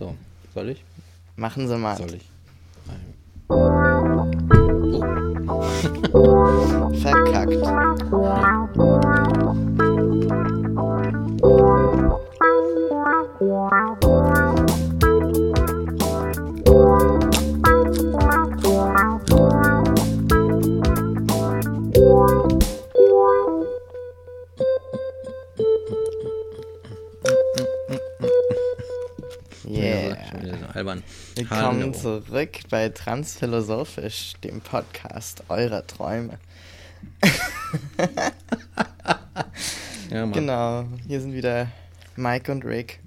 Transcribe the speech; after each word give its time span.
So, 0.00 0.16
soll 0.54 0.70
ich? 0.70 0.82
Machen 1.36 1.68
Sie 1.68 1.76
mal. 1.76 1.94
Soll 1.98 2.14
ich? 2.14 2.26
Verkackt. 7.02 7.52
Albern. 30.80 31.02
Willkommen 31.34 31.82
Hallo. 31.82 31.92
zurück 31.92 32.60
bei 32.70 32.88
Transphilosophisch, 32.88 34.32
dem 34.42 34.62
Podcast 34.62 35.42
eurer 35.50 35.86
Träume. 35.86 36.38
Ja, 40.10 40.26
Mann. 40.26 40.32
Genau, 40.32 40.84
hier 41.06 41.20
sind 41.20 41.34
wieder 41.34 41.68
Mike 42.16 42.50
und 42.50 42.64
Rick 42.64 42.98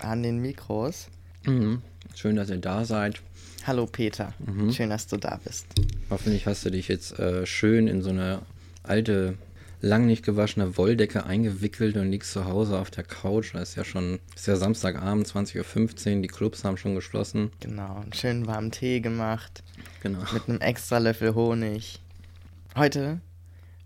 an 0.00 0.22
den 0.22 0.38
Mikros. 0.38 1.08
Mhm. 1.44 1.82
Schön, 2.14 2.36
dass 2.36 2.48
ihr 2.48 2.56
da 2.56 2.86
seid. 2.86 3.20
Hallo 3.66 3.84
Peter, 3.86 4.32
Mhm. 4.38 4.72
schön, 4.72 4.88
dass 4.88 5.06
du 5.06 5.18
da 5.18 5.38
bist. 5.44 5.66
Hoffentlich 6.08 6.46
hast 6.46 6.64
du 6.64 6.70
dich 6.70 6.88
jetzt 6.88 7.18
äh, 7.18 7.44
schön 7.44 7.88
in 7.88 8.00
so 8.00 8.08
eine 8.08 8.40
alte, 8.84 9.36
lang 9.80 10.06
nicht 10.06 10.24
gewaschene 10.24 10.76
Wolldecke 10.76 11.24
eingewickelt 11.26 11.96
und 11.96 12.10
liegst 12.10 12.32
zu 12.32 12.44
Hause 12.46 12.78
auf 12.78 12.90
der 12.90 13.04
Couch. 13.04 13.54
Da 13.54 13.60
ist 13.60 13.76
ja 13.76 13.84
schon, 13.84 14.18
ist 14.34 14.46
ja 14.46 14.56
Samstagabend, 14.56 15.26
20.15 15.28 16.16
Uhr, 16.16 16.22
die 16.22 16.28
Clubs 16.28 16.64
haben 16.64 16.76
schon 16.76 16.94
geschlossen. 16.94 17.50
Genau, 17.60 17.96
einen 18.00 18.12
schönen 18.12 18.46
warmen 18.46 18.70
Tee 18.70 19.00
gemacht 19.00 19.62
Genau. 20.02 20.20
mit 20.32 20.48
einem 20.48 20.60
extra 20.60 20.98
Löffel 20.98 21.34
Honig. 21.34 22.00
Heute 22.74 23.20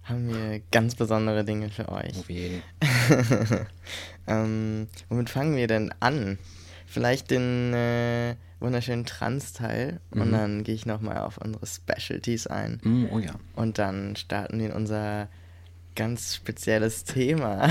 haben 0.04 0.28
wir 0.28 0.60
ganz 0.72 0.94
besondere 0.94 1.44
Dinge 1.44 1.68
für 1.70 1.88
euch. 1.88 2.18
Auf 2.18 2.30
jeden. 2.30 2.62
ähm, 4.26 4.88
womit 5.08 5.30
fangen 5.30 5.56
wir 5.56 5.66
denn 5.66 5.92
an? 6.00 6.38
Vielleicht 6.86 7.30
den 7.30 7.72
äh, 7.72 8.34
wunderschönen 8.58 9.06
Trans-Teil 9.06 10.00
und 10.10 10.28
Mhm. 10.28 10.32
dann 10.32 10.64
gehe 10.64 10.74
ich 10.74 10.86
nochmal 10.86 11.18
auf 11.18 11.38
unsere 11.38 11.64
Specialties 11.66 12.46
ein. 12.48 12.80
Mm, 12.82 13.04
oh 13.12 13.18
ja. 13.20 13.32
Und 13.54 13.78
dann 13.78 14.16
starten 14.16 14.58
wir 14.58 14.66
in 14.66 14.72
unser 14.72 15.28
ganz 16.00 16.34
spezielles 16.36 17.04
Thema. 17.04 17.68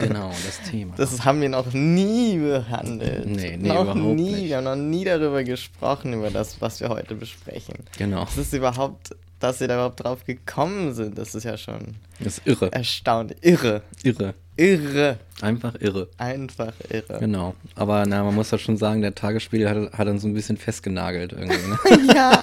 Genau, 0.00 0.30
das 0.30 0.60
Thema. 0.70 0.94
Das 0.96 1.24
haben 1.24 1.40
wir 1.42 1.48
noch 1.50 1.72
nie 1.74 2.38
behandelt. 2.38 3.26
Nee, 3.26 3.56
nee, 3.58 3.68
noch 3.68 3.82
überhaupt 3.82 3.96
nie. 4.16 4.32
nicht. 4.32 4.44
Wir 4.48 4.56
haben 4.56 4.64
noch 4.64 4.76
nie 4.76 5.04
darüber 5.04 5.44
gesprochen, 5.44 6.14
über 6.14 6.30
das, 6.30 6.60
was 6.60 6.80
wir 6.80 6.88
heute 6.88 7.14
besprechen. 7.14 7.74
genau. 7.98 8.24
Das 8.24 8.38
ist 8.38 8.54
überhaupt, 8.54 9.14
dass 9.40 9.60
wir 9.60 9.68
da 9.68 9.74
überhaupt 9.74 10.02
drauf 10.02 10.24
gekommen 10.24 10.94
sind, 10.94 11.18
das 11.18 11.34
ist 11.34 11.44
ja 11.44 11.56
schon 11.58 11.96
Das 12.18 12.38
ist 12.38 12.46
irre. 12.46 12.72
erstaunlich. 12.72 13.36
Irre. 13.42 13.82
Irre. 14.02 14.34
Irre. 14.56 15.18
Einfach 15.42 15.74
irre. 15.80 16.08
Einfach 16.18 16.72
irre. 16.90 17.18
Genau. 17.18 17.54
Aber 17.74 18.04
na, 18.06 18.24
man 18.24 18.34
muss 18.34 18.50
ja 18.50 18.58
schon 18.58 18.76
sagen, 18.78 19.00
der 19.02 19.14
Tagesspiegel 19.14 19.68
hat, 19.68 19.92
hat 19.98 20.08
uns 20.08 20.22
so 20.22 20.28
ein 20.28 20.34
bisschen 20.34 20.56
festgenagelt 20.56 21.32
irgendwie. 21.32 21.56
Ne? 21.68 22.12
ja, 22.14 22.42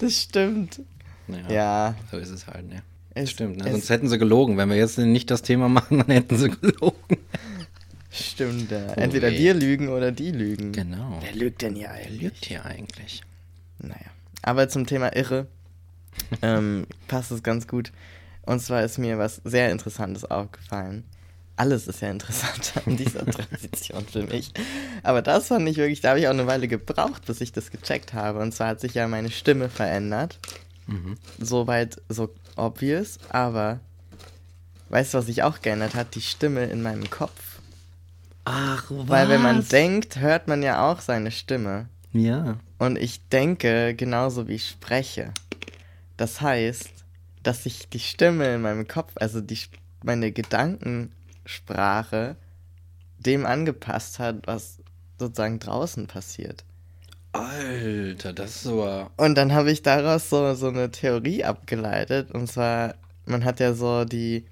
das 0.00 0.22
stimmt. 0.22 0.80
Naja, 1.28 1.50
Ja, 1.52 1.94
So 2.10 2.18
ist 2.18 2.30
es 2.30 2.46
halt, 2.48 2.68
ne? 2.68 2.82
Es, 3.14 3.30
Stimmt, 3.30 3.58
ne? 3.58 3.64
es 3.66 3.72
sonst 3.72 3.90
hätten 3.90 4.08
sie 4.08 4.18
gelogen. 4.18 4.56
Wenn 4.56 4.68
wir 4.68 4.76
jetzt 4.76 4.98
nicht 4.98 5.30
das 5.30 5.42
Thema 5.42 5.68
machen, 5.68 5.98
dann 5.98 6.08
hätten 6.10 6.36
sie 6.36 6.50
gelogen. 6.50 7.18
stimmt. 8.10 8.70
Ja. 8.70 8.86
Oh 8.88 8.92
Entweder 9.00 9.30
wir 9.30 9.54
lügen 9.54 9.88
oder 9.88 10.12
die 10.12 10.30
lügen. 10.32 10.72
Genau. 10.72 11.18
Wer 11.20 11.34
lügt 11.34 11.62
denn 11.62 11.74
hier 11.74 11.90
Wer 11.92 12.06
eigentlich? 12.06 12.20
lügt 12.22 12.44
hier 12.46 12.64
eigentlich? 12.64 13.22
Naja. 13.78 13.96
Aber 14.42 14.68
zum 14.68 14.86
Thema 14.86 15.14
Irre 15.16 15.46
ähm, 16.42 16.86
passt 17.08 17.30
es 17.30 17.42
ganz 17.42 17.66
gut. 17.66 17.92
Und 18.42 18.60
zwar 18.60 18.82
ist 18.84 18.98
mir 18.98 19.18
was 19.18 19.40
sehr 19.44 19.70
Interessantes 19.70 20.24
aufgefallen. 20.24 21.04
Alles 21.56 21.86
ist 21.88 22.00
ja 22.00 22.10
interessant 22.10 22.72
an 22.86 22.96
dieser 22.96 23.26
Transition 23.26 24.06
für 24.10 24.22
mich. 24.22 24.50
Aber 25.02 25.20
das 25.20 25.48
fand 25.48 25.68
ich 25.68 25.76
wirklich, 25.76 26.00
da 26.00 26.10
habe 26.10 26.20
ich 26.20 26.26
auch 26.26 26.32
eine 26.32 26.46
Weile 26.46 26.68
gebraucht, 26.68 27.26
bis 27.26 27.40
ich 27.42 27.52
das 27.52 27.70
gecheckt 27.70 28.14
habe. 28.14 28.38
Und 28.40 28.52
zwar 28.54 28.68
hat 28.68 28.80
sich 28.80 28.94
ja 28.94 29.06
meine 29.08 29.30
Stimme 29.30 29.68
verändert. 29.68 30.38
Mhm. 30.86 31.16
Soweit 31.38 32.00
so 32.08 32.30
obvious, 32.56 33.18
aber 33.28 33.80
weißt 34.88 35.14
du, 35.14 35.18
was 35.18 35.26
sich 35.26 35.42
auch 35.42 35.60
geändert 35.60 35.94
hat? 35.94 36.14
Die 36.14 36.20
Stimme 36.20 36.64
in 36.64 36.82
meinem 36.82 37.08
Kopf. 37.10 37.60
Ach, 38.44 38.90
was? 38.90 39.08
Weil 39.08 39.28
wenn 39.28 39.42
man 39.42 39.66
denkt, 39.66 40.16
hört 40.16 40.48
man 40.48 40.62
ja 40.62 40.90
auch 40.90 41.00
seine 41.00 41.30
Stimme. 41.30 41.88
Ja. 42.12 42.56
Und 42.78 42.96
ich 42.96 43.28
denke 43.28 43.94
genauso 43.94 44.48
wie 44.48 44.54
ich 44.54 44.68
spreche. 44.68 45.32
Das 46.16 46.40
heißt, 46.40 46.90
dass 47.42 47.64
sich 47.64 47.88
die 47.88 48.00
Stimme 48.00 48.54
in 48.54 48.62
meinem 48.62 48.88
Kopf, 48.88 49.12
also 49.16 49.40
die, 49.40 49.58
meine 50.02 50.32
Gedankensprache, 50.32 52.36
dem 53.18 53.46
angepasst 53.46 54.18
hat, 54.18 54.46
was 54.46 54.78
sozusagen 55.18 55.58
draußen 55.58 56.06
passiert. 56.06 56.64
Alter, 57.32 58.32
das 58.32 58.56
ist 58.56 58.66
aber. 58.66 59.10
Und 59.16 59.36
dann 59.36 59.52
habe 59.52 59.70
ich 59.70 59.82
daraus 59.82 60.30
so, 60.30 60.54
so 60.54 60.68
eine 60.68 60.90
Theorie 60.90 61.44
abgeleitet. 61.44 62.32
Und 62.32 62.48
zwar, 62.48 62.94
man 63.24 63.44
hat 63.44 63.60
ja 63.60 63.74
so 63.74 64.04
die, 64.04 64.46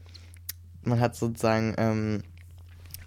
man 0.83 1.01
hat 1.01 1.17
sozusagen 1.17 1.75
ähm, 1.77 2.23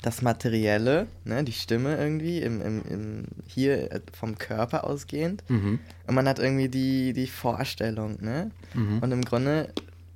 das 0.02 0.22
Materielle, 0.22 1.08
ne, 1.26 1.44
die 1.44 1.52
Stimme 1.52 1.96
irgendwie, 1.96 2.42
im, 2.42 2.62
im, 2.62 2.84
im, 2.90 3.26
hier 3.48 3.92
äh, 3.92 4.02
vom 4.12 4.38
Körper 4.38 4.84
ausgehend. 4.84 5.44
Mhm. 5.48 5.80
Und 6.08 6.16
man 6.16 6.28
hat 6.28 6.40
irgendwie 6.40 6.70
die, 6.70 7.14
die 7.14 7.28
Vorstellung, 7.28 8.18
ne? 8.20 8.52
Mhm. 8.74 9.00
Und 9.00 9.12
im 9.12 9.24
Grunde, 9.24 9.74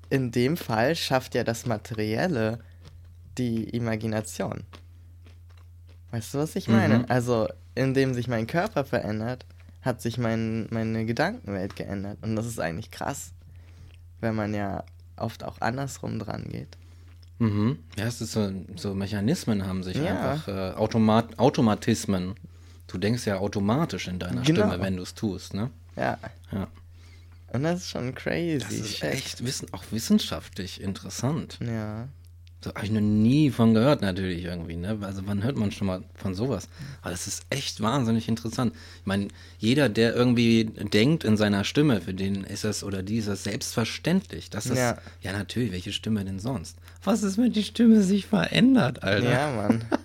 in 0.10 0.32
dem 0.32 0.58
Fall 0.58 0.96
schafft 0.96 1.36
ja 1.36 1.44
das 1.44 1.66
Materielle 1.66 2.60
die 3.38 3.70
Imagination. 3.70 4.64
Weißt 6.12 6.34
du, 6.34 6.40
was 6.40 6.56
ich 6.56 6.68
meine? 6.68 7.00
Mhm. 7.00 7.06
Also, 7.08 7.48
indem 7.75 8.13
sich 8.13 8.28
mein 8.28 8.47
Körper 8.47 8.86
verändert, 8.86 9.46
hat 9.81 10.02
sich 10.02 10.18
mein, 10.18 10.68
meine 10.72 11.06
Gedankenwelt 11.06 11.75
geändert. 11.75 12.18
Und 12.22 12.36
das 12.36 12.46
ist 12.47 12.59
eigentlich 12.59 12.90
krass, 12.91 13.34
wenn 14.19 14.36
man 14.36 14.53
ja 14.53 14.84
oft 15.18 15.44
auch 15.44 15.62
andersrum 15.62 16.18
dran 16.19 16.46
geht. 16.50 16.78
Mhm. 17.38 17.80
Ja, 17.97 18.06
es 18.06 18.22
ist 18.22 18.31
so, 18.31 18.52
so 18.75 18.96
Mechanismen 18.96 19.68
haben 19.68 19.84
sich 19.84 19.97
Ja. 19.97 20.31
einfach, 20.31 20.47
äh, 20.47 20.72
Automat, 20.75 21.38
Automatismen. 21.38 22.36
Du 22.88 22.97
denkst 22.97 23.25
ja 23.25 23.38
automatisch 23.38 24.07
in 24.07 24.19
deiner 24.19 24.42
Genau. 24.42 24.68
Stimme, 24.69 24.81
wenn 24.84 24.96
du 24.96 25.03
es 25.03 25.13
tust, 25.13 25.53
ne? 25.53 25.69
Ja. 25.96 26.18
Ja. 26.52 26.68
Und 27.52 27.63
das 27.63 27.81
ist 27.81 27.90
schon 27.90 28.13
crazy. 28.16 28.59
Das 28.59 28.72
ist 28.72 29.03
echt 29.03 29.46
wissen, 29.46 29.68
auch 29.74 29.84
wissenschaftlich 29.92 30.81
interessant. 30.81 31.59
Ja. 31.62 32.07
Da 32.66 32.74
habe 32.74 32.86
ich 32.86 32.92
noch 32.92 33.02
nie 33.02 33.52
von 33.52 33.76
gehört, 33.76 34.02
natürlich 34.02 34.44
irgendwie, 34.44 34.76
ne? 34.76 34.98
Also 35.02 35.22
wann 35.26 35.44
hört 35.44 35.56
man 35.56 35.72
schon 35.72 35.86
mal 35.86 36.03
von 36.16 36.34
sowas? 36.34 36.68
Aber 37.03 37.12
das 37.12 37.28
ist 37.28 37.46
echt 37.52 37.80
wahnsinnig 37.80 38.28
interessant. 38.28 38.74
Ich 39.02 39.06
meine, 39.06 39.28
jeder, 39.59 39.88
der 39.88 40.16
irgendwie 40.16 40.66
denkt 40.66 41.24
in 41.24 41.38
seiner 41.38 41.64
Stimme, 41.64 42.02
für 42.02 42.16
den 42.16 42.44
ist 42.44 42.64
das 42.64 42.84
oder 42.84 43.04
die 43.04 43.18
ist 43.18 43.28
das 43.28 43.44
selbstverständlich. 43.44 44.50
Das 44.50 44.66
ist, 44.66 44.80
ja. 44.80 44.98
Ja. 45.22 45.34
natürlich, 45.34 45.72
welche 45.74 45.92
Stimme 45.94 46.25
denn 46.25 46.40
sonst? 46.40 46.78
Was 47.04 47.22
ist, 47.22 47.38
wenn 47.38 47.54
die 47.54 47.64
Stimme 47.64 48.02
sich 48.02 48.25
verändert, 48.25 49.04
Alter? 49.04 49.30
Ja, 49.30 49.52
Mann. 49.52 49.86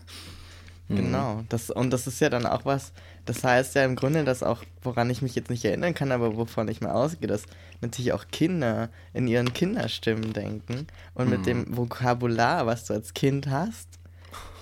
Mhm. 0.90 0.96
genau. 0.96 1.44
Das, 1.48 1.70
und 1.70 1.90
das 1.90 2.08
ist 2.08 2.20
ja 2.20 2.28
dann 2.30 2.46
auch 2.46 2.64
was, 2.64 2.90
das 3.24 3.44
heißt 3.44 3.74
ja 3.74 3.84
im 3.84 3.96
Grunde, 3.96 4.24
dass 4.24 4.42
auch, 4.42 4.62
woran 4.82 5.10
ich 5.10 5.22
mich 5.22 5.34
jetzt 5.34 5.50
nicht 5.50 5.64
erinnern 5.64 5.94
kann, 5.94 6.12
aber 6.12 6.36
wovon 6.36 6.68
ich 6.68 6.80
mal 6.80 6.92
ausgehe, 6.92 7.28
dass 7.28 7.44
natürlich 7.80 8.12
auch 8.12 8.26
Kinder 8.30 8.88
in 9.12 9.26
ihren 9.28 9.52
Kinderstimmen 9.52 10.32
denken 10.32 10.86
und 11.14 11.26
Mhm. 11.26 11.30
mit 11.30 11.46
dem 11.46 11.76
Vokabular, 11.76 12.66
was 12.66 12.84
du 12.86 12.94
als 12.94 13.14
Kind 13.14 13.48
hast. 13.48 13.88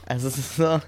Also 0.07 0.29
es 0.29 0.39
ist 0.39 0.57
so, 0.57 0.81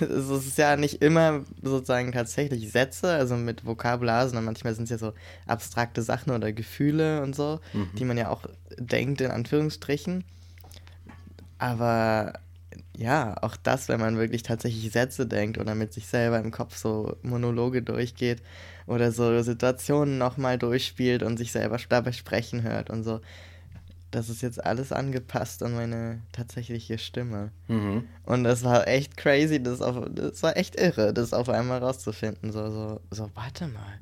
es 0.00 0.28
ist 0.46 0.58
ja 0.58 0.76
nicht 0.76 1.00
immer 1.02 1.42
sozusagen 1.62 2.12
tatsächlich 2.12 2.70
Sätze, 2.70 3.10
also 3.12 3.34
mit 3.36 3.64
Vokabular, 3.64 4.26
sondern 4.28 4.44
manchmal 4.44 4.74
sind 4.74 4.84
es 4.84 4.90
ja 4.90 4.98
so 4.98 5.14
abstrakte 5.46 6.02
Sachen 6.02 6.32
oder 6.32 6.52
Gefühle 6.52 7.22
und 7.22 7.34
so, 7.34 7.60
Mhm. 7.72 7.88
die 7.94 8.04
man 8.04 8.18
ja 8.18 8.28
auch 8.28 8.42
denkt, 8.78 9.20
in 9.22 9.30
Anführungsstrichen. 9.30 10.24
Aber 11.58 12.34
ja, 12.96 13.36
auch 13.42 13.56
das, 13.56 13.88
wenn 13.88 14.00
man 14.00 14.18
wirklich 14.18 14.42
tatsächlich 14.42 14.90
Sätze 14.92 15.26
denkt 15.26 15.58
oder 15.58 15.74
mit 15.74 15.92
sich 15.92 16.06
selber 16.06 16.38
im 16.38 16.50
Kopf 16.50 16.76
so 16.76 17.16
Monologe 17.22 17.82
durchgeht 17.82 18.42
oder 18.86 19.12
so 19.12 19.42
Situationen 19.42 20.18
nochmal 20.18 20.58
durchspielt 20.58 21.22
und 21.22 21.36
sich 21.36 21.52
selber 21.52 21.78
dabei 21.88 22.12
sprechen 22.12 22.62
hört 22.62 22.90
und 22.90 23.04
so. 23.04 23.20
Das 24.10 24.30
ist 24.30 24.40
jetzt 24.40 24.64
alles 24.64 24.90
angepasst 24.90 25.62
an 25.62 25.74
meine 25.74 26.22
tatsächliche 26.32 26.98
Stimme. 26.98 27.52
Mhm. 27.68 28.08
Und 28.24 28.44
das 28.44 28.64
war 28.64 28.88
echt 28.88 29.16
crazy, 29.16 29.62
das, 29.62 29.82
auf, 29.82 30.06
das 30.10 30.42
war 30.42 30.56
echt 30.56 30.76
irre, 30.76 31.12
das 31.12 31.34
auf 31.34 31.48
einmal 31.48 31.78
rauszufinden. 31.78 32.50
So, 32.50 32.70
so, 32.70 33.00
so, 33.10 33.30
warte 33.34 33.66
mal. 33.68 34.00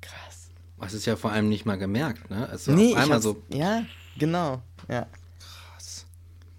Krass. 0.00 0.48
Was 0.76 0.94
ist 0.94 1.06
ja 1.06 1.16
vor 1.16 1.32
allem 1.32 1.48
nicht 1.48 1.66
mal 1.66 1.76
gemerkt, 1.76 2.30
ne? 2.30 2.48
Also 2.48 2.72
nee, 2.72 2.94
einmal 2.94 3.20
so 3.20 3.42
Ja, 3.48 3.84
genau. 4.16 4.62
Ja, 4.88 5.06
krass. 5.38 6.06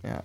ja. 0.04 0.24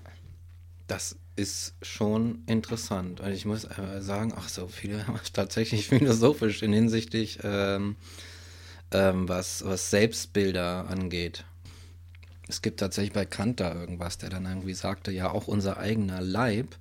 Das, 0.86 1.16
ist 1.36 1.74
schon 1.82 2.42
interessant. 2.46 3.20
Und 3.20 3.30
ich 3.30 3.44
muss 3.44 3.64
äh, 3.64 4.00
sagen, 4.00 4.32
ach 4.36 4.48
so, 4.48 4.68
viele 4.68 5.04
tatsächlich 5.32 5.86
philosophisch 5.88 6.62
in 6.62 6.72
hinsichtlich, 6.72 7.38
ähm, 7.44 7.96
ähm, 8.90 9.28
was, 9.28 9.64
was 9.64 9.90
Selbstbilder 9.90 10.88
angeht. 10.88 11.44
Es 12.48 12.62
gibt 12.62 12.80
tatsächlich 12.80 13.12
bei 13.12 13.26
Kant 13.26 13.60
da 13.60 13.74
irgendwas, 13.74 14.18
der 14.18 14.30
dann 14.30 14.46
irgendwie 14.46 14.74
sagte, 14.74 15.10
ja, 15.10 15.30
auch 15.30 15.46
unser 15.46 15.76
eigener 15.78 16.20
Leib 16.20 16.76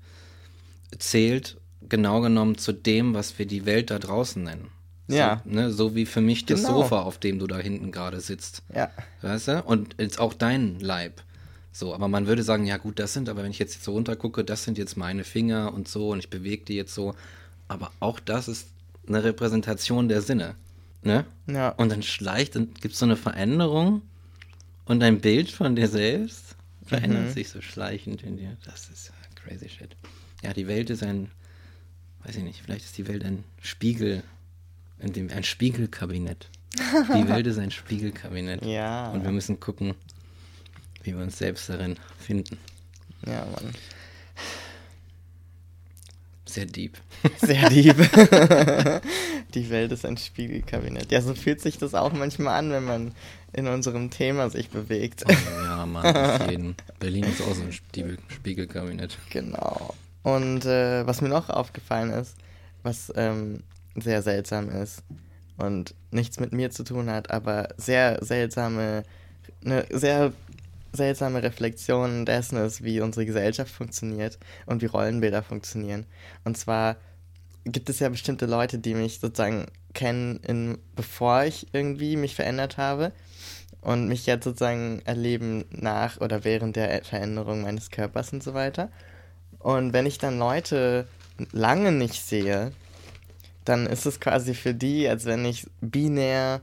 zählt 0.97 1.57
genau 1.89 2.21
genommen 2.21 2.57
zu 2.57 2.71
dem, 2.71 3.13
was 3.13 3.37
wir 3.37 3.45
die 3.45 3.65
Welt 3.65 3.91
da 3.91 3.99
draußen 3.99 4.41
nennen. 4.41 4.69
Ja. 5.07 5.41
So, 5.43 5.51
ne, 5.51 5.71
so 5.71 5.95
wie 5.95 6.05
für 6.05 6.21
mich 6.21 6.45
das 6.45 6.61
Genau. 6.61 6.83
Sofa, 6.83 7.01
auf 7.01 7.17
dem 7.17 7.39
du 7.39 7.47
da 7.47 7.57
hinten 7.57 7.91
gerade 7.91 8.21
sitzt. 8.21 8.63
Ja. 8.73 8.89
Weißt 9.21 9.49
du? 9.49 9.63
Und 9.63 9.95
jetzt 9.99 10.19
auch 10.19 10.33
dein 10.33 10.79
Leib. 10.79 11.21
So, 11.77 11.93
aber 11.93 12.07
man 12.07 12.25
würde 12.25 12.41
sagen, 12.41 12.65
ja 12.65 12.77
gut, 12.77 12.99
das 12.99 13.11
sind, 13.11 13.27
aber 13.27 13.43
wenn 13.43 13.51
ich 13.51 13.59
jetzt 13.59 13.83
so 13.83 13.91
runtergucke, 13.91 14.45
das 14.45 14.63
sind 14.63 14.77
jetzt 14.77 14.95
meine 14.95 15.25
Finger 15.25 15.73
und 15.73 15.89
so 15.89 16.11
und 16.11 16.19
ich 16.19 16.29
bewege 16.29 16.63
die 16.63 16.75
jetzt 16.75 16.93
so. 16.95 17.15
Aber 17.67 17.91
auch 17.99 18.21
das 18.21 18.47
ist 18.47 18.69
eine 19.09 19.25
Repräsentation 19.25 20.07
der 20.07 20.21
Sinne. 20.21 20.55
Ne? 21.03 21.25
Ja. 21.47 21.69
Und 21.71 21.91
dann 21.91 22.01
schleicht 22.01 22.55
und 22.55 22.79
gibt 22.79 22.93
es 22.93 22.99
so 22.99 23.05
eine 23.05 23.17
Veränderung 23.17 24.03
und 24.85 25.01
dein 25.01 25.19
Bild 25.19 25.51
von 25.51 25.75
dir 25.75 25.89
selbst 25.89 26.55
verändert 26.85 27.25
Mhm. 27.25 27.31
sich 27.33 27.49
so 27.49 27.59
schleichend 27.59 28.23
in 28.23 28.37
dir. 28.37 28.55
Das 28.63 28.87
ist 28.89 29.11
crazy 29.35 29.67
shit. 29.67 29.97
Ja, 30.43 30.53
die 30.53 30.67
Welt 30.67 30.89
ist 30.89 31.03
ein, 31.03 31.29
weiß 32.23 32.37
ich 32.37 32.43
nicht, 32.43 32.61
vielleicht 32.63 32.85
ist 32.85 32.97
die 32.97 33.07
Welt 33.09 33.25
ein 33.25 33.43
Spiegel, 33.61 34.23
in 34.99 35.11
dem, 35.11 35.29
ein 35.29 35.43
Spiegelkabinett. 35.43 36.47
Die 37.13 37.27
Welt 37.27 37.47
ist 37.47 37.59
ein 37.59 37.71
Spiegelkabinett. 37.71 38.63
Ja. 38.63 39.11
Und 39.11 39.23
wir 39.25 39.31
müssen 39.31 39.59
gucken, 39.59 39.93
wie 41.05 41.15
wir 41.15 41.23
uns 41.23 41.37
selbst 41.37 41.69
darin 41.69 41.97
finden. 42.19 42.57
Ja, 43.25 43.45
Mann. 43.45 43.73
Sehr 46.45 46.65
deep. 46.65 46.97
Sehr 47.41 47.69
lieb. 47.69 47.97
Die 49.53 49.69
Welt 49.69 49.91
ist 49.91 50.05
ein 50.05 50.17
Spiegelkabinett. 50.17 51.11
Ja, 51.11 51.21
so 51.21 51.33
fühlt 51.33 51.61
sich 51.61 51.77
das 51.77 51.93
auch 51.93 52.13
manchmal 52.13 52.59
an, 52.59 52.71
wenn 52.71 52.85
man 52.85 53.11
in 53.53 53.67
unserem 53.67 54.09
Thema 54.09 54.49
sich 54.49 54.69
bewegt. 54.69 55.23
Oh, 55.27 55.33
ja, 55.63 55.85
Mann. 55.85 56.75
Berlin 56.99 57.23
ist 57.23 57.41
auch 57.41 57.55
so 57.55 57.63
ein 57.63 57.71
Spiegel 57.71 58.17
Spiegelkabinett. 58.27 59.17
Genau. 59.29 59.93
Und 60.23 60.65
äh, 60.65 61.05
was 61.05 61.21
mir 61.21 61.29
noch 61.29 61.49
aufgefallen 61.49 62.11
ist, 62.11 62.35
was 62.83 63.11
ähm, 63.15 63.63
sehr 63.95 64.21
seltsam 64.21 64.69
ist 64.69 65.03
und 65.57 65.93
nichts 66.11 66.39
mit 66.39 66.51
mir 66.51 66.71
zu 66.71 66.83
tun 66.83 67.09
hat, 67.09 67.31
aber 67.31 67.69
sehr 67.77 68.23
seltsame, 68.23 69.03
eine 69.63 69.85
sehr 69.89 70.33
seltsame 70.95 71.43
Reflexion 71.43 72.25
dessen 72.25 72.57
ist, 72.57 72.83
wie 72.83 73.01
unsere 73.01 73.25
Gesellschaft 73.25 73.71
funktioniert 73.71 74.39
und 74.65 74.81
wie 74.81 74.87
Rollenbilder 74.87 75.43
funktionieren. 75.43 76.05
Und 76.43 76.57
zwar 76.57 76.97
gibt 77.65 77.89
es 77.89 77.99
ja 77.99 78.09
bestimmte 78.09 78.45
Leute, 78.45 78.79
die 78.79 78.93
mich 78.93 79.19
sozusagen 79.19 79.65
kennen, 79.93 80.39
in, 80.47 80.77
bevor 80.95 81.43
ich 81.43 81.67
irgendwie 81.73 82.15
mich 82.15 82.35
verändert 82.35 82.77
habe 82.77 83.11
und 83.81 84.07
mich 84.07 84.25
jetzt 84.25 84.43
sozusagen 84.43 85.01
erleben 85.05 85.65
nach 85.71 86.21
oder 86.21 86.43
während 86.43 86.75
der 86.75 87.03
Veränderung 87.03 87.61
meines 87.61 87.89
Körpers 87.89 88.33
und 88.33 88.43
so 88.43 88.53
weiter. 88.53 88.89
Und 89.59 89.93
wenn 89.93 90.05
ich 90.05 90.17
dann 90.17 90.37
Leute 90.37 91.07
lange 91.51 91.91
nicht 91.91 92.23
sehe, 92.23 92.71
dann 93.63 93.87
ist 93.87 94.05
es 94.05 94.19
quasi 94.19 94.53
für 94.53 94.73
die, 94.73 95.07
als 95.07 95.25
wenn 95.25 95.43
ich 95.43 95.65
binär 95.81 96.61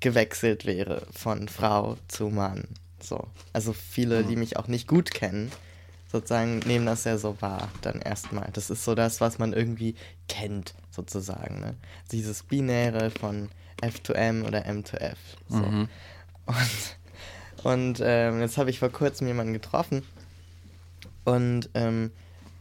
gewechselt 0.00 0.66
wäre 0.66 1.06
von 1.12 1.48
Frau 1.48 1.96
zu 2.08 2.28
Mann. 2.28 2.64
So. 3.02 3.26
Also 3.52 3.72
viele, 3.72 4.24
die 4.24 4.36
mich 4.36 4.56
auch 4.56 4.68
nicht 4.68 4.86
gut 4.86 5.10
kennen, 5.12 5.50
sozusagen 6.10 6.58
nehmen 6.60 6.86
das 6.86 7.04
ja 7.04 7.16
so 7.18 7.40
wahr, 7.40 7.68
dann 7.80 8.00
erstmal. 8.00 8.48
Das 8.52 8.70
ist 8.70 8.84
so 8.84 8.94
das, 8.94 9.20
was 9.20 9.38
man 9.38 9.52
irgendwie 9.52 9.94
kennt, 10.28 10.74
sozusagen. 10.90 11.60
Ne? 11.60 11.74
Dieses 12.10 12.42
Binäre 12.42 13.10
von 13.10 13.48
F 13.80 14.00
to 14.00 14.12
M 14.12 14.44
oder 14.44 14.66
M 14.66 14.84
to 14.84 14.96
F. 14.98 15.18
So. 15.48 15.56
Mhm. 15.56 15.88
Und, 16.44 16.96
und 17.62 18.00
ähm, 18.04 18.40
jetzt 18.40 18.58
habe 18.58 18.70
ich 18.70 18.78
vor 18.78 18.90
kurzem 18.90 19.26
jemanden 19.26 19.52
getroffen 19.52 20.02
und 21.24 21.70
ähm, 21.74 22.10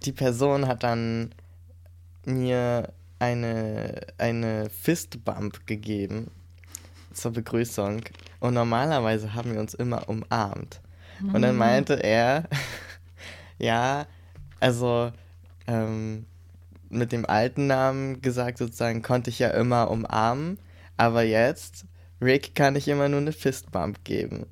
die 0.06 0.12
Person 0.12 0.68
hat 0.68 0.84
dann 0.84 1.34
mir 2.26 2.94
eine, 3.20 4.02
eine 4.18 4.70
Fistbump 4.70 5.66
gegeben 5.68 6.32
zur 7.14 7.32
Begrüßung. 7.32 8.02
Und 8.40 8.54
normalerweise 8.54 9.34
haben 9.34 9.54
wir 9.54 9.60
uns 9.60 9.74
immer 9.74 10.08
umarmt. 10.10 10.82
Und 11.34 11.42
dann 11.42 11.56
meinte 11.56 11.94
er, 12.04 12.46
ja, 13.60 14.08
also 14.60 15.12
ähm, 15.68 16.26
mit 16.90 17.12
dem 17.12 17.26
alten 17.26 17.68
Namen 17.68 18.22
gesagt 18.22 18.58
sozusagen, 18.58 19.02
konnte 19.02 19.30
ich 19.30 19.40
ja 19.40 19.50
immer 19.50 19.90
umarmen, 19.90 20.58
aber 20.98 21.24
jetzt, 21.24 21.86
Rick, 22.22 22.56
kann 22.56 22.76
ich 22.76 22.88
immer 22.88 23.08
nur 23.10 23.22
eine 23.22 23.32
Fistbump 23.32 24.04
geben. 24.04 24.46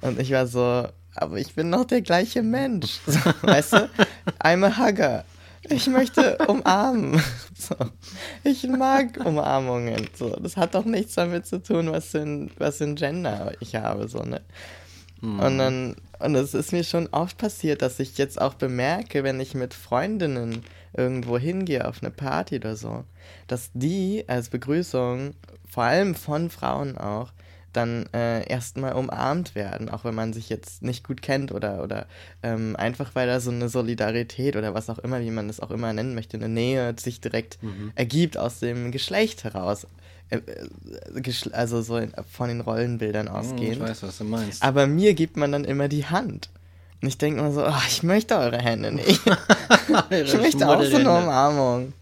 Und 0.00 0.18
ich 0.18 0.32
war 0.32 0.46
so, 0.46 0.88
aber 1.14 1.36
ich 1.36 1.54
bin 1.54 1.70
noch 1.70 1.84
der 1.84 2.02
gleiche 2.02 2.42
Mensch. 2.42 3.00
So, 3.06 3.20
weißt 3.42 3.72
du? 3.74 3.90
I'm 4.42 4.64
a 4.64 4.78
hugger. 4.78 5.24
Ich 5.68 5.86
möchte 5.86 6.38
umarmen. 6.46 7.22
So. 7.54 7.76
Ich 8.42 8.66
mag 8.66 9.24
Umarmungen. 9.24 10.08
So. 10.18 10.30
Das 10.30 10.56
hat 10.56 10.74
doch 10.74 10.84
nichts 10.84 11.14
damit 11.14 11.46
zu 11.46 11.62
tun, 11.62 11.92
was 11.92 12.06
für 12.06 12.18
ein, 12.18 12.50
was 12.58 12.78
für 12.78 12.84
ein 12.84 12.96
Gender 12.96 13.52
ich 13.60 13.76
habe. 13.76 14.08
So, 14.08 14.18
ne? 14.24 14.40
Und 15.22 15.58
dann, 15.58 15.94
und 16.18 16.34
es 16.34 16.52
ist 16.52 16.72
mir 16.72 16.82
schon 16.82 17.06
oft 17.12 17.38
passiert, 17.38 17.80
dass 17.80 18.00
ich 18.00 18.18
jetzt 18.18 18.40
auch 18.40 18.54
bemerke, 18.54 19.22
wenn 19.22 19.38
ich 19.38 19.54
mit 19.54 19.72
Freundinnen 19.72 20.64
irgendwo 20.96 21.38
hingehe 21.38 21.86
auf 21.86 22.02
eine 22.02 22.10
Party 22.10 22.56
oder 22.56 22.74
so, 22.74 23.04
dass 23.46 23.70
die 23.72 24.24
als 24.26 24.48
Begrüßung, 24.48 25.34
vor 25.70 25.84
allem 25.84 26.16
von 26.16 26.50
Frauen 26.50 26.98
auch, 26.98 27.32
dann 27.72 28.06
äh, 28.12 28.46
erstmal 28.48 28.92
umarmt 28.94 29.54
werden, 29.54 29.88
auch 29.88 30.04
wenn 30.04 30.14
man 30.14 30.32
sich 30.32 30.48
jetzt 30.48 30.82
nicht 30.82 31.06
gut 31.06 31.22
kennt 31.22 31.52
oder, 31.52 31.82
oder 31.82 32.06
ähm, 32.42 32.76
einfach 32.76 33.14
weil 33.14 33.26
da 33.26 33.40
so 33.40 33.50
eine 33.50 33.68
Solidarität 33.68 34.56
oder 34.56 34.74
was 34.74 34.90
auch 34.90 34.98
immer, 34.98 35.20
wie 35.20 35.30
man 35.30 35.48
das 35.48 35.60
auch 35.60 35.70
immer 35.70 35.92
nennen 35.92 36.14
möchte, 36.14 36.36
eine 36.36 36.48
Nähe 36.48 36.94
sich 36.98 37.20
direkt 37.20 37.58
ergibt 37.94 38.36
aus 38.36 38.58
dem 38.60 38.92
Geschlecht 38.92 39.44
heraus. 39.44 39.86
Äh, 40.30 40.36
äh, 40.36 41.32
also 41.52 41.82
so 41.82 42.00
von 42.30 42.48
den 42.48 42.60
Rollenbildern 42.60 43.28
Hm, 43.28 43.34
ausgehend. 43.34 43.76
Ich 43.76 43.80
weiß, 43.80 44.02
was 44.02 44.18
du 44.18 44.24
meinst. 44.24 44.62
Aber 44.62 44.86
mir 44.86 45.14
gibt 45.14 45.36
man 45.36 45.52
dann 45.52 45.64
immer 45.64 45.88
die 45.88 46.06
Hand. 46.06 46.48
Und 47.02 47.08
ich 47.08 47.18
denke 47.18 47.40
immer 47.40 47.50
so, 47.50 47.66
oh, 47.66 47.82
ich 47.88 48.04
möchte 48.04 48.38
eure 48.38 48.58
Hände 48.58 48.92
nicht. 48.92 49.20
ich 50.10 50.34
möchte 50.34 50.68
auch 50.68 50.80
so 50.84 50.96
eine 50.96 51.10
Umarmung. 51.10 51.92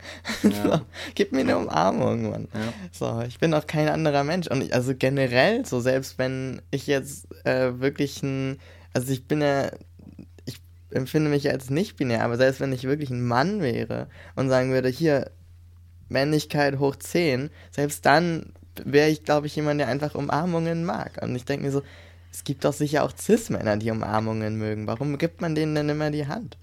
Ja. 0.43 0.51
So, 0.63 0.81
gib 1.15 1.33
mir 1.33 1.41
eine 1.41 1.57
Umarmung, 1.57 2.31
Mann. 2.31 2.49
Ja. 2.53 2.73
So, 2.93 3.23
ich 3.27 3.39
bin 3.39 3.55
auch 3.55 3.67
kein 3.67 3.89
anderer 3.89 4.25
Mensch. 4.25 4.47
Und 4.49 4.63
ich, 4.63 4.75
also 4.75 4.95
generell, 4.95 5.65
so 5.65 5.81
selbst 5.81 6.19
wenn 6.19 6.61
ich 6.71 6.87
jetzt 6.87 7.27
äh, 7.47 7.81
wirklich 7.81 8.23
ein, 8.23 8.59
also 8.93 9.11
ich 9.11 9.27
bin 9.27 9.41
ja, 9.41 9.71
ich 10.45 10.61
empfinde 10.91 11.31
mich 11.31 11.51
als 11.51 11.71
nicht 11.71 11.97
binär, 11.97 12.23
aber 12.23 12.37
selbst 12.37 12.61
wenn 12.61 12.73
ich 12.73 12.85
wirklich 12.85 13.09
ein 13.09 13.27
Mann 13.27 13.63
wäre 13.63 14.09
und 14.37 14.51
sagen 14.51 14.71
würde, 14.71 14.91
hier, 14.91 15.31
Männlichkeit 16.11 16.79
hoch 16.79 16.97
10, 16.97 17.49
selbst 17.71 18.05
dann 18.05 18.53
wäre 18.85 19.09
ich, 19.09 19.25
glaube 19.25 19.47
ich, 19.47 19.57
jemand, 19.57 19.81
der 19.81 19.89
einfach 19.89 20.15
Umarmungen 20.15 20.85
mag. 20.85 21.21
Und 21.23 21.35
ich 21.35 21.47
denke 21.47 21.65
mir 21.65 21.73
so, 21.73 21.83
es 22.33 22.45
gibt 22.45 22.65
doch 22.65 22.73
sicher 22.73 23.05
auch 23.05 23.13
Cis-Männer, 23.17 23.77
die 23.77 23.91
Umarmungen 23.91 24.57
mögen. 24.57 24.87
Warum 24.87 25.19
gibt 25.19 25.41
man 25.41 25.55
denen 25.55 25.75
denn 25.75 25.89
immer 25.89 26.11
die 26.11 26.27
Hand? 26.27 26.57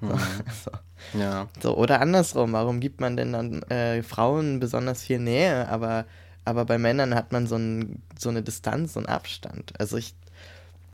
So, 0.00 0.08
so. 0.64 1.18
ja. 1.18 1.48
So, 1.62 1.76
oder 1.76 2.00
andersrum, 2.00 2.52
warum 2.52 2.80
gibt 2.80 3.00
man 3.00 3.16
denn 3.16 3.32
dann 3.32 3.62
äh, 3.64 4.02
Frauen 4.02 4.60
besonders 4.60 5.02
viel 5.02 5.18
Nähe, 5.18 5.68
aber, 5.68 6.04
aber 6.44 6.64
bei 6.64 6.78
Männern 6.78 7.14
hat 7.14 7.32
man 7.32 7.46
so, 7.46 7.56
ein, 7.56 8.02
so 8.18 8.28
eine 8.28 8.42
Distanz, 8.42 8.94
so 8.94 9.00
einen 9.00 9.08
Abstand. 9.08 9.72
Also 9.78 9.96
ich 9.96 10.14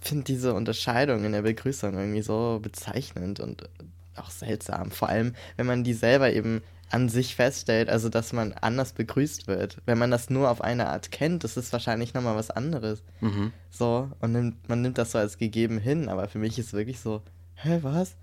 finde 0.03 0.25
diese 0.25 0.55
Unterscheidung 0.55 1.25
in 1.25 1.33
der 1.33 1.43
Begrüßung 1.43 1.95
irgendwie 1.95 2.23
so 2.23 2.61
bezeichnend 2.63 3.41
und 3.41 3.69
auch 4.17 4.31
seltsam. 4.31 4.91
Vor 4.91 5.09
allem, 5.09 5.35
wenn 5.57 5.67
man 5.67 5.85
die 5.85 5.95
selber 5.95 6.33
eben 6.33 6.63
an 6.91 7.09
sich 7.09 7.37
feststellt, 7.37 7.89
also 7.89 8.09
dass 8.09 8.33
man 8.33 8.53
anders 8.53 8.93
begrüßt 8.93 9.47
wird. 9.47 9.79
Wenn 9.87 9.99
man 9.99 10.11
das 10.11 10.29
nur 10.29 10.51
auf 10.51 10.61
eine 10.61 10.89
Art 10.89 11.11
kennt, 11.11 11.45
das 11.45 11.57
ist 11.57 11.73
wahrscheinlich 11.73 12.15
nochmal 12.15 12.37
was 12.37 12.51
anderes. 12.51 13.03
Mhm. 13.21 13.53
So, 13.71 14.11
und 14.21 14.33
nimmt, 14.33 14.69
man 14.69 14.83
nimmt 14.83 14.99
das 14.99 15.13
so 15.13 15.19
als 15.19 15.39
gegeben 15.39 15.79
hin, 15.79 16.09
aber 16.09 16.29
für 16.29 16.39
mich 16.39 16.59
ist 16.59 16.73
wirklich 16.73 17.01
so, 17.01 17.23
hä, 17.55 17.79
was? 17.83 18.17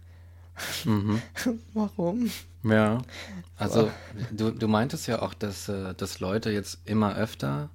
Mhm. 0.86 1.22
Warum? 1.74 2.30
Ja. 2.64 3.02
Also, 3.58 3.90
du, 4.32 4.52
du 4.52 4.68
meintest 4.68 5.08
ja 5.08 5.22
auch, 5.22 5.34
dass, 5.34 5.70
äh, 5.70 5.94
dass 5.96 6.20
Leute 6.20 6.52
jetzt 6.52 6.80
immer 6.86 7.16
öfter 7.16 7.70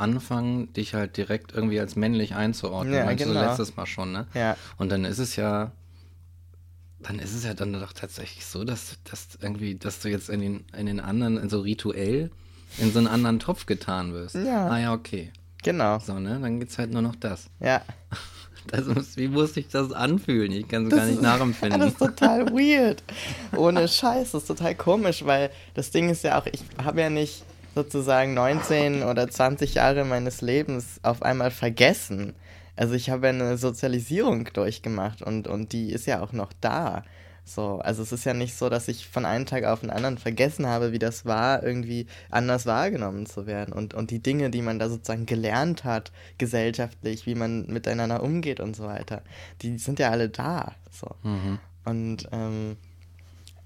anfangen, 0.00 0.72
dich 0.72 0.94
halt 0.94 1.16
direkt 1.16 1.52
irgendwie 1.52 1.78
als 1.78 1.94
männlich 1.94 2.34
einzuordnen. 2.34 2.94
Ja, 2.94 3.04
Meinst 3.04 3.24
du 3.24 3.28
genau. 3.28 3.42
letztes 3.42 3.76
Mal 3.76 3.86
schon, 3.86 4.12
ne? 4.12 4.26
Ja. 4.32 4.56
Und 4.78 4.90
dann 4.90 5.04
ist 5.04 5.18
es 5.18 5.36
ja, 5.36 5.72
dann 7.02 7.18
ist 7.18 7.34
es 7.34 7.44
ja 7.44 7.54
dann 7.54 7.72
doch 7.72 7.92
tatsächlich 7.92 8.44
so, 8.44 8.64
dass, 8.64 8.98
dass 9.04 9.28
irgendwie, 9.40 9.74
dass 9.74 10.00
du 10.00 10.08
jetzt 10.08 10.28
in 10.28 10.40
den, 10.40 10.64
in 10.76 10.86
den 10.86 11.00
anderen, 11.00 11.48
so 11.48 11.60
rituell, 11.60 12.30
in 12.78 12.92
so 12.92 12.98
einen 12.98 13.08
anderen 13.08 13.38
Topf 13.38 13.66
getan 13.66 14.12
wirst. 14.12 14.34
Ja. 14.34 14.68
Ah 14.68 14.78
ja, 14.78 14.92
okay. 14.92 15.32
Genau. 15.62 15.98
So, 15.98 16.18
ne? 16.18 16.38
Dann 16.40 16.60
gibt's 16.60 16.78
halt 16.78 16.92
nur 16.92 17.02
noch 17.02 17.16
das. 17.16 17.46
Ja. 17.60 17.82
Das 18.66 18.84
muss, 18.84 19.16
wie 19.16 19.28
muss 19.28 19.54
sich 19.54 19.68
das 19.68 19.90
anfühlen? 19.90 20.52
Ich 20.52 20.68
kann 20.68 20.86
es 20.86 20.90
gar 20.90 21.06
nicht 21.06 21.14
ist, 21.14 21.22
nachempfinden. 21.22 21.80
Das 21.80 21.92
ist 21.92 21.98
total 21.98 22.46
weird. 22.52 23.02
Ohne 23.56 23.88
Scheiß, 23.88 24.32
das 24.32 24.42
ist 24.42 24.48
total 24.48 24.74
komisch, 24.74 25.24
weil 25.24 25.50
das 25.72 25.90
Ding 25.90 26.10
ist 26.10 26.22
ja 26.24 26.38
auch, 26.38 26.44
ich 26.44 26.60
habe 26.76 27.00
ja 27.00 27.08
nicht 27.08 27.42
sozusagen 27.74 28.34
19 28.34 29.02
oder 29.02 29.28
20 29.28 29.74
Jahre 29.74 30.04
meines 30.04 30.42
Lebens 30.42 31.00
auf 31.02 31.22
einmal 31.22 31.50
vergessen. 31.50 32.34
Also 32.76 32.94
ich 32.94 33.10
habe 33.10 33.26
ja 33.26 33.32
eine 33.32 33.56
Sozialisierung 33.56 34.48
durchgemacht 34.52 35.22
und, 35.22 35.48
und 35.48 35.72
die 35.72 35.90
ist 35.90 36.06
ja 36.06 36.22
auch 36.22 36.32
noch 36.32 36.52
da. 36.60 37.04
So, 37.44 37.80
also 37.80 38.02
es 38.02 38.12
ist 38.12 38.24
ja 38.24 38.34
nicht 38.34 38.54
so, 38.54 38.68
dass 38.68 38.86
ich 38.86 39.08
von 39.08 39.24
einem 39.24 39.44
Tag 39.44 39.64
auf 39.64 39.80
den 39.80 39.90
anderen 39.90 40.18
vergessen 40.18 40.66
habe, 40.66 40.92
wie 40.92 40.98
das 40.98 41.24
war, 41.24 41.62
irgendwie 41.62 42.06
anders 42.30 42.64
wahrgenommen 42.66 43.26
zu 43.26 43.46
werden. 43.46 43.72
Und, 43.72 43.92
und 43.92 44.10
die 44.10 44.22
Dinge, 44.22 44.50
die 44.50 44.62
man 44.62 44.78
da 44.78 44.88
sozusagen 44.88 45.26
gelernt 45.26 45.82
hat, 45.82 46.12
gesellschaftlich, 46.38 47.26
wie 47.26 47.34
man 47.34 47.66
miteinander 47.66 48.22
umgeht 48.22 48.60
und 48.60 48.76
so 48.76 48.84
weiter, 48.84 49.22
die 49.62 49.78
sind 49.78 49.98
ja 49.98 50.10
alle 50.10 50.28
da. 50.28 50.74
So. 50.92 51.08
Mhm. 51.22 51.58
Und 51.84 52.28
ähm, 52.30 52.76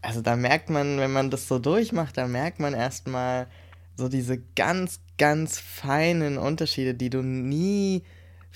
also 0.00 0.23
da 0.23 0.37
merkt 0.37 0.70
man, 0.70 0.99
wenn 0.99 1.12
man 1.12 1.30
das 1.30 1.46
so 1.46 1.58
durchmacht, 1.58 2.16
da 2.16 2.26
merkt 2.26 2.61
man 2.61 2.73
erstmal 2.73 3.49
so 3.96 4.08
diese 4.08 4.38
ganz, 4.56 5.00
ganz 5.18 5.58
feinen 5.58 6.38
Unterschiede, 6.38 6.94
die 6.94 7.11
du 7.11 7.23
nie 7.23 8.02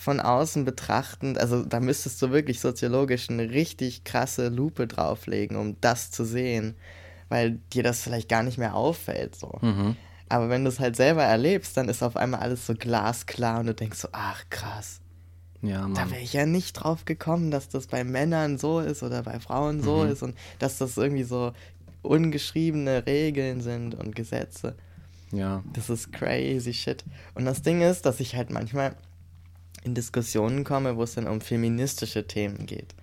von 0.01 0.21
außen 0.21 0.65
betrachtend, 0.65 1.39
also 1.39 1.65
da 1.65 1.81
müsstest 1.81 2.23
du 2.23 2.31
wirklich 2.31 2.61
soziologisch 2.61 3.31
eine 3.31 3.51
richtig 3.51 4.05
krasse 4.05 4.49
Lupe 4.49 4.87
drauflegen, 4.87 5.57
um 5.57 5.77
das 5.81 6.13
zu 6.13 6.25
sehen, 6.25 6.77
weil 7.29 7.59
dir 7.73 7.83
das 7.83 8.01
vielleicht 8.01 8.29
gar 8.29 8.45
nicht 8.45 8.59
mehr 8.59 8.77
auffällt 8.77 9.35
so. 9.35 9.59
Mhm. 9.61 9.97
Aber 10.29 10.51
wenn 10.51 10.63
du 10.63 10.69
es 10.69 10.79
halt 10.79 10.95
selber 10.95 11.25
erlebst, 11.25 11.77
dann 11.77 11.89
ist 11.89 12.05
auf 12.05 12.17
einmal 12.17 12.39
alles 12.39 12.65
so 12.65 12.75
glasklar 12.75 13.59
und 13.59 13.67
du 13.67 13.75
denkst 13.75 13.99
so, 13.99 14.09
ach 14.13 14.45
krass, 14.51 15.01
Ja, 15.63 15.89
da 15.89 16.09
wäre 16.13 16.21
ich 16.21 16.33
ja 16.33 16.47
nicht 16.47 16.75
drauf 16.75 17.05
gekommen, 17.05 17.51
dass 17.51 17.69
das 17.69 17.89
bei 17.89 18.05
Männern 18.05 18.57
so 18.57 18.79
ist 18.79 19.03
oder 19.03 19.25
bei 19.25 19.41
Frauen 19.41 19.83
so 19.83 20.05
Mhm. 20.05 20.11
ist 20.13 20.23
und 20.23 20.39
dass 20.61 20.79
das 20.79 20.97
irgendwie 20.97 21.25
so 21.25 21.53
ungeschriebene 22.03 23.05
Regeln 23.05 23.61
sind 23.63 23.97
und 23.97 24.15
Gesetze. 24.15 24.77
Ja. 25.33 25.65
Das 25.73 25.91
ist 25.91 26.13
crazy 26.13 26.73
shit. 26.73 27.05
Und 27.35 27.47
das 27.47 27.63
Ding 27.63 27.81
ist, 27.83 28.07
dass 28.07 28.21
ich 28.21 28.37
halt 28.37 28.51
manchmal 28.51 28.95
in 29.85 29.95
Diskussionen 29.95 30.65
komme, 30.65 30.97
wo 30.97 31.03
es 31.03 31.15
dann 31.15 31.27
um 31.27 31.41
feministische 31.41 32.27
Themen 32.27 32.67
geht. 32.67 32.95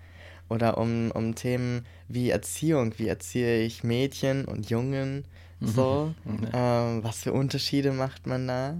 Oder 0.49 0.77
um, 0.77 1.11
um 1.11 1.35
Themen 1.35 1.85
wie 2.07 2.29
Erziehung, 2.29 2.93
wie 2.97 3.07
erziehe 3.07 3.63
ich 3.63 3.83
Mädchen 3.83 4.45
und 4.45 4.69
Jungen, 4.69 5.25
so. 5.61 6.13
Mhm. 6.25 6.47
Ähm, 6.53 7.03
was 7.03 7.23
für 7.23 7.33
Unterschiede 7.33 7.91
macht 7.91 8.27
man 8.27 8.47
da? 8.47 8.77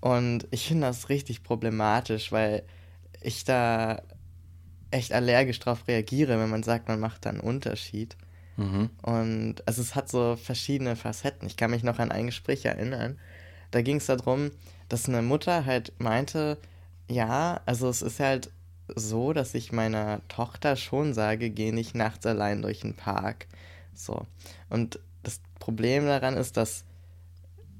Und 0.00 0.46
ich 0.50 0.66
finde 0.66 0.86
das 0.86 1.08
richtig 1.08 1.42
problematisch, 1.42 2.32
weil 2.32 2.62
ich 3.22 3.44
da 3.44 4.02
echt 4.90 5.12
allergisch 5.12 5.58
drauf 5.60 5.88
reagiere, 5.88 6.38
wenn 6.38 6.50
man 6.50 6.62
sagt, 6.62 6.88
man 6.88 7.00
macht 7.00 7.24
da 7.24 7.30
einen 7.30 7.40
Unterschied. 7.40 8.16
Mhm. 8.56 8.90
Und 9.02 9.66
also 9.66 9.80
es 9.80 9.94
hat 9.94 10.08
so 10.08 10.36
verschiedene 10.36 10.94
Facetten. 10.94 11.48
Ich 11.48 11.56
kann 11.56 11.70
mich 11.70 11.82
noch 11.82 11.98
an 11.98 12.12
ein 12.12 12.26
Gespräch 12.26 12.64
erinnern. 12.64 13.18
Da 13.70 13.82
ging 13.82 13.96
es 13.96 14.06
darum, 14.06 14.50
dass 14.88 15.08
eine 15.08 15.22
Mutter 15.22 15.64
halt 15.64 15.92
meinte, 15.98 16.58
ja, 17.08 17.60
also 17.66 17.88
es 17.88 18.02
ist 18.02 18.20
halt 18.20 18.50
so, 18.94 19.32
dass 19.32 19.54
ich 19.54 19.72
meiner 19.72 20.20
Tochter 20.28 20.76
schon 20.76 21.14
sage, 21.14 21.50
geh 21.50 21.72
nicht 21.72 21.94
nachts 21.94 22.26
allein 22.26 22.62
durch 22.62 22.80
den 22.80 22.94
Park. 22.94 23.46
So. 23.94 24.26
Und 24.68 24.98
das 25.22 25.40
Problem 25.58 26.06
daran 26.06 26.36
ist, 26.36 26.56
dass 26.56 26.84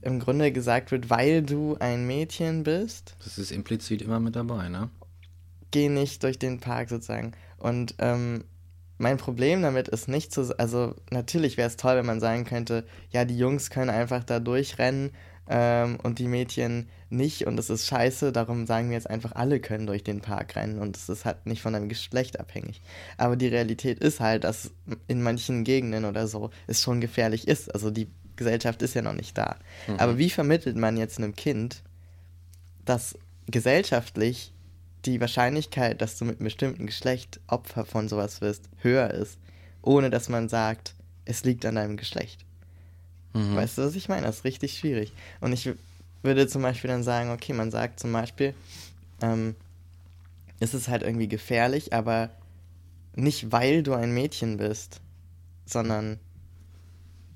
im 0.00 0.20
Grunde 0.20 0.52
gesagt 0.52 0.90
wird, 0.90 1.10
weil 1.10 1.42
du 1.42 1.76
ein 1.80 2.06
Mädchen 2.06 2.62
bist, 2.62 3.16
Das 3.24 3.38
ist 3.38 3.52
implizit 3.52 4.02
immer 4.02 4.20
mit 4.20 4.36
dabei, 4.36 4.68
ne? 4.68 4.90
geh 5.70 5.88
nicht 5.88 6.22
durch 6.22 6.38
den 6.38 6.60
Park 6.60 6.88
sozusagen. 6.88 7.32
Und 7.58 7.94
ähm, 7.98 8.44
mein 8.98 9.16
Problem 9.16 9.62
damit 9.62 9.88
ist 9.88 10.08
nicht 10.08 10.32
zu, 10.32 10.56
also 10.58 10.94
natürlich 11.10 11.56
wäre 11.56 11.68
es 11.68 11.76
toll, 11.76 11.96
wenn 11.96 12.06
man 12.06 12.20
sagen 12.20 12.44
könnte, 12.44 12.84
ja, 13.10 13.24
die 13.24 13.36
Jungs 13.36 13.70
können 13.70 13.90
einfach 13.90 14.22
da 14.22 14.40
durchrennen 14.40 15.10
ähm, 15.48 15.98
und 16.02 16.18
die 16.18 16.28
Mädchen 16.28 16.88
nicht 17.10 17.46
und 17.46 17.58
es 17.58 17.70
ist 17.70 17.86
scheiße, 17.86 18.32
darum 18.32 18.66
sagen 18.66 18.88
wir 18.88 18.96
jetzt 18.96 19.08
einfach, 19.08 19.32
alle 19.32 19.60
können 19.60 19.86
durch 19.86 20.02
den 20.02 20.20
Park 20.20 20.56
rennen 20.56 20.78
und 20.78 20.96
es 20.96 21.08
ist 21.08 21.24
halt 21.24 21.46
nicht 21.46 21.62
von 21.62 21.74
einem 21.74 21.88
Geschlecht 21.88 22.40
abhängig. 22.40 22.80
Aber 23.16 23.36
die 23.36 23.48
Realität 23.48 23.98
ist 23.98 24.20
halt, 24.20 24.44
dass 24.44 24.72
in 25.06 25.22
manchen 25.22 25.64
Gegenden 25.64 26.04
oder 26.04 26.26
so 26.26 26.50
es 26.66 26.82
schon 26.82 27.00
gefährlich 27.00 27.46
ist. 27.46 27.72
Also 27.72 27.90
die 27.90 28.08
Gesellschaft 28.36 28.82
ist 28.82 28.94
ja 28.94 29.02
noch 29.02 29.12
nicht 29.12 29.38
da. 29.38 29.56
Mhm. 29.86 29.96
Aber 29.96 30.18
wie 30.18 30.30
vermittelt 30.30 30.76
man 30.76 30.96
jetzt 30.96 31.18
einem 31.18 31.34
Kind, 31.34 31.82
dass 32.84 33.16
gesellschaftlich 33.46 34.52
die 35.04 35.20
Wahrscheinlichkeit, 35.20 36.00
dass 36.00 36.18
du 36.18 36.24
mit 36.24 36.38
einem 36.38 36.44
bestimmten 36.44 36.86
Geschlecht 36.86 37.40
Opfer 37.46 37.84
von 37.84 38.08
sowas 38.08 38.40
wirst, 38.40 38.68
höher 38.78 39.10
ist, 39.10 39.38
ohne 39.82 40.10
dass 40.10 40.28
man 40.28 40.48
sagt, 40.48 40.94
es 41.24 41.44
liegt 41.44 41.64
an 41.66 41.74
deinem 41.74 41.96
Geschlecht. 41.96 42.43
Mhm. 43.34 43.56
Weißt 43.56 43.78
du, 43.78 43.82
was 43.82 43.94
ich 43.94 44.08
meine? 44.08 44.26
Das 44.26 44.38
ist 44.38 44.44
richtig 44.44 44.78
schwierig. 44.78 45.12
Und 45.40 45.52
ich 45.52 45.68
würde 46.22 46.48
zum 46.48 46.62
Beispiel 46.62 46.88
dann 46.88 47.02
sagen, 47.02 47.30
okay, 47.30 47.52
man 47.52 47.70
sagt 47.70 48.00
zum 48.00 48.12
Beispiel, 48.12 48.54
ähm, 49.20 49.54
es 50.60 50.72
ist 50.72 50.88
halt 50.88 51.02
irgendwie 51.02 51.28
gefährlich, 51.28 51.92
aber 51.92 52.30
nicht 53.14 53.52
weil 53.52 53.82
du 53.82 53.92
ein 53.92 54.12
Mädchen 54.12 54.56
bist, 54.56 55.00
sondern 55.66 56.18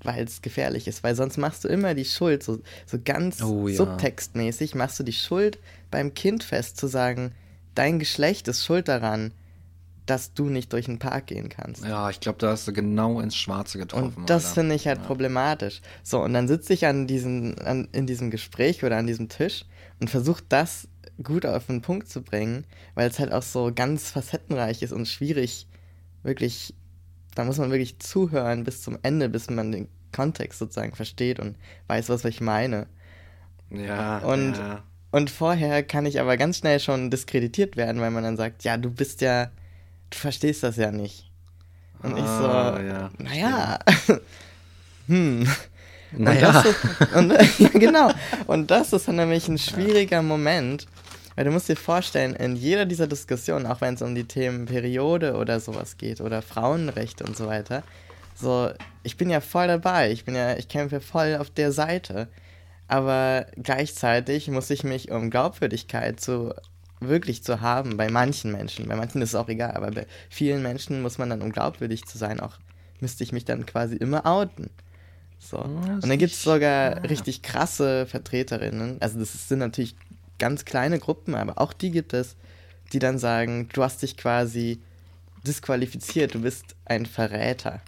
weil 0.03 0.23
es 0.23 0.41
gefährlich 0.41 0.87
ist. 0.87 1.03
Weil 1.03 1.15
sonst 1.15 1.37
machst 1.37 1.63
du 1.63 1.67
immer 1.67 1.93
die 1.93 2.05
Schuld, 2.05 2.43
so, 2.43 2.59
so 2.85 2.97
ganz 3.03 3.41
Oh 3.41 3.67
ja. 3.67 3.75
subtextmäßig, 3.75 4.75
machst 4.75 4.99
du 4.99 5.03
die 5.03 5.13
Schuld 5.13 5.59
beim 5.91 6.13
Kind 6.13 6.43
fest, 6.43 6.77
zu 6.77 6.87
sagen, 6.87 7.33
dein 7.75 7.99
Geschlecht 7.99 8.47
ist 8.47 8.65
schuld 8.65 8.87
daran, 8.87 9.31
dass 10.09 10.33
du 10.33 10.45
nicht 10.45 10.73
durch 10.73 10.85
den 10.85 10.99
Park 10.99 11.27
gehen 11.27 11.49
kannst. 11.49 11.83
Ja, 11.83 12.09
ich 12.09 12.19
glaube, 12.19 12.37
da 12.39 12.51
hast 12.51 12.67
du 12.67 12.73
genau 12.73 13.19
ins 13.19 13.35
Schwarze 13.35 13.77
getroffen. 13.77 14.13
Und 14.15 14.29
das 14.29 14.53
finde 14.53 14.75
ich 14.75 14.87
halt 14.87 14.99
Ja. 14.99 15.05
problematisch. 15.05 15.81
So, 16.03 16.21
und 16.23 16.33
dann 16.33 16.47
sitze 16.47 16.73
ich 16.73 16.85
an 16.85 17.07
diesen, 17.07 17.57
an, 17.59 17.87
in 17.91 18.07
diesem 18.07 18.31
Gespräch 18.31 18.83
oder 18.83 18.97
an 18.97 19.07
diesem 19.07 19.29
Tisch 19.29 19.65
und 19.99 20.09
versuche 20.09 20.43
das 20.49 20.87
gut 21.23 21.45
auf 21.45 21.67
den 21.67 21.81
Punkt 21.81 22.07
zu 22.09 22.21
bringen, 22.21 22.65
weil 22.95 23.09
es 23.09 23.19
halt 23.19 23.31
auch 23.33 23.43
so 23.43 23.71
ganz 23.73 24.09
facettenreich 24.11 24.81
ist 24.81 24.93
und 24.93 25.07
schwierig, 25.07 25.67
wirklich, 26.23 26.73
da 27.35 27.43
muss 27.43 27.57
man 27.57 27.71
wirklich 27.71 27.99
zuhören 27.99 28.63
bis 28.63 28.81
zum 28.81 28.97
Ende, 29.03 29.29
bis 29.29 29.49
man 29.49 29.71
den 29.71 29.87
Kontext 30.13 30.59
sozusagen 30.59 30.95
versteht 30.95 31.39
und 31.39 31.55
weiß, 31.87 32.09
was 32.09 32.25
ich 32.25 32.41
meine. 32.41 32.87
Ja, 33.69 34.19
Und- 34.19 34.57
ja. 34.57 34.83
Und 35.11 35.31
vorher 35.31 35.81
kann 35.81 36.05
ich 36.05 36.19
aber 36.19 36.37
ganz 36.37 36.59
schnell 36.59 36.79
schon 36.79 37.09
diskreditiert 37.09 37.75
werden, 37.77 37.99
weil 37.99 38.11
man 38.11 38.23
dann 38.23 38.37
sagt, 38.37 38.63
ja, 38.63 38.77
du 38.77 38.91
bist 38.91 39.21
ja, 39.21 39.49
du 40.09 40.17
verstehst 40.17 40.63
das 40.63 40.77
ja 40.77 40.91
nicht. 40.91 41.29
Und 42.01 42.17
ich 42.17 42.23
so, 42.23 42.47
Ah, 42.47 42.79
ja, 42.81 43.11
naja, 43.17 43.79
hm. 45.07 45.47
Naja. 46.11 46.47
Und 46.47 46.55
das 46.55 46.65
ist, 46.65 47.15
und, 47.15 47.31
ja, 47.59 47.69
genau. 47.79 48.11
Und 48.47 48.71
das 48.71 48.93
ist 48.93 49.07
dann 49.07 49.17
nämlich 49.17 49.47
ein 49.47 49.57
schwieriger 49.57 50.21
Moment, 50.21 50.87
weil 51.35 51.45
du 51.45 51.51
musst 51.51 51.69
dir 51.69 51.75
vorstellen, 51.75 52.35
in 52.35 52.55
jeder 52.55 52.85
dieser 52.85 53.07
Diskussionen, 53.07 53.65
auch 53.65 53.81
wenn 53.81 53.93
es 53.93 54.01
um 54.01 54.15
die 54.15 54.23
Themen 54.23 54.65
Periode 54.65 55.35
oder 55.35 55.59
sowas 55.59 55.97
geht 55.97 56.19
oder 56.21 56.41
Frauenrechte 56.41 57.23
und 57.23 57.37
so 57.37 57.47
weiter, 57.47 57.83
so, 58.35 58.71
ich 59.03 59.17
bin 59.17 59.29
ja 59.29 59.41
voll 59.41 59.67
dabei, 59.67 60.11
ich 60.11 60.25
bin 60.25 60.33
ja, 60.33 60.55
ich 60.57 60.67
kämpfe 60.67 61.01
voll 61.01 61.37
auf 61.39 61.49
der 61.49 61.71
Seite. 61.71 62.27
Aber 62.87 63.45
gleichzeitig 63.55 64.47
muss 64.47 64.69
ich 64.71 64.83
mich, 64.83 65.11
um 65.11 65.29
Glaubwürdigkeit 65.29 66.19
zu 66.19 66.53
wirklich 66.99 67.43
zu 67.43 67.61
haben, 67.61 67.97
bei 67.97 68.09
manchen 68.09 68.51
Menschen, 68.51 68.87
bei 68.87 68.95
manchen 68.95 69.21
ist 69.21 69.29
es 69.29 69.35
auch 69.35 69.47
egal, 69.47 69.71
aber 69.71 69.91
bei 69.91 70.07
vielen 70.29 70.61
Menschen 70.61 71.01
muss 71.01 71.17
man 71.17 71.29
dann, 71.29 71.41
um 71.41 71.51
glaubwürdig 71.51 72.05
zu 72.05 72.17
sein, 72.17 72.39
auch 72.39 72.57
müsste 72.99 73.23
ich 73.23 73.31
mich 73.31 73.45
dann 73.45 73.65
quasi 73.65 73.95
immer 73.95 74.25
outen. 74.25 74.69
So. 75.39 75.57
das 75.57 76.03
Und 76.03 76.09
dann 76.09 76.17
gibt 76.17 76.33
es 76.33 76.43
sogar 76.43 76.97
ja. 76.97 77.01
richtig 77.03 77.41
krasse 77.41 78.05
Vertreterinnen. 78.05 78.97
Also 78.99 79.19
das 79.19 79.47
sind 79.47 79.59
natürlich 79.59 79.95
ganz 80.37 80.65
kleine 80.65 80.99
Gruppen, 80.99 81.35
aber 81.35 81.59
auch 81.61 81.73
die 81.73 81.91
gibt 81.91 82.13
es, 82.13 82.35
die 82.91 82.99
dann 82.99 83.17
sagen, 83.17 83.69
du 83.71 83.83
hast 83.83 84.01
dich 84.01 84.17
quasi 84.17 84.81
disqualifiziert, 85.45 86.33
du 86.33 86.41
bist 86.41 86.75
ein 86.85 87.05
Verräter. 87.05 87.81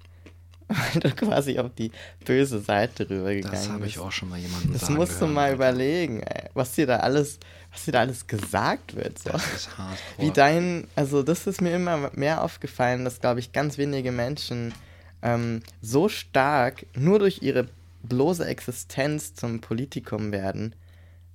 Weil 0.93 1.01
du 1.01 1.11
quasi 1.15 1.59
auf 1.59 1.71
die 1.77 1.91
böse 2.25 2.59
Seite 2.59 3.09
rübergegangen 3.09 3.51
Das 3.59 3.69
habe 3.69 3.85
ich 3.85 3.93
bist. 3.95 4.05
auch 4.05 4.11
schon 4.11 4.29
mal 4.29 4.39
jemanden 4.39 4.73
Das 4.73 4.89
musst 4.89 5.13
du 5.17 5.21
hören, 5.25 5.33
mal 5.33 5.43
Alter. 5.43 5.55
überlegen, 5.55 6.21
ey, 6.21 6.49
was 6.53 6.73
dir 6.73 6.87
da 6.87 6.97
alles, 6.97 7.39
was 7.71 7.85
dir 7.85 7.91
da 7.93 7.99
alles 8.01 8.27
gesagt 8.27 8.95
wird. 8.95 9.19
So. 9.19 9.29
Das 9.31 9.53
ist 9.53 9.77
hart. 9.77 9.97
Wie 10.17 10.31
dein, 10.31 10.87
also 10.95 11.23
das 11.23 11.47
ist 11.47 11.61
mir 11.61 11.75
immer 11.75 12.11
mehr 12.13 12.43
aufgefallen, 12.43 13.03
dass, 13.05 13.19
glaube 13.19 13.39
ich, 13.39 13.51
ganz 13.51 13.77
wenige 13.77 14.11
Menschen 14.11 14.73
ähm, 15.21 15.61
so 15.81 16.09
stark 16.09 16.85
nur 16.95 17.19
durch 17.19 17.41
ihre 17.41 17.67
bloße 18.03 18.45
Existenz 18.45 19.33
zum 19.35 19.61
Politikum 19.61 20.31
werden 20.31 20.73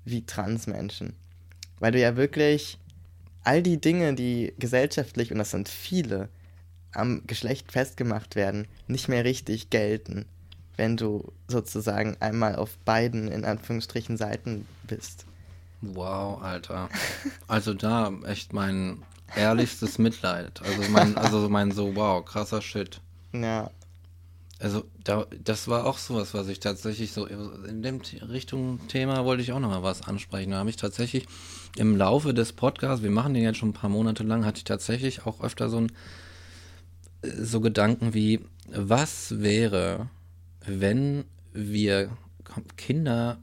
wie 0.05 0.25
Transmenschen. 0.27 1.15
Weil 1.79 1.93
du 1.93 2.01
ja 2.01 2.17
wirklich 2.17 2.79
all 3.45 3.63
die 3.63 3.81
Dinge, 3.81 4.15
die 4.15 4.53
gesellschaftlich, 4.59 5.31
und 5.31 5.39
das 5.39 5.51
sind 5.53 5.69
viele, 5.69 6.29
am 6.97 7.23
Geschlecht 7.27 7.73
festgemacht 7.73 8.37
werden, 8.37 8.67
nicht 8.87 9.09
mehr 9.09 9.25
richtig 9.25 9.71
gelten, 9.71 10.27
wenn 10.77 10.97
du 10.97 11.33
sozusagen 11.49 12.17
einmal 12.21 12.57
auf 12.57 12.77
beiden, 12.79 13.29
in 13.29 13.45
Anführungsstrichen, 13.45 14.17
Seiten 14.17 14.67
bist. 14.87 15.27
Wow, 15.81 16.43
Alter. 16.43 16.89
Also 17.49 17.75
da 17.75 18.13
echt 18.25 18.53
mein 18.53 19.03
ehrlichstes 19.35 19.99
Mitleid. 19.99 20.63
Also 20.63 20.91
mein, 20.91 21.17
also 21.17 21.49
mein 21.49 21.73
so, 21.73 21.95
wow, 21.95 22.25
krasser 22.25 22.63
Shit. 22.63 23.01
Ja. 23.33 23.71
Also 24.59 24.85
da, 25.05 25.27
das 25.45 25.69
war 25.69 25.85
auch 25.85 25.99
sowas, 25.99 26.33
was 26.33 26.49
ich 26.49 26.61
tatsächlich 26.61 27.13
so 27.13 27.27
in 27.27 27.83
dem 27.83 28.01
Richtung 28.23 28.87
Thema 28.89 29.27
wollte 29.27 29.43
ich 29.43 29.53
auch 29.53 29.61
nochmal 29.61 29.83
was 29.83 30.03
ansprechen. 30.03 30.53
Da 30.53 30.59
habe 30.59 30.71
ich 30.71 30.77
tatsächlich 30.77 31.27
im 31.77 31.97
Laufe 31.97 32.33
des 32.33 32.55
Podcasts, 32.55 33.03
wir 33.03 33.11
machen 33.11 33.35
den 33.35 33.43
jetzt 33.43 33.59
schon 33.59 33.71
ein 33.71 33.75
paar 33.75 33.91
Monate 33.91 34.23
lang, 34.23 34.47
hatte 34.47 34.59
ich 34.59 34.65
tatsächlich 34.65 35.27
auch 35.27 35.43
öfter 35.43 35.69
so 35.69 35.79
ein 35.79 35.93
so 37.41 37.61
Gedanken 37.61 38.15
wie, 38.15 38.41
was 38.69 39.41
wäre, 39.41 40.09
wenn 40.67 41.25
wir 41.53 42.11
Kinder 42.77 43.39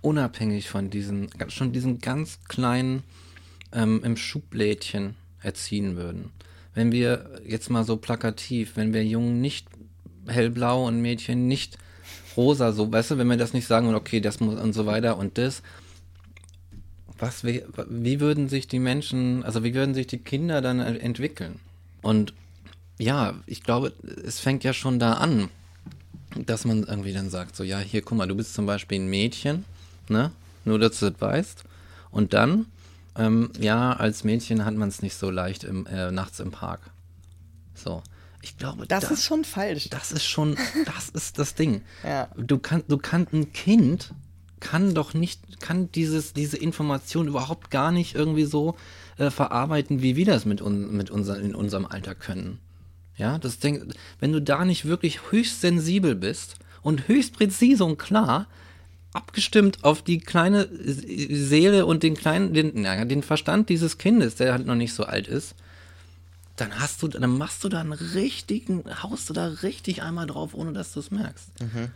unabhängig 0.00 0.68
von 0.68 0.90
diesen, 0.90 1.30
schon 1.48 1.72
diesen 1.72 1.98
ganz 1.98 2.38
kleinen 2.48 3.02
ähm, 3.72 4.02
im 4.04 4.16
Schublädchen 4.16 5.16
erziehen 5.40 5.96
würden. 5.96 6.30
Wenn 6.74 6.92
wir 6.92 7.40
jetzt 7.46 7.70
mal 7.70 7.84
so 7.84 7.96
plakativ, 7.96 8.76
wenn 8.76 8.92
wir 8.92 9.04
Jungen 9.04 9.40
nicht 9.40 9.66
hellblau 10.26 10.86
und 10.86 11.00
Mädchen 11.00 11.48
nicht 11.48 11.78
rosa, 12.36 12.72
so, 12.72 12.92
weißt 12.92 13.12
du, 13.12 13.18
wenn 13.18 13.28
wir 13.28 13.36
das 13.36 13.52
nicht 13.52 13.66
sagen 13.66 13.88
und 13.88 13.94
okay, 13.94 14.20
das 14.20 14.40
muss 14.40 14.60
und 14.60 14.74
so 14.74 14.86
weiter 14.86 15.16
und 15.16 15.38
das, 15.38 15.62
was 17.18 17.44
wie, 17.44 17.62
wie 17.88 18.20
würden 18.20 18.48
sich 18.48 18.68
die 18.68 18.78
Menschen, 18.78 19.42
also 19.42 19.64
wie 19.64 19.74
würden 19.74 19.94
sich 19.94 20.06
die 20.06 20.18
Kinder 20.18 20.60
dann 20.60 20.80
entwickeln? 20.80 21.60
Und 22.02 22.34
ja, 22.98 23.34
ich 23.46 23.62
glaube, 23.62 23.92
es 24.24 24.40
fängt 24.40 24.64
ja 24.64 24.72
schon 24.72 24.98
da 24.98 25.14
an, 25.14 25.48
dass 26.44 26.64
man 26.64 26.84
irgendwie 26.84 27.12
dann 27.12 27.30
sagt, 27.30 27.56
so, 27.56 27.64
ja, 27.64 27.78
hier, 27.78 28.02
guck 28.02 28.18
mal, 28.18 28.28
du 28.28 28.34
bist 28.34 28.54
zum 28.54 28.66
Beispiel 28.66 29.00
ein 29.00 29.08
Mädchen, 29.08 29.64
ne? 30.08 30.32
Nur, 30.64 30.78
dass 30.78 30.98
du 30.98 31.10
das 31.10 31.20
weißt. 31.20 31.64
Und 32.10 32.34
dann, 32.34 32.66
ähm, 33.16 33.50
ja, 33.58 33.92
als 33.92 34.24
Mädchen 34.24 34.64
hat 34.64 34.74
man 34.74 34.88
es 34.88 35.02
nicht 35.02 35.14
so 35.14 35.30
leicht 35.30 35.64
im, 35.64 35.86
äh, 35.86 36.10
nachts 36.10 36.40
im 36.40 36.50
Park. 36.50 36.80
So. 37.74 38.02
Ich 38.42 38.58
glaube, 38.58 38.86
das, 38.86 39.02
das 39.02 39.12
ist 39.12 39.24
schon 39.24 39.44
falsch. 39.44 39.88
Das 39.90 40.12
ist 40.12 40.24
schon, 40.24 40.56
das 40.84 41.08
ist 41.08 41.38
das 41.38 41.54
Ding. 41.54 41.82
Ja. 42.04 42.28
Du 42.36 42.58
kannst, 42.58 42.90
du 42.90 42.98
kannst 42.98 43.32
ein 43.32 43.52
Kind 43.52 44.12
kann 44.60 44.94
doch 44.94 45.14
nicht, 45.14 45.60
kann 45.60 45.90
dieses, 45.92 46.32
diese 46.32 46.56
Information 46.56 47.28
überhaupt 47.28 47.70
gar 47.70 47.92
nicht 47.92 48.14
irgendwie 48.14 48.44
so 48.44 48.76
äh, 49.18 49.30
verarbeiten, 49.30 50.02
wie 50.02 50.16
wir 50.16 50.24
das 50.24 50.44
mit, 50.44 50.62
un, 50.62 50.96
mit 50.96 51.10
unser, 51.10 51.38
in 51.38 51.54
unserem 51.54 51.86
Alter 51.86 52.14
können. 52.14 52.58
Ja, 53.16 53.38
das 53.38 53.58
Ding, 53.58 53.92
wenn 54.20 54.32
du 54.32 54.42
da 54.42 54.64
nicht 54.64 54.84
wirklich 54.84 55.30
höchst 55.30 55.60
sensibel 55.60 56.14
bist 56.14 56.56
und 56.82 57.08
höchst 57.08 57.32
präzise 57.32 57.84
und 57.84 57.98
klar, 57.98 58.46
abgestimmt 59.12 59.82
auf 59.84 60.02
die 60.02 60.18
kleine 60.18 60.68
Seele 60.70 61.86
und 61.86 62.02
den 62.02 62.14
kleinen, 62.14 62.52
den, 62.52 62.82
naja, 62.82 63.06
den 63.06 63.22
Verstand 63.22 63.70
dieses 63.70 63.96
Kindes, 63.96 64.34
der 64.34 64.52
halt 64.52 64.66
noch 64.66 64.74
nicht 64.74 64.92
so 64.92 65.04
alt 65.04 65.28
ist, 65.28 65.54
dann 66.56 66.78
hast 66.78 67.02
du, 67.02 67.08
dann 67.08 67.36
machst 67.36 67.64
du 67.64 67.68
da 67.68 67.80
einen 67.80 67.92
richtigen, 67.92 68.84
haust 69.02 69.28
du 69.28 69.34
da 69.34 69.46
richtig 69.46 70.02
einmal 70.02 70.26
drauf, 70.26 70.54
ohne 70.54 70.72
dass 70.72 70.92
du 70.92 71.00
es 71.00 71.10
merkst. 71.10 71.48
Mhm. 71.60 71.90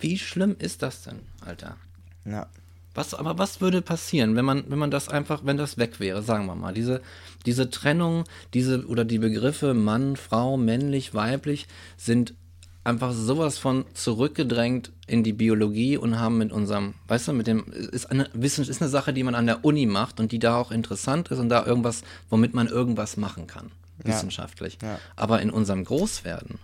Wie 0.00 0.18
schlimm 0.18 0.56
ist 0.58 0.82
das 0.82 1.02
denn, 1.02 1.20
Alter? 1.40 1.76
Ja. 2.24 2.48
Was, 2.94 3.14
aber 3.14 3.38
was 3.38 3.60
würde 3.60 3.82
passieren, 3.82 4.34
wenn 4.34 4.44
man, 4.44 4.64
wenn 4.68 4.78
man 4.78 4.90
das 4.90 5.08
einfach, 5.08 5.42
wenn 5.44 5.56
das 5.56 5.78
weg 5.78 6.00
wäre, 6.00 6.22
sagen 6.22 6.46
wir 6.46 6.56
mal, 6.56 6.74
diese, 6.74 7.00
diese 7.46 7.70
Trennung, 7.70 8.24
diese 8.52 8.86
oder 8.86 9.04
die 9.04 9.18
Begriffe 9.18 9.74
Mann, 9.74 10.16
Frau, 10.16 10.56
männlich, 10.56 11.14
weiblich 11.14 11.68
sind 11.96 12.34
einfach 12.82 13.12
sowas 13.12 13.58
von 13.58 13.84
zurückgedrängt 13.94 14.90
in 15.06 15.22
die 15.22 15.32
Biologie 15.32 15.96
und 15.96 16.18
haben 16.18 16.38
mit 16.38 16.50
unserem, 16.50 16.94
weißt 17.08 17.28
du, 17.28 17.32
mit 17.32 17.46
dem, 17.46 17.64
ist 17.70 18.10
eine, 18.10 18.28
Wissen, 18.32 18.66
ist 18.66 18.80
eine 18.80 18.90
Sache, 18.90 19.12
die 19.12 19.22
man 19.22 19.34
an 19.34 19.46
der 19.46 19.64
Uni 19.64 19.86
macht 19.86 20.18
und 20.18 20.32
die 20.32 20.38
da 20.38 20.56
auch 20.56 20.72
interessant 20.72 21.28
ist 21.28 21.38
und 21.38 21.48
da 21.48 21.64
irgendwas, 21.64 22.02
womit 22.28 22.54
man 22.54 22.66
irgendwas 22.66 23.16
machen 23.16 23.46
kann, 23.46 23.70
wissenschaftlich. 23.98 24.78
Ja. 24.82 24.98
Aber 25.14 25.42
in 25.42 25.50
unserem 25.50 25.84
Großwerden 25.84 26.58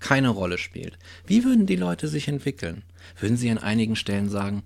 keine 0.00 0.30
Rolle 0.30 0.58
spielt. 0.58 0.98
Wie 1.26 1.44
würden 1.44 1.66
die 1.66 1.76
Leute 1.76 2.08
sich 2.08 2.26
entwickeln? 2.26 2.82
Würden 3.18 3.36
sie 3.36 3.50
an 3.50 3.58
einigen 3.58 3.96
Stellen 3.96 4.30
sagen, 4.30 4.62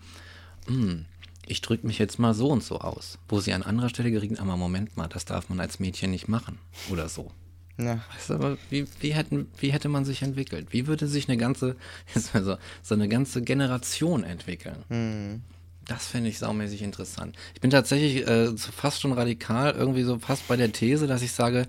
hm, 0.67 1.07
ich 1.47 1.61
drücke 1.61 1.87
mich 1.87 1.99
jetzt 1.99 2.19
mal 2.19 2.35
so 2.35 2.49
und 2.49 2.63
so 2.63 2.79
aus, 2.81 3.19
wo 3.29 3.41
sie 3.41 3.53
an 3.53 3.63
anderer 3.63 3.89
Stelle 3.89 4.11
gerieten, 4.11 4.39
aber 4.39 4.57
Moment 4.57 4.97
mal, 4.97 5.09
das 5.09 5.25
darf 5.25 5.49
man 5.49 5.61
als 5.61 5.79
Mädchen 5.79 6.11
nicht 6.11 6.29
machen 6.29 6.59
oder 6.91 7.09
so. 7.09 7.31
Ja. 7.77 8.01
Weißt 8.15 8.31
du, 8.31 8.35
aber 8.35 8.57
wie, 8.71 8.87
wie, 9.01 9.15
hätten, 9.15 9.49
wie 9.59 9.73
hätte 9.73 9.89
man 9.89 10.05
sich 10.05 10.23
entwickelt? 10.23 10.69
Wie 10.71 10.87
würde 10.87 11.09
sich 11.09 11.29
eine 11.29 11.37
ganze, 11.37 11.77
so, 12.15 12.57
so 12.83 12.95
eine 12.95 13.09
ganze 13.09 13.43
Generation 13.43 14.25
entwickeln? 14.25 14.85
Mhm. 14.89 15.43
Das 15.87 16.07
finde 16.07 16.31
ich 16.31 16.39
saumäßig 16.39 16.83
interessant. 16.83 17.37
Ich 17.55 17.61
bin 17.61 17.71
tatsächlich 17.71 18.27
äh, 18.27 18.57
fast 18.57 19.03
schon 19.03 19.13
radikal, 19.13 19.73
irgendwie 19.73 20.03
so 20.03 20.19
fast 20.19 20.49
bei 20.49 20.57
der 20.57 20.73
These, 20.73 21.07
dass 21.07 21.21
ich 21.21 21.33
sage, 21.33 21.67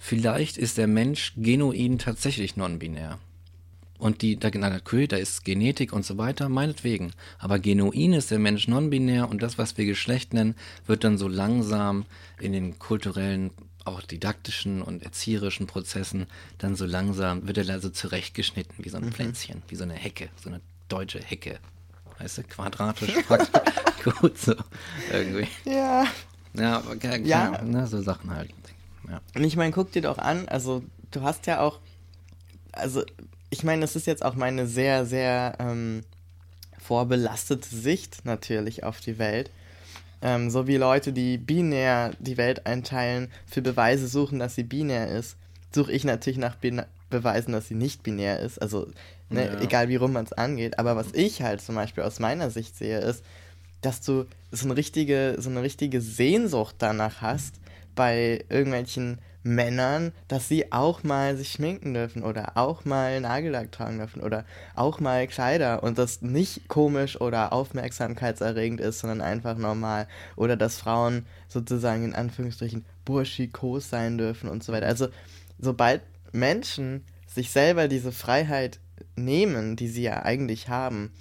vielleicht 0.00 0.58
ist 0.58 0.78
der 0.78 0.88
Mensch 0.88 1.34
genuin 1.36 1.98
tatsächlich 1.98 2.56
non-binär. 2.56 3.18
Und 4.02 4.20
die, 4.22 4.36
da, 4.36 4.50
natürlich, 4.50 5.10
da 5.10 5.16
ist 5.16 5.44
Genetik 5.44 5.92
und 5.92 6.04
so 6.04 6.18
weiter, 6.18 6.48
meinetwegen. 6.48 7.12
Aber 7.38 7.60
genuin 7.60 8.14
ist 8.14 8.32
der 8.32 8.40
Mensch 8.40 8.66
non-binär 8.66 9.28
und 9.30 9.40
das, 9.44 9.58
was 9.58 9.78
wir 9.78 9.84
Geschlecht 9.84 10.34
nennen, 10.34 10.56
wird 10.88 11.04
dann 11.04 11.18
so 11.18 11.28
langsam 11.28 12.04
in 12.40 12.52
den 12.52 12.80
kulturellen, 12.80 13.52
auch 13.84 14.02
didaktischen 14.02 14.82
und 14.82 15.04
erzieherischen 15.04 15.68
Prozessen 15.68 16.26
dann 16.58 16.74
so 16.74 16.84
langsam, 16.84 17.46
wird 17.46 17.58
er 17.58 17.68
also 17.72 17.90
zurechtgeschnitten 17.90 18.84
wie 18.84 18.88
so 18.88 18.96
ein 18.96 19.04
Mhm. 19.04 19.12
Pflänzchen, 19.12 19.62
wie 19.68 19.76
so 19.76 19.84
eine 19.84 19.94
Hecke, 19.94 20.30
so 20.42 20.48
eine 20.50 20.60
deutsche 20.88 21.20
Hecke. 21.20 21.60
Weißt 22.18 22.38
du, 22.38 22.42
quadratisch, 22.42 23.14
gut 24.20 24.36
so, 24.36 24.54
irgendwie. 25.12 25.46
Ja. 25.64 26.06
Ja, 26.54 26.78
aber 26.78 26.96
ja, 26.96 27.16
Ja. 27.18 27.46
klar, 27.50 27.62
ne, 27.62 27.86
so 27.86 28.02
Sachen 28.02 28.30
halt. 28.34 28.50
Ja. 29.08 29.20
Und 29.36 29.44
ich 29.44 29.54
meine, 29.54 29.70
guck 29.70 29.92
dir 29.92 30.02
doch 30.02 30.18
an, 30.18 30.48
also 30.48 30.82
du 31.12 31.22
hast 31.22 31.46
ja 31.46 31.60
auch, 31.60 31.78
also 32.72 33.04
ich 33.52 33.62
meine, 33.64 33.82
das 33.82 33.96
ist 33.96 34.06
jetzt 34.06 34.24
auch 34.24 34.34
meine 34.34 34.66
sehr, 34.66 35.04
sehr 35.04 35.56
ähm, 35.60 36.04
vorbelastete 36.78 37.68
Sicht 37.68 38.24
natürlich 38.24 38.82
auf 38.82 39.00
die 39.00 39.18
Welt. 39.18 39.50
Ähm, 40.22 40.48
so 40.50 40.66
wie 40.66 40.78
Leute, 40.78 41.12
die 41.12 41.36
binär 41.36 42.12
die 42.18 42.38
Welt 42.38 42.64
einteilen, 42.66 43.30
für 43.46 43.60
Beweise 43.60 44.08
suchen, 44.08 44.38
dass 44.38 44.54
sie 44.54 44.62
binär 44.62 45.08
ist, 45.08 45.36
suche 45.74 45.92
ich 45.92 46.04
natürlich 46.04 46.38
nach 46.38 46.56
Be 46.56 46.86
Beweisen, 47.10 47.52
dass 47.52 47.68
sie 47.68 47.74
nicht 47.74 48.02
binär 48.02 48.40
ist. 48.40 48.56
Also, 48.62 48.88
ne, 49.28 49.52
Ja. 49.52 49.60
egal 49.60 49.90
wie 49.90 49.96
rum 49.96 50.14
man 50.14 50.24
es 50.24 50.32
angeht. 50.32 50.78
Aber 50.78 50.96
was 50.96 51.08
ich 51.12 51.42
halt 51.42 51.60
zum 51.60 51.74
Beispiel 51.74 52.04
aus 52.04 52.20
meiner 52.20 52.48
Sicht 52.48 52.74
sehe, 52.74 53.00
ist, 53.00 53.22
dass 53.82 54.00
du 54.00 54.24
so 54.50 54.64
eine 54.64 54.78
richtige, 54.78 55.36
so 55.38 55.50
eine 55.50 55.60
richtige 55.60 56.00
Sehnsucht 56.00 56.76
danach 56.78 57.20
hast, 57.20 57.56
bei 57.94 58.42
irgendwelchen 58.48 59.18
Männern, 59.42 60.12
dass 60.28 60.48
sie 60.48 60.72
auch 60.72 61.02
mal 61.02 61.36
sich 61.36 61.52
schminken 61.52 61.94
dürfen 61.94 62.22
oder 62.22 62.56
auch 62.56 62.84
mal 62.84 63.20
Nagellack 63.20 63.72
tragen 63.72 63.98
dürfen 63.98 64.22
oder 64.22 64.44
auch 64.74 65.00
mal 65.00 65.26
Kleider 65.26 65.82
und 65.82 65.98
das 65.98 66.22
nicht 66.22 66.68
komisch 66.68 67.20
oder 67.20 67.52
aufmerksamkeitserregend 67.52 68.80
ist, 68.80 69.00
sondern 69.00 69.20
einfach 69.20 69.56
normal 69.56 70.06
oder 70.36 70.56
dass 70.56 70.78
Frauen 70.78 71.26
sozusagen 71.48 72.04
in 72.04 72.14
Anführungsstrichen 72.14 72.84
burschikos 73.04 73.90
sein 73.90 74.16
dürfen 74.16 74.48
und 74.48 74.62
so 74.62 74.72
weiter. 74.72 74.86
Also 74.86 75.08
sobald 75.58 76.02
Menschen 76.32 77.04
sich 77.26 77.50
selber 77.50 77.88
diese 77.88 78.12
Freiheit 78.12 78.78
nehmen, 79.16 79.76
die 79.76 79.88
sie 79.88 80.02
ja 80.02 80.22
eigentlich 80.22 80.68
haben, 80.68 81.12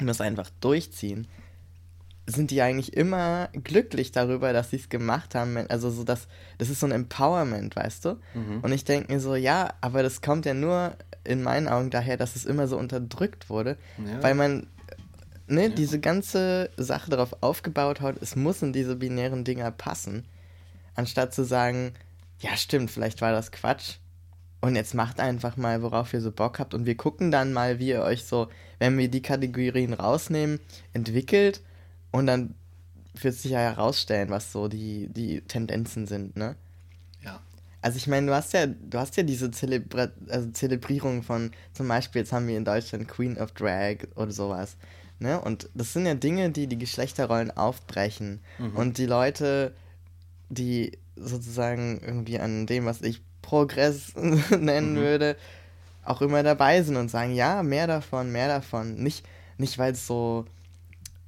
und 0.00 0.06
das 0.06 0.20
einfach 0.20 0.48
durchziehen, 0.60 1.28
sind 2.26 2.50
die 2.50 2.62
eigentlich 2.62 2.96
immer 2.96 3.48
glücklich 3.64 4.12
darüber, 4.12 4.52
dass 4.52 4.70
sie 4.70 4.76
es 4.76 4.88
gemacht 4.88 5.34
haben. 5.34 5.56
Also 5.68 5.90
so 5.90 6.04
das, 6.04 6.28
das 6.58 6.70
ist 6.70 6.80
so 6.80 6.86
ein 6.86 6.92
Empowerment, 6.92 7.74
weißt 7.74 8.04
du? 8.04 8.18
Und 8.62 8.72
ich 8.72 8.84
denke 8.84 9.12
mir 9.12 9.20
so, 9.20 9.34
ja, 9.34 9.74
aber 9.80 10.02
das 10.02 10.20
kommt 10.22 10.46
ja 10.46 10.54
nur 10.54 10.94
in 11.24 11.42
meinen 11.42 11.68
Augen 11.68 11.90
daher, 11.90 12.16
dass 12.16 12.36
es 12.36 12.44
immer 12.44 12.68
so 12.68 12.76
unterdrückt 12.78 13.50
wurde, 13.50 13.76
Ja. 13.98 14.22
weil 14.22 14.34
man 14.34 14.66
ne, 15.48 15.70
diese 15.70 15.98
ganze 16.00 16.70
Sache 16.76 17.10
darauf 17.10 17.42
aufgebaut 17.42 18.00
hat, 18.00 18.16
es 18.22 18.36
muss 18.36 18.62
in 18.62 18.72
diese 18.72 18.96
binären 18.96 19.44
Dinger 19.44 19.70
passen, 19.72 20.24
anstatt 20.94 21.34
zu 21.34 21.44
sagen, 21.44 21.92
ja 22.38 22.56
stimmt, 22.56 22.90
vielleicht 22.90 23.20
war 23.20 23.32
das 23.32 23.50
Quatsch. 23.52 23.96
Und 24.60 24.76
jetzt 24.76 24.94
macht 24.94 25.18
einfach 25.18 25.56
mal, 25.56 25.82
worauf 25.82 26.14
ihr 26.14 26.20
so 26.20 26.30
Bock 26.30 26.60
habt. 26.60 26.72
Und 26.72 26.86
wir 26.86 26.96
gucken 26.96 27.32
dann 27.32 27.52
mal, 27.52 27.80
wie 27.80 27.88
ihr 27.88 28.02
euch 28.02 28.24
so, 28.24 28.48
wenn 28.78 28.96
wir 28.96 29.08
die 29.08 29.22
Kategorien 29.22 29.92
rausnehmen, 29.92 30.60
entwickelt. 30.92 31.62
Und 32.12 32.26
dann 32.26 32.54
wird 33.14 33.34
sich 33.34 33.50
ja 33.50 33.58
herausstellen, 33.58 34.30
was 34.30 34.52
so 34.52 34.68
die, 34.68 35.08
die 35.08 35.40
Tendenzen 35.42 36.06
sind, 36.06 36.36
ne? 36.36 36.56
Ja. 37.22 37.40
Also 37.80 37.96
ich 37.96 38.06
meine, 38.06 38.28
du 38.28 38.34
hast 38.34 38.52
ja, 38.52 38.66
du 38.66 38.98
hast 38.98 39.16
ja 39.16 39.24
diese 39.24 39.50
Zelebra 39.50 40.08
also 40.28 40.50
Zelebrierung 40.50 41.22
von, 41.22 41.50
zum 41.72 41.88
Beispiel, 41.88 42.22
jetzt 42.22 42.32
haben 42.32 42.46
wir 42.46 42.56
in 42.56 42.64
Deutschland 42.64 43.08
Queen 43.08 43.36
of 43.36 43.52
Drag 43.52 43.96
oder 44.14 44.30
sowas. 44.30 44.76
Ne? 45.18 45.40
Und 45.40 45.68
das 45.74 45.92
sind 45.92 46.06
ja 46.06 46.14
Dinge, 46.14 46.50
die 46.50 46.66
die 46.66 46.78
Geschlechterrollen 46.78 47.50
aufbrechen. 47.56 48.40
Und 48.74 48.98
die 48.98 49.06
Leute, 49.06 49.72
die 50.48 50.98
sozusagen 51.16 52.00
irgendwie 52.04 52.38
an 52.38 52.66
dem, 52.66 52.86
was 52.86 53.02
ich 53.02 53.20
Progress 53.40 54.14
nennen 54.50 54.96
würde, 54.96 55.36
auch 56.04 56.22
immer 56.22 56.42
dabei 56.42 56.82
sind 56.82 56.96
und 56.96 57.10
sagen, 57.10 57.34
ja, 57.34 57.62
mehr 57.62 57.86
davon, 57.86 58.32
mehr 58.32 58.48
davon. 58.48 58.94
Nicht, 58.94 59.24
nicht 59.58 59.78
weil 59.78 59.92
es 59.92 60.06
so, 60.06 60.44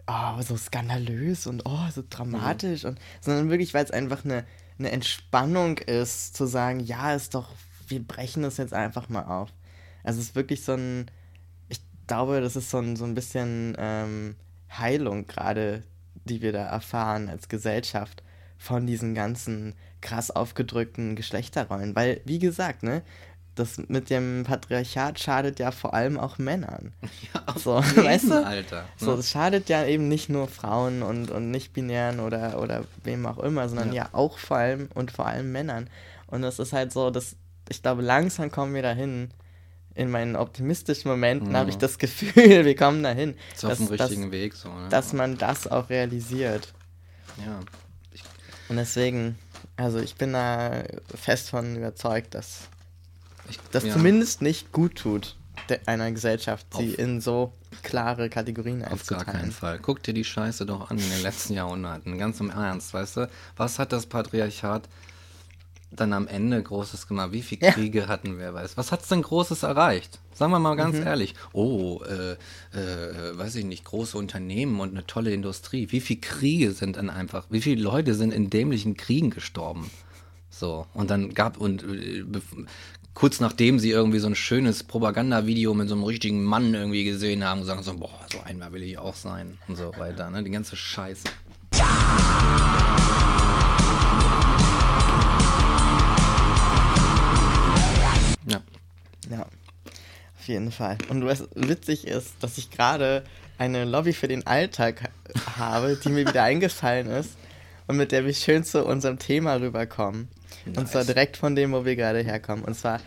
oh, 0.07 0.43
so 0.43 0.57
skandalös 0.57 1.47
und 1.47 1.63
oh, 1.65 1.89
so 1.93 2.03
dramatisch, 2.09 2.85
und, 2.85 2.99
sondern 3.21 3.51
wirklich, 3.51 3.75
weil 3.75 3.85
es 3.85 3.91
einfach 3.91 4.25
eine, 4.25 4.45
eine 4.79 4.91
Entspannung 4.91 5.79
ist, 5.79 6.37
zu 6.37 6.47
sagen, 6.47 6.81
ja, 6.81 7.15
ist 7.15 7.35
doch, 7.35 7.51
wir 7.89 8.03
brechen 8.03 8.43
das 8.43 8.57
jetzt 8.57 8.75
einfach 8.75 9.09
mal 9.09 9.25
auf. 9.25 9.51
Also 10.03 10.21
es 10.21 10.29
ist 10.29 10.35
wirklich 10.35 10.65
so 10.65 10.75
ein, 10.75 11.11
ich 11.69 11.81
glaube, 12.07 12.41
das 12.41 12.57
ist 12.57 12.71
so 12.71 12.79
ein, 12.79 12.97
so 12.97 13.05
ein 13.05 13.15
bisschen 13.15 13.75
ähm, 13.79 14.37
Heilung 14.71 15.27
gerade, 15.27 15.83
die 16.25 16.43
wir 16.43 16.53
da 16.53 16.65
erfahren 16.65 17.29
als 17.29 17.49
Gesellschaft 17.49 18.23
von 18.59 18.87
diesen 18.87 19.15
ganzen 19.15 19.75
krass 20.01 20.31
aufgedrückten 20.31 21.17
Geschlechterrollen. 21.17 21.95
Weil, 21.97 22.21
wie 22.25 22.39
gesagt, 22.39 22.83
ne, 22.83 23.03
das 23.55 23.79
mit 23.89 24.11
dem 24.11 24.45
Patriarchat 24.47 25.19
schadet 25.21 25.59
ja 25.59 25.71
vor 25.71 25.95
allem 25.95 26.19
auch 26.19 26.39
Männern. 26.39 26.93
Ja, 27.35 27.59
so, 27.59 27.75
weißt 27.77 28.31
du? 28.31 28.45
Alter. 28.45 28.83
Ne? 28.83 28.89
So, 28.97 29.17
das 29.17 29.31
schadet 29.31 29.69
ja 29.69 29.85
eben 29.85 30.09
nicht 30.09 30.29
nur 30.29 30.49
Frauen 30.49 31.03
und, 31.03 31.31
und 31.31 31.51
nicht-binären 31.51 32.21
oder, 32.21 32.61
oder 32.61 32.85
wem 33.03 33.27
auch 33.27 33.39
immer, 33.39 33.69
sondern 33.69 33.93
ja. 33.93 34.05
ja. 34.05 34.09
auch 34.13 34.39
vor 34.39 34.59
allem 34.59 34.89
und 34.95 35.11
vor 35.11 35.27
allem 35.27 35.53
Männern. 35.53 35.89
Und 36.27 36.43
das 36.43 36.59
ist 36.59 36.73
halt 36.73 36.93
so, 36.93 37.11
dass 37.11 37.37
ich 37.69 37.83
glaube, 37.83 38.03
langsam 38.03 38.51
kommen 38.51 38.75
wir 38.75 38.83
dahin. 38.83 39.31
In 39.97 40.11
meinen 40.11 40.35
optimistischen 40.35 41.09
Momenten 41.09 41.51
mhm. 41.51 41.57
habe 41.57 41.71
ich 41.71 41.79
das 41.79 41.99
Gefühl, 42.01 42.65
wir 42.65 42.75
kommen 42.75 43.03
dahin. 43.05 43.37
Ist 43.55 43.65
auf 43.65 43.77
dem 43.77 43.87
richtigen 43.87 44.23
dass, 44.23 44.33
Weg 44.33 44.55
so, 44.55 44.69
ne? 44.69 44.89
Dass 44.89 45.13
man 45.13 45.39
das 45.39 45.69
auch 45.69 45.89
realisiert. 45.89 46.75
Ja. 47.39 47.61
Ich 48.11 48.25
und 48.69 48.77
deswegen, 48.77 49.39
also 49.77 50.01
ich 50.01 50.17
bin 50.17 50.33
da 50.33 50.83
fest 51.15 51.51
von 51.51 51.77
überzeugt, 51.77 52.35
dass 52.35 52.69
das 53.73 53.85
ja. 53.85 53.93
zumindest 53.93 54.43
nicht 54.43 54.73
gut 54.73 54.97
tut, 54.97 55.37
einer 55.87 56.11
Gesellschaft, 56.13 56.67
sie 56.77 56.93
Auf 56.93 56.99
in 56.99 57.21
so 57.21 57.53
klare 57.83 58.29
Kategorien 58.29 58.83
einzuteilen. 58.83 59.21
Auf 59.21 59.27
gar 59.27 59.35
keinen 59.35 59.53
Fall. 59.53 59.79
Guck 59.81 60.03
dir 60.03 60.15
die 60.15 60.25
Scheiße 60.25 60.67
doch 60.67 60.91
an 60.91 60.99
in 60.99 61.09
den 61.09 61.23
letzten 61.23 61.55
Jahrhunderten. 61.55 62.19
Ganz 62.19 62.41
im 62.41 62.51
Ernst, 62.51 62.95
weißt 62.95 63.17
du? 63.19 63.31
Was 63.57 63.79
hat 63.79 63.93
das 63.93 64.07
Patriarchat 64.07 64.89
dann 65.91 66.13
am 66.13 66.27
Ende 66.27 66.63
Großes 66.63 67.07
gemacht? 67.07 67.33
Wie 67.33 67.43
viele 67.43 67.71
Kriege 67.73 68.01
ja. 68.01 68.09
hatten 68.09 68.39
wir? 68.39 68.53
Weißt? 68.53 68.77
Was 68.77 68.93
hat 68.93 69.03
es 69.03 69.09
denn 69.09 69.23
Großes 69.23 69.63
erreicht? 69.63 70.19
Sagen 70.35 70.53
wir 70.53 70.59
mal 70.59 70.77
ganz 70.77 70.97
mhm. 70.97 71.07
ehrlich. 71.07 71.35
Oh, 71.53 72.01
äh, 72.03 72.33
äh, 72.77 73.39
weiß 73.39 73.55
ich 73.57 73.65
nicht, 73.65 73.85
große 73.85 74.19
Unternehmen 74.19 74.81
und 74.81 74.91
eine 74.91 75.07
tolle 75.07 75.33
Industrie. 75.33 75.93
Wie 75.93 76.01
viele 76.01 76.21
Kriege 76.21 76.73
sind 76.73 76.97
dann 76.97 77.11
einfach, 77.11 77.47
wie 77.51 77.61
viele 77.61 77.83
Leute 77.83 78.15
sind 78.15 78.33
in 78.33 78.51
dämlichen 78.51 78.97
Kriegen 78.97 79.31
gestorben? 79.31 79.91
So, 80.51 80.87
und 80.95 81.11
dann 81.11 81.35
gab, 81.35 81.57
und 81.57 81.83
äh, 81.83 82.25
kurz 83.15 83.39
nachdem 83.41 83.79
sie 83.79 83.91
irgendwie 83.91 84.19
so 84.19 84.27
ein 84.27 84.35
schönes 84.35 84.83
Propagandavideo 84.83 85.73
mit 85.73 85.89
so 85.89 85.95
einem 85.95 86.05
richtigen 86.05 86.43
Mann 86.43 86.75
irgendwie 86.75 87.05
gesehen 87.05 87.45
haben, 87.45 87.65
sagen 87.65 87.83
so, 87.83 87.95
boah, 87.97 88.27
so 88.31 88.41
einmal 88.45 88.73
will 88.73 88.83
ich 88.83 88.99
auch 88.99 89.15
sein 89.15 89.57
und 89.69 89.77
so 89.77 89.93
weiter, 89.97 90.31
ne? 90.31 90.43
Die 90.43 90.51
ganze 90.51 90.77
Scheiße. 90.77 91.25
Ja. 98.47 98.61
Ja, 99.31 99.41
auf 99.41 100.49
jeden 100.49 100.71
Fall. 100.71 100.99
Und 101.09 101.25
was 101.25 101.49
witzig 101.55 102.07
ist, 102.07 102.35
dass 102.41 102.59
ich 102.59 102.71
gerade 102.71 103.25
eine 103.57 103.85
Lobby 103.85 104.13
für 104.13 104.29
den 104.29 104.47
Alltag 104.47 105.11
habe, 105.57 105.97
die 105.97 106.11
mir 106.11 106.27
wieder 106.27 106.43
eingefallen 106.43 107.07
ist 107.07 107.31
und 107.87 107.97
mit 107.97 108.13
der 108.13 108.27
wir 108.27 108.35
schön 108.35 108.65
zu 108.65 108.85
unserem 108.85 109.19
Thema 109.19 109.55
rüberkommen. 109.55 110.29
Nice. 110.67 110.79
Und 110.79 110.89
zwar 110.89 111.05
direkt 111.05 111.37
von 111.37 111.55
dem, 111.55 111.73
wo 111.73 111.85
wir 111.85 111.97
gerade 111.97 112.21
herkommen. 112.21 112.65
Und 112.65 112.75
zwar, 112.75 113.01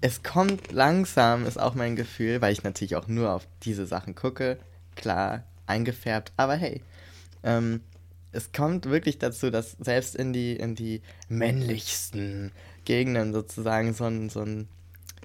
es 0.00 0.22
kommt 0.22 0.72
langsam, 0.72 1.46
ist 1.46 1.60
auch 1.60 1.74
mein 1.74 1.96
Gefühl, 1.96 2.40
weil 2.40 2.52
ich 2.52 2.64
natürlich 2.64 2.96
auch 2.96 3.08
nur 3.08 3.32
auf 3.32 3.46
diese 3.62 3.86
Sachen 3.86 4.14
gucke. 4.14 4.58
Klar, 4.96 5.44
eingefärbt, 5.66 6.32
aber 6.36 6.54
hey. 6.54 6.82
Ähm, 7.44 7.80
es 8.32 8.50
kommt 8.52 8.86
wirklich 8.86 9.18
dazu, 9.18 9.50
dass 9.50 9.76
selbst 9.78 10.16
in 10.16 10.32
die, 10.32 10.56
in 10.56 10.74
die 10.74 11.02
männlichsten 11.28 12.50
Gegenden 12.84 13.32
sozusagen 13.32 13.92
so, 13.94 14.04
ein, 14.04 14.30
so, 14.30 14.40
ein, 14.40 14.68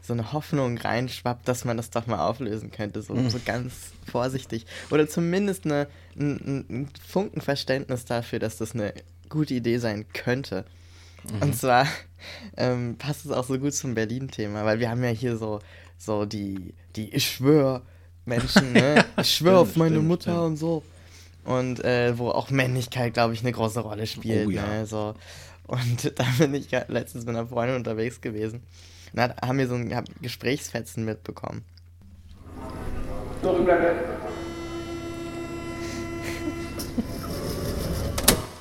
so 0.02 0.14
eine 0.14 0.34
Hoffnung 0.34 0.78
reinschwappt, 0.78 1.48
dass 1.48 1.66
man 1.66 1.78
das 1.78 1.90
doch 1.90 2.06
mal 2.06 2.20
auflösen 2.28 2.70
könnte, 2.72 3.02
so, 3.02 3.14
mhm. 3.14 3.30
so 3.30 3.40
ganz 3.44 3.92
vorsichtig. 4.12 4.66
Oder 4.90 5.08
zumindest 5.08 5.66
eine, 5.66 5.88
ein, 6.18 6.66
ein 6.70 6.90
Funkenverständnis 7.08 8.06
dafür, 8.06 8.40
dass 8.40 8.58
das 8.58 8.74
eine 8.74 8.94
gute 9.30 9.54
Idee 9.54 9.78
sein 9.78 10.06
könnte. 10.14 10.66
Mhm. 11.24 11.42
Und 11.42 11.56
zwar 11.56 11.88
ähm, 12.56 12.96
passt 12.98 13.26
es 13.26 13.32
auch 13.32 13.46
so 13.46 13.58
gut 13.60 13.74
zum 13.74 13.96
Berlin-Thema, 13.96 14.66
weil 14.66 14.80
wir 14.80 14.90
haben 14.90 15.04
ja 15.04 15.10
hier 15.10 15.38
so, 15.38 15.60
so 15.98 16.26
die, 16.26 16.74
die 16.96 17.14
Ich 17.14 17.30
schwör 17.30 17.82
Menschen, 18.26 18.74
ne? 18.74 19.06
Ich 19.22 19.36
schwör 19.36 19.60
auf 19.60 19.76
meine 19.76 19.96
stimmt, 19.96 20.08
Mutter 20.08 20.32
stimmt. 20.32 20.46
und 20.46 20.58
so. 20.58 20.84
Und 21.46 21.84
äh, 21.84 22.18
wo 22.18 22.30
auch 22.30 22.50
Männlichkeit, 22.50 23.14
glaube 23.14 23.34
ich, 23.34 23.42
eine 23.42 23.54
große 23.54 23.80
Rolle 23.80 24.06
spielt. 24.06 24.48
Oh, 24.48 24.50
ja. 24.50 24.68
ne? 24.68 24.86
so. 24.86 25.16
Und 25.66 26.14
da 26.20 26.26
bin 26.38 26.54
ich 26.54 26.72
letztens 26.72 27.26
mit 27.26 27.36
einer 27.36 27.48
Freundin 27.48 27.78
unterwegs 27.78 28.22
gewesen. 28.22 28.64
Und 29.14 29.18
da 29.18 29.36
haben 29.42 29.58
wir 29.58 29.68
so 29.68 29.76
ein 29.76 30.04
Gesprächsfetzen 30.22 31.06
mitbekommen. 31.06 31.64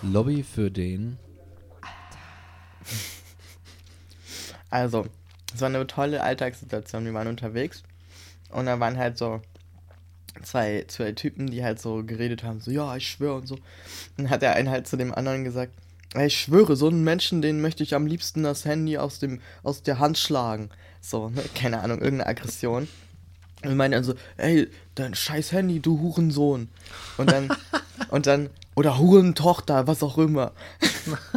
Lobby 0.02 0.44
für 0.44 0.70
den 0.70 1.18
Also, 4.70 5.06
es 5.54 5.60
war 5.60 5.68
eine 5.68 5.86
tolle 5.86 6.22
Alltagssituation. 6.22 7.04
Wir 7.04 7.14
waren 7.14 7.28
unterwegs 7.28 7.82
und 8.50 8.66
da 8.66 8.78
waren 8.80 8.96
halt 8.96 9.18
so 9.18 9.40
zwei, 10.42 10.84
zwei 10.88 11.12
Typen, 11.12 11.46
die 11.48 11.64
halt 11.64 11.80
so 11.80 12.04
geredet 12.04 12.42
haben, 12.42 12.60
so, 12.60 12.70
ja, 12.70 12.96
ich 12.96 13.08
schwöre 13.08 13.36
und 13.36 13.46
so. 13.46 13.58
Dann 14.16 14.30
hat 14.30 14.42
der 14.42 14.54
eine 14.54 14.70
halt 14.70 14.86
zu 14.86 14.96
dem 14.96 15.14
anderen 15.14 15.44
gesagt, 15.44 15.72
ich 16.14 16.38
schwöre, 16.38 16.76
so 16.76 16.88
einen 16.88 17.04
Menschen, 17.04 17.42
den 17.42 17.60
möchte 17.60 17.82
ich 17.82 17.94
am 17.94 18.06
liebsten 18.06 18.42
das 18.42 18.64
Handy 18.64 18.98
aus, 18.98 19.18
dem, 19.18 19.40
aus 19.62 19.82
der 19.82 19.98
Hand 19.98 20.18
schlagen. 20.18 20.70
So, 21.00 21.28
ne? 21.28 21.42
keine 21.54 21.80
Ahnung, 21.80 22.00
irgendeine 22.00 22.30
Aggression. 22.30 22.88
Und 23.64 23.76
meinte 23.76 23.96
dann 23.96 24.04
so, 24.04 24.14
ey, 24.36 24.68
dein 24.94 25.14
scheiß 25.14 25.52
Handy, 25.52 25.80
du 25.80 26.00
Hurensohn. 26.00 26.68
Und 27.16 27.30
dann, 27.30 27.48
und 28.10 28.26
dann, 28.26 28.50
oder 28.74 28.98
Hurentochter, 28.98 29.86
was 29.86 30.02
auch 30.02 30.18
immer. 30.18 30.52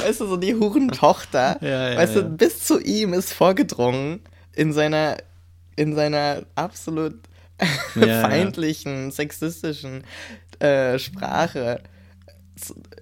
weißt 0.00 0.20
du, 0.20 0.26
so 0.26 0.36
die 0.36 0.54
Hurentochter, 0.54 1.58
ja, 1.62 1.90
ja, 1.90 1.96
weißt 1.96 2.16
du, 2.16 2.22
bis 2.24 2.64
zu 2.64 2.80
ihm 2.80 3.12
ist 3.12 3.32
vorgedrungen 3.32 4.20
in 4.54 4.72
seiner, 4.72 5.16
in 5.76 5.94
seiner 5.94 6.42
absolut 6.54 7.14
feindlichen, 7.94 9.10
sexistischen 9.10 10.04
äh, 10.58 10.98
Sprache 10.98 11.80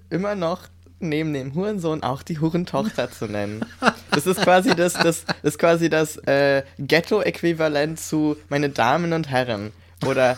immer 0.09 0.35
noch 0.35 0.67
neben 0.99 1.33
dem 1.33 1.55
Hurensohn 1.55 2.03
auch 2.03 2.23
die 2.23 2.39
Hurentochter 2.39 3.11
zu 3.11 3.25
nennen. 3.25 3.65
Das 4.11 4.27
ist 4.27 4.41
quasi 4.41 4.75
das, 4.75 4.93
das, 4.93 5.25
das 5.25 5.35
ist 5.43 5.59
quasi 5.59 5.89
das 5.89 6.17
äh, 6.17 6.63
Ghetto-Äquivalent 6.77 7.99
zu 7.99 8.37
meine 8.49 8.69
Damen 8.69 9.13
und 9.13 9.29
Herren 9.29 9.71
oder, 10.05 10.37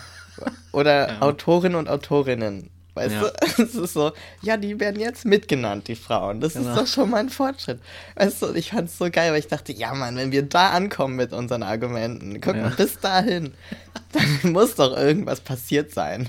oder 0.71 1.09
ja. 1.09 1.21
Autorinnen 1.21 1.77
und 1.77 1.89
Autorinnen. 1.89 2.69
Weißt 2.93 3.13
ja. 3.13 3.21
du? 3.21 3.63
Es 3.63 3.75
ist 3.75 3.93
so, 3.93 4.11
ja, 4.41 4.57
die 4.57 4.79
werden 4.79 4.99
jetzt 4.99 5.25
mitgenannt, 5.25 5.87
die 5.87 5.95
Frauen. 5.95 6.41
Das 6.41 6.53
genau. 6.53 6.69
ist 6.69 6.77
doch 6.77 6.87
schon 6.87 7.09
mal 7.09 7.17
ein 7.17 7.29
Fortschritt. 7.29 7.79
Weißt 8.15 8.41
du, 8.41 8.53
ich 8.53 8.71
fand 8.71 8.89
es 8.89 8.97
so 8.97 9.09
geil, 9.09 9.31
weil 9.31 9.39
ich 9.39 9.47
dachte, 9.47 9.71
ja, 9.71 9.93
Mann, 9.93 10.15
wenn 10.15 10.31
wir 10.31 10.41
da 10.41 10.71
ankommen 10.71 11.15
mit 11.15 11.31
unseren 11.31 11.63
Argumenten, 11.63 12.41
guck 12.41 12.55
ja. 12.55 12.63
mal, 12.63 12.71
bis 12.71 12.99
dahin, 12.99 13.53
dann 14.11 14.51
muss 14.51 14.75
doch 14.75 14.97
irgendwas 14.97 15.41
passiert 15.41 15.91
sein. 15.93 16.27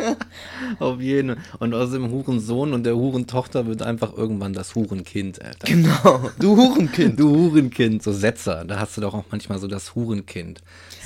Auf 0.78 1.00
jeden 1.00 1.36
Fall. 1.36 1.44
Und 1.58 1.74
aus 1.74 1.90
dem 1.90 2.10
Hurensohn 2.10 2.72
und 2.72 2.84
der 2.84 2.96
Hurentochter 2.96 3.66
wird 3.66 3.82
einfach 3.82 4.16
irgendwann 4.16 4.52
das 4.52 4.74
Hurenkind, 4.74 5.42
Alter. 5.42 5.66
Genau, 5.66 6.30
du 6.38 6.56
Hurenkind. 6.56 7.18
Du 7.18 7.30
Hurenkind, 7.30 8.02
so 8.02 8.12
Setzer. 8.12 8.64
Da 8.64 8.78
hast 8.78 8.96
du 8.96 9.00
doch 9.00 9.14
auch 9.14 9.24
manchmal 9.30 9.58
so 9.58 9.66
das 9.66 9.94
Hurenkind. 9.94 10.62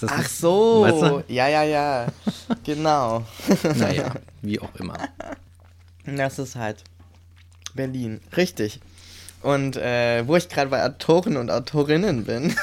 Ach 0.07 0.29
so, 0.29 0.83
weißt 0.83 1.03
du? 1.03 1.25
ja, 1.33 1.49
ja, 1.49 1.63
ja, 1.65 2.07
genau. 2.65 3.25
naja, 3.77 4.13
wie 4.43 4.61
auch 4.61 4.75
immer. 4.77 4.97
Das 6.05 6.39
ist 6.39 6.57
halt 6.57 6.85
Berlin, 7.75 8.21
richtig. 8.37 8.81
Und 9.43 9.77
äh, 9.77 10.27
wo 10.27 10.37
ich 10.37 10.49
gerade 10.49 10.71
bei 10.71 10.85
Autoren 10.85 11.37
und 11.37 11.51
Autorinnen 11.51 12.25
bin, 12.25 12.55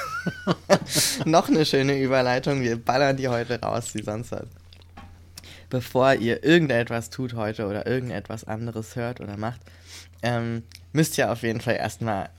noch 1.26 1.48
eine 1.48 1.66
schöne 1.66 2.00
Überleitung. 2.00 2.62
Wir 2.62 2.78
ballern 2.78 3.16
die 3.16 3.30
heute 3.30 3.62
raus, 3.62 3.94
wie 3.94 4.04
sonst 4.04 4.32
was. 4.32 4.48
Bevor 5.70 6.14
ihr 6.14 6.44
irgendetwas 6.44 7.10
tut 7.10 7.34
heute 7.34 7.68
oder 7.68 7.88
irgendetwas 7.88 8.44
anderes 8.44 8.96
hört 8.96 9.22
oder 9.22 9.38
macht, 9.38 9.62
ähm, 10.22 10.64
müsst 10.92 11.18
ihr 11.18 11.32
auf 11.32 11.44
jeden 11.44 11.62
Fall 11.62 11.76
erstmal 11.76 12.30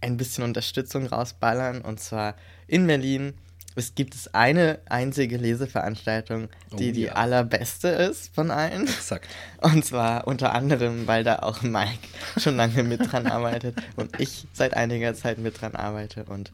ein 0.00 0.16
bisschen 0.16 0.44
Unterstützung 0.44 1.06
rausballern. 1.06 1.82
Und 1.82 2.00
zwar 2.00 2.34
in 2.66 2.86
Berlin 2.86 3.34
es 3.76 3.94
gibt 3.94 4.14
es 4.14 4.32
eine 4.34 4.78
einzige 4.88 5.36
Leseveranstaltung, 5.36 6.48
die 6.78 6.90
oh, 6.90 6.94
die 6.94 7.10
allerbeste 7.10 7.88
ist 7.88 8.34
von 8.34 8.50
allen. 8.50 8.84
Exakt. 8.88 9.28
Und 9.60 9.84
zwar 9.84 10.26
unter 10.26 10.52
anderem, 10.54 11.06
weil 11.06 11.24
da 11.24 11.40
auch 11.40 11.62
Mike 11.62 11.98
schon 12.38 12.56
lange 12.56 12.82
mit 12.82 13.12
dran 13.12 13.26
arbeitet 13.26 13.76
und 13.96 14.18
ich 14.20 14.46
seit 14.52 14.74
einiger 14.74 15.14
Zeit 15.14 15.38
mit 15.38 15.60
dran 15.60 15.76
arbeite. 15.76 16.24
Und 16.24 16.50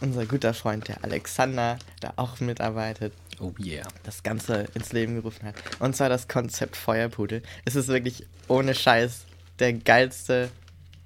unser 0.00 0.26
guter 0.26 0.52
Freund, 0.54 0.88
der 0.88 1.02
Alexander, 1.04 1.78
da 2.00 2.12
auch 2.16 2.40
mitarbeitet, 2.40 3.12
Oh 3.38 3.52
yeah. 3.62 3.86
das 4.02 4.22
Ganze 4.22 4.66
ins 4.74 4.92
Leben 4.92 5.14
gerufen 5.14 5.46
hat. 5.46 5.54
Und 5.78 5.94
zwar 5.94 6.08
das 6.08 6.26
Konzept 6.26 6.74
Feuerpudel. 6.74 7.42
Es 7.64 7.76
ist 7.76 7.88
wirklich 7.88 8.24
ohne 8.48 8.74
Scheiß 8.74 9.24
der 9.58 9.74
geilste 9.74 10.50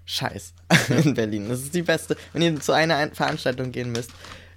Scheiß 0.07 0.55
in 1.05 1.15
Berlin. 1.15 1.49
Das 1.49 1.61
ist 1.61 1.75
die 1.75 1.83
beste. 1.83 2.17
Wenn 2.33 2.43
ihr 2.43 2.61
zu 2.61 2.73
einer 2.73 2.97
Ein- 2.97 3.15
Veranstaltung 3.15 3.73
gehen 3.73 3.93
müsst, 3.93 4.11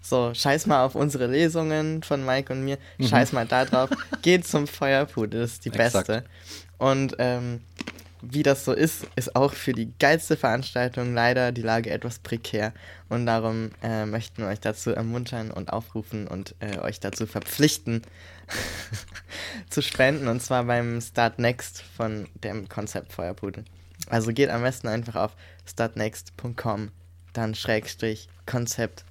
so, 0.04 0.34
scheiß 0.34 0.66
mal 0.66 0.84
auf 0.84 0.96
unsere 0.96 1.28
Lesungen 1.28 2.04
von 2.04 2.26
Mike 2.26 2.52
und 2.52 2.66
mir, 2.66 2.78
scheiß 3.00 3.32
mal 3.32 3.48
da 3.48 3.64
drauf, 3.64 3.90
geht 4.22 4.46
zum 4.46 4.68
Feuerpudel, 4.68 5.42
das 5.42 5.54
ist 5.54 5.66
die 5.66 5.70
Exakt. 5.70 6.08
beste. 6.08 6.24
Und 6.78 7.16
ähm, 7.20 7.62
wie 8.22 8.44
das 8.44 8.66
so 8.66 8.74
ist, 8.74 9.08
ist 9.16 9.36
auch 9.36 9.54
für 9.54 9.74
die 9.74 9.94
geilste 10.00 10.36
Veranstaltung 10.36 11.14
leider 11.14 11.52
die 11.52 11.62
Lage 11.62 11.90
etwas 11.90 12.20
prekär. 12.20 12.74
Und 13.10 13.26
darum 13.26 13.72
äh, 13.82 14.06
möchten 14.06 14.44
wir 14.44 14.50
euch 14.50 14.60
dazu 14.60 14.92
ermuntern 14.92 15.52
und 15.52 15.72
aufrufen 15.72 16.28
und 16.28 16.56
äh, 16.60 16.80
euch 16.80 17.00
dazu 17.00 17.26
verpflichten, 17.26 18.02
zu 19.70 19.82
spenden. 19.82 20.28
Und 20.28 20.42
zwar 20.42 20.66
beim 20.66 21.00
Start 21.00 21.40
Next 21.40 21.82
von 21.82 22.28
dem 22.36 22.68
Konzept 22.68 23.14
Feuerpudel. 23.14 23.64
Also 24.10 24.34
geht 24.34 24.50
am 24.50 24.62
besten 24.64 24.88
einfach 24.88 25.16
auf 25.16 25.36
startnext.com, 25.66 26.92
dann 27.34 27.56
Schrägstrich 27.56 28.28
Konzept 28.46 29.06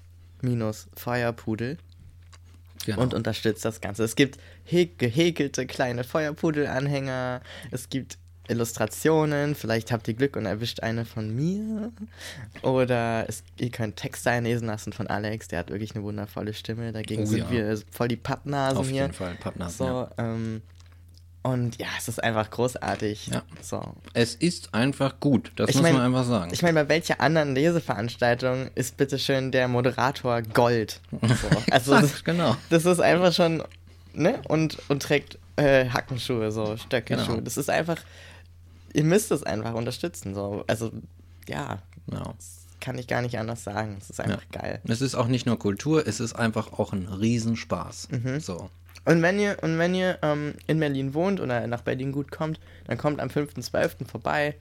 Feuerpudel 0.97 1.79
Genau. 2.85 3.01
und 3.03 3.15
unterstützt 3.15 3.65
das 3.65 3.81
Ganze. 3.81 4.03
Es 4.03 4.17
gibt 4.17 4.39
hä- 4.65 4.91
gehäkelte 4.99 5.67
kleine 5.67 6.03
Feuerpudel-Anhänger, 6.03 7.41
es 7.71 7.89
gibt 7.89 8.19
Illustrationen, 8.49 9.55
vielleicht 9.55 9.93
habt 9.93 10.09
ihr 10.09 10.15
Glück 10.15 10.35
und 10.35 10.47
erwischt 10.47 10.81
eine 10.81 11.05
von 11.05 11.33
mir. 11.35 11.93
Oder 12.63 13.25
es, 13.29 13.45
ihr 13.61 13.71
könnt 13.71 13.97
Texte 13.97 14.31
einlesen 14.31 14.67
lassen 14.67 14.93
von 14.93 15.07
Alex, 15.07 15.47
der 15.47 15.61
hat 15.61 15.71
wirklich 15.71 15.95
eine 15.95 16.03
wundervolle 16.03 16.53
Stimme. 16.55 16.91
Dagegen 16.91 17.23
Oh 17.23 17.27
sind 17.27 17.39
ja. 17.39 17.51
wir 17.53 17.79
voll 17.93 18.09
die 18.09 18.17
Pappnasen 18.17 18.79
Auf 18.79 18.89
hier. 18.89 19.03
jeden 19.03 19.13
Fall, 19.15 19.37
Pappnasen, 19.37 19.79
So, 19.79 19.85
ja. 19.85 20.11
ähm, 20.19 20.63
und 21.43 21.79
ja, 21.81 21.87
es 21.99 22.09
ist 22.09 22.23
einfach 22.23 22.51
großartig. 22.51 23.27
Ja. 23.29 23.43
So. 23.61 23.83
Es 24.15 24.35
ist 24.35 24.73
einfach 24.75 25.19
gut, 25.21 25.53
das 25.57 25.71
Ich 25.71 25.77
muss 25.77 25.83
mein- 25.83 25.95
man 25.95 26.03
einfach 26.03 26.25
sagen. 26.25 26.53
Ich 26.53 26.63
meine, 26.63 26.83
bei 26.85 26.89
welcher 26.89 27.21
anderen 27.21 27.55
Leseveranstaltung 27.55 28.71
ist 28.75 28.97
bitteschön 28.97 29.51
der 29.53 29.69
Moderator 29.69 30.43
Gold? 30.43 31.01
So. 31.11 31.49
Also, 31.71 31.93
das, 32.01 32.23
genau. 32.25 32.57
das 32.71 32.85
ist 32.85 33.01
einfach 33.01 33.33
schon, 33.33 33.63
ne? 34.15 34.41
Und, 34.49 34.79
und 34.89 35.03
trägt 35.03 35.39
äh, 35.57 35.89
Hackenschuhe, 35.89 36.53
so 36.53 36.77
Stöckelschuhe. 36.77 37.35
Genau. 37.37 37.41
Das 37.45 37.57
ist 37.57 37.69
einfach, 37.71 37.99
ihr 38.93 39.05
müsst 39.05 39.33
es 39.33 39.43
einfach 39.43 39.75
unterstützen. 39.75 40.35
So. 40.35 40.65
Also, 40.67 40.93
ja, 41.49 41.79
Ja. 42.11 42.35
kann 42.81 42.99
ich 42.99 43.07
gar 43.09 43.21
nicht 43.23 43.39
anders 43.39 43.65
sagen. 43.65 43.97
Es 44.01 44.11
ist 44.11 44.21
einfach 44.21 44.43
geil. 44.53 44.81
Es 44.85 45.01
ist 45.01 45.15
auch 45.15 45.27
nicht 45.29 45.47
nur 45.47 45.59
Kultur, 45.59 46.07
es 46.07 46.21
ist 46.21 46.35
einfach 46.35 46.73
auch 46.75 46.93
ein 46.93 47.07
Riesenspaß. 47.09 48.09
Mhm. 48.11 48.41
So. 48.41 48.71
Und 49.05 49.21
wenn 49.23 49.39
ihr, 49.39 49.57
und 49.63 49.79
wenn 49.79 49.95
ihr 49.95 50.19
ähm, 50.23 50.55
in 50.67 50.79
Berlin 50.79 51.15
wohnt 51.15 51.41
oder 51.41 51.67
nach 51.67 51.83
Berlin 51.83 52.13
gut 52.13 52.31
kommt, 52.31 52.61
dann 52.87 52.99
kommt 52.99 53.21
am 53.21 53.29
5.12. 53.29 54.07
vorbei. 54.09 54.55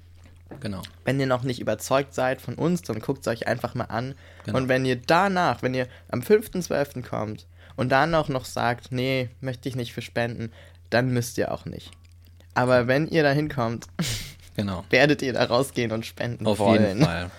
Genau. 0.60 0.82
Wenn 1.06 1.20
ihr 1.20 1.28
noch 1.28 1.44
nicht 1.44 1.60
überzeugt 1.62 2.14
seid 2.14 2.42
von 2.42 2.56
uns, 2.56 2.82
dann 2.82 3.00
guckt 3.00 3.22
es 3.22 3.28
euch 3.28 3.48
einfach 3.48 3.76
mal 3.76 3.86
an. 3.86 4.16
Genau. 4.46 4.58
Und 4.58 4.68
wenn 4.68 4.84
ihr 4.84 4.96
danach, 4.98 5.62
wenn 5.62 5.74
ihr 5.74 5.88
am 6.10 6.22
5.12. 6.22 7.08
kommt 7.08 7.46
und 7.76 7.90
dann 7.92 8.14
auch 8.16 8.28
noch 8.30 8.46
sagt, 8.46 8.92
nee, 8.92 9.30
möchte 9.40 9.70
ich 9.70 9.76
nicht 9.76 9.94
für 9.94 10.02
spenden, 10.02 10.52
dann 10.90 11.12
müsst 11.12 11.38
ihr 11.38 11.52
auch 11.54 11.66
nicht. 11.66 11.92
Aber 12.54 12.88
wenn 12.88 13.08
ihr 13.08 13.24
da 13.24 13.32
hinkommt, 13.32 13.86
Genau. 14.58 14.84
werdet 14.90 15.22
ihr 15.22 15.32
da 15.32 15.46
rausgehen 15.46 15.94
und 15.94 16.06
spenden 16.06 16.46
Auf 16.46 16.60
wollen. 16.60 16.86
jeden 16.86 17.06
Fall. 17.06 17.32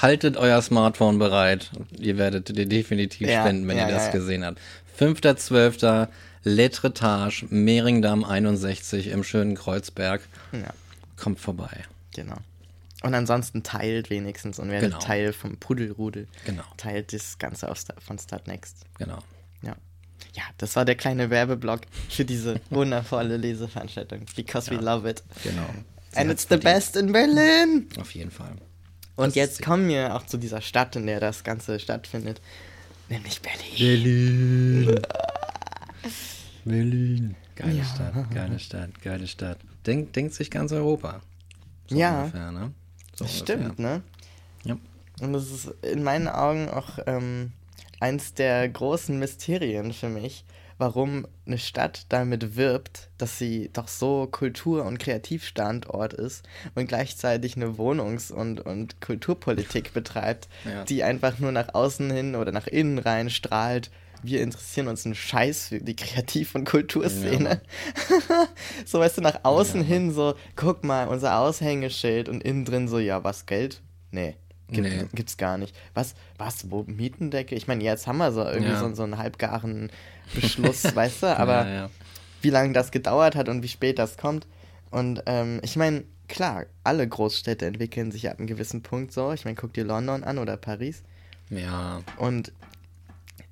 Haltet 0.00 0.38
euer 0.38 0.62
Smartphone 0.62 1.18
bereit. 1.18 1.70
Ihr 1.98 2.16
werdet 2.16 2.56
definitiv 2.56 3.28
Ja, 3.28 3.42
spenden, 3.42 3.68
wenn 3.68 3.76
ja, 3.76 3.86
ihr 3.88 3.94
das 3.94 4.06
ja. 4.06 4.12
gesehen 4.12 4.44
habt. 4.44 4.58
5.12. 4.98 6.08
Letretage, 6.44 7.46
Mehringdamm 7.50 8.24
61 8.24 9.08
im 9.08 9.24
schönen 9.24 9.54
Kreuzberg. 9.56 10.20
Ja, 10.52 10.72
Kommt 11.16 11.40
vorbei. 11.40 11.84
genau. 12.14 12.36
Und 13.02 13.14
ansonsten 13.14 13.62
teilt 13.62 14.08
wenigstens 14.08 14.58
und 14.58 14.70
werdet 14.70 14.92
Genau. 14.92 15.02
Teil 15.04 15.32
vom 15.34 15.58
Pudelrudel. 15.58 16.26
Genau. 16.46 16.62
Teilt 16.78 17.12
das 17.12 17.38
Ganze 17.38 17.70
auf 17.70 17.78
Sta- 17.78 17.94
von 18.00 18.18
Startnext. 18.18 18.78
Genau. 18.98 19.18
Ja. 19.62 19.76
Ja, 20.34 20.42
das 20.56 20.74
war 20.74 20.86
der 20.86 20.94
kleine 20.94 21.28
Werbeblock 21.28 21.82
für 22.08 22.24
diese 22.24 22.60
wundervolle 22.70 23.36
Leseveranstaltung. 23.36 24.24
Because 24.36 24.70
we 24.70 24.76
love 24.76 25.08
it. 25.08 25.22
Genau. 25.42 25.66
Sie 26.12 26.16
And 26.18 26.30
it's 26.30 26.44
the 26.44 26.48
verdient. 26.48 26.64
best 26.74 26.96
in 26.96 27.12
Berlin. 27.12 27.88
Auf 28.00 28.12
jeden 28.14 28.30
Fall. 28.30 28.52
Und 29.16 29.28
ist 29.28 29.36
jetzt 29.36 29.62
kommen 29.62 29.86
wir 29.88 30.14
auch 30.14 30.24
zu 30.24 30.38
dieser 30.38 30.60
Stadt, 30.62 30.96
in 30.96 31.06
der 31.06 31.20
das 31.20 31.44
Ganze 31.44 31.78
stattfindet. 31.80 32.40
Nämlich 33.10 33.42
Berlin. 33.42 34.86
Berlin. 34.86 35.00
Berlin. 36.64 37.36
Geile 37.56 37.84
Stadt, 37.84 38.30
geile 38.32 38.58
Stadt, 38.58 39.00
geile 39.02 39.26
Stadt. 39.26 39.58
Denk, 39.86 40.12
denkt 40.14 40.34
sich 40.34 40.50
ganz 40.50 40.72
Europa. 40.72 41.20
So 41.86 41.96
Ja. 41.96 42.22
Ungefähr, 42.22 42.52
ne? 42.52 42.72
So 43.14 43.24
Das 43.24 43.34
ungefähr. 43.40 43.56
stimmt, 43.58 43.78
ne? 43.78 44.02
Ja. 44.64 44.76
Und 45.20 45.32
das 45.32 45.50
ist 45.50 45.66
in 45.82 46.02
meinen 46.02 46.26
Augen 46.28 46.68
auch 46.68 46.98
ähm, 47.06 47.52
eins 48.00 48.34
der 48.34 48.68
großen 48.68 49.16
Mysterien 49.18 49.92
für 49.92 50.08
mich, 50.08 50.44
warum 50.78 51.26
eine 51.46 51.58
Stadt 51.58 52.06
damit 52.08 52.56
wirbt, 52.56 53.08
dass 53.18 53.38
sie 53.38 53.70
doch 53.72 53.86
so 53.86 54.26
Kultur- 54.26 54.84
und 54.84 54.98
Kreativstandort 54.98 56.14
ist 56.14 56.44
und 56.74 56.88
gleichzeitig 56.88 57.54
eine 57.56 57.78
Wohnungs- 57.78 58.32
und, 58.32 58.58
und 58.60 59.00
Kulturpolitik 59.00 59.92
betreibt, 59.92 60.48
Ja. 60.64 60.82
die 60.84 61.04
einfach 61.04 61.38
nur 61.38 61.52
nach 61.52 61.74
außen 61.74 62.10
hin 62.10 62.34
oder 62.34 62.50
nach 62.50 62.66
innen 62.66 62.98
rein 62.98 63.30
strahlt. 63.30 63.90
Wir 64.24 64.40
interessieren 64.42 64.88
uns 64.88 65.04
einen 65.04 65.14
Scheiß 65.14 65.68
für 65.68 65.80
die 65.80 65.94
Kreativ- 65.96 66.54
und 66.54 66.64
Kulturszene. 66.64 67.60
so, 68.86 68.98
weißt 68.98 69.18
du, 69.18 69.20
nach 69.22 69.40
außen 69.44 69.82
hin 69.84 70.12
so, 70.12 70.34
guck 70.56 70.82
mal, 70.82 71.08
unser 71.08 71.38
Aushängeschild 71.38 72.28
und 72.28 72.42
innen 72.42 72.64
drin 72.64 72.88
so, 72.88 72.98
ja, 72.98 73.22
was, 73.22 73.44
Geld? 73.46 73.82
Nee. 74.10 74.36
Gibt, 74.68 74.88
Nee. 74.88 75.04
Gibt's 75.12 75.36
gar 75.36 75.58
nicht. 75.58 75.76
Was, 75.92 76.14
was, 76.38 76.70
wo, 76.70 76.84
Mietendecke? 76.86 77.54
Ich 77.54 77.68
meine, 77.68 77.84
jetzt 77.84 78.06
haben 78.06 78.16
wir 78.16 78.32
so 78.32 78.42
irgendwie 78.42 78.72
Ja. 78.72 78.80
so, 78.80 78.94
so 78.94 79.02
einen 79.02 79.18
halbgaren 79.18 79.90
Beschluss, 80.34 80.84
weißt 80.96 81.22
du, 81.24 81.38
aber 81.38 81.66
ja, 81.66 81.74
ja. 81.74 81.90
wie 82.40 82.50
lange 82.50 82.72
das 82.72 82.90
gedauert 82.90 83.36
hat 83.36 83.50
und 83.50 83.62
wie 83.62 83.68
spät 83.68 83.98
das 83.98 84.16
kommt. 84.16 84.46
Und 84.90 85.22
ähm, 85.26 85.60
ich 85.62 85.76
meine, 85.76 86.04
klar, 86.28 86.64
alle 86.82 87.06
Großstädte 87.06 87.66
entwickeln 87.66 88.10
sich 88.10 88.30
ab 88.30 88.38
einem 88.38 88.46
gewissen 88.46 88.82
Punkt 88.82 89.12
so. 89.12 89.32
Ich 89.32 89.44
meine, 89.44 89.56
guck 89.56 89.74
dir 89.74 89.84
London 89.84 90.24
an 90.24 90.38
oder 90.38 90.56
Paris. 90.56 91.02
ja, 91.50 92.00
Und 92.16 92.52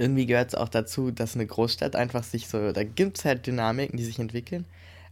irgendwie 0.02 0.26
gehört 0.26 0.48
es 0.48 0.54
auch 0.54 0.68
dazu, 0.68 1.10
dass 1.10 1.34
eine 1.34 1.46
Großstadt 1.46 1.96
einfach 1.96 2.24
sich 2.24 2.48
so, 2.48 2.72
da 2.72 2.84
gibt 2.84 3.18
es 3.18 3.24
halt 3.24 3.46
Dynamiken, 3.46 3.96
die 3.96 4.04
sich 4.04 4.18
entwickeln. 4.18 4.66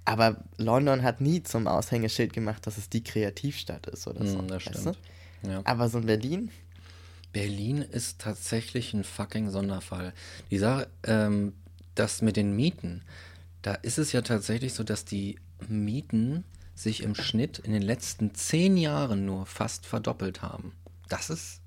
Aber 0.04 0.42
London 0.56 1.02
hat 1.02 1.20
nie 1.20 1.42
zum 1.42 1.66
Aushängeschild 1.66 2.32
gemacht, 2.32 2.66
dass 2.66 2.78
es 2.78 2.88
die 2.88 3.04
Kreativstadt 3.04 3.86
ist 3.86 4.06
oder 4.06 4.26
so. 4.26 4.38
hm, 4.38 4.48
das 4.48 4.66
weißt 4.66 4.80
stimmt. 4.80 4.98
du? 5.42 5.48
Ja. 5.50 5.60
Aber 5.64 5.88
so 5.88 5.98
in 5.98 6.06
Berlin, 6.06 6.50
Berlin 7.32 7.82
ist 7.82 8.20
tatsächlich 8.20 8.92
ein 8.92 9.04
fucking 9.04 9.50
Sonderfall. 9.50 10.12
Die 10.50 10.58
Sache, 10.58 10.88
ähm, 11.04 11.52
das 11.94 12.22
mit 12.22 12.36
den 12.36 12.56
Mieten, 12.56 13.02
da 13.62 13.74
ist 13.74 13.98
es 13.98 14.12
ja 14.12 14.22
tatsächlich 14.22 14.72
so, 14.72 14.82
dass 14.82 15.04
die 15.04 15.38
Mieten 15.68 16.44
sich 16.74 17.02
im 17.02 17.14
Schnitt 17.14 17.58
in 17.58 17.72
den 17.72 17.82
letzten 17.82 18.34
zehn 18.34 18.76
Jahren 18.76 19.26
nur 19.26 19.46
fast 19.46 19.86
verdoppelt 19.86 20.42
haben. 20.42 20.72
Das 21.08 21.28
ist, 21.30 21.59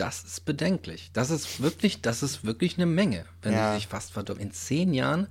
das 0.00 0.22
ist 0.24 0.44
bedenklich. 0.44 1.10
Das 1.12 1.30
ist 1.30 1.60
wirklich, 1.60 2.00
das 2.00 2.22
ist 2.22 2.44
wirklich 2.44 2.76
eine 2.76 2.86
Menge, 2.86 3.24
wenn 3.42 3.52
Ja. 3.52 3.72
sie 3.72 3.78
sich 3.80 3.86
fast 3.88 4.12
verdoppeln. 4.12 4.48
In 4.48 4.52
zehn 4.54 4.94
Jahren 4.94 5.26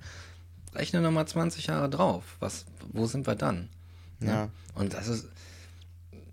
rechne 0.74 1.00
nochmal 1.00 1.26
20 1.26 1.66
Jahre 1.66 1.90
drauf. 1.90 2.36
Was, 2.38 2.66
wo 2.92 3.06
sind 3.06 3.26
wir 3.26 3.34
dann? 3.34 3.68
Ja. 4.20 4.48
Und 4.74 4.94
das 4.94 5.08
ist, 5.08 5.26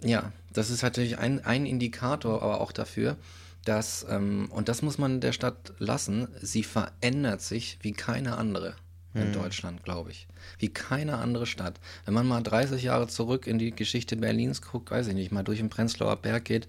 ja, 0.01 0.31
das 0.53 0.69
ist 0.69 0.83
natürlich 0.83 1.17
ein, 1.17 1.43
ein 1.43 1.65
Indikator, 1.65 2.41
aber 2.43 2.61
auch 2.61 2.71
dafür, 2.71 3.17
dass, 3.65 4.05
ähm, 4.09 4.47
und 4.51 4.69
das 4.69 4.81
muss 4.81 4.97
man 4.97 5.19
der 5.19 5.31
Stadt 5.33 5.73
lassen, 5.79 6.27
sie 6.41 6.63
verändert 6.63 7.41
sich 7.41 7.79
wie 7.81 7.91
keine 7.93 8.37
andere 8.37 8.75
in 9.13 9.33
Deutschland, 9.33 9.83
glaube 9.83 10.11
ich. 10.11 10.27
Wie 10.59 10.69
keine 10.69 11.17
andere 11.17 11.47
Stadt. 11.47 11.79
Wenn 12.05 12.13
man 12.13 12.27
mal 12.27 12.43
30 12.43 12.83
Jahre 12.83 13.07
zurück 13.07 13.47
in 13.47 13.57
die 13.57 13.71
Geschichte 13.71 14.15
Berlins 14.15 14.61
guckt, 14.61 14.91
weiß 14.91 15.07
ich 15.07 15.15
nicht, 15.15 15.31
mal 15.31 15.41
durch 15.41 15.57
den 15.57 15.69
Prenzlauer 15.69 16.17
Berg 16.17 16.45
geht, 16.45 16.67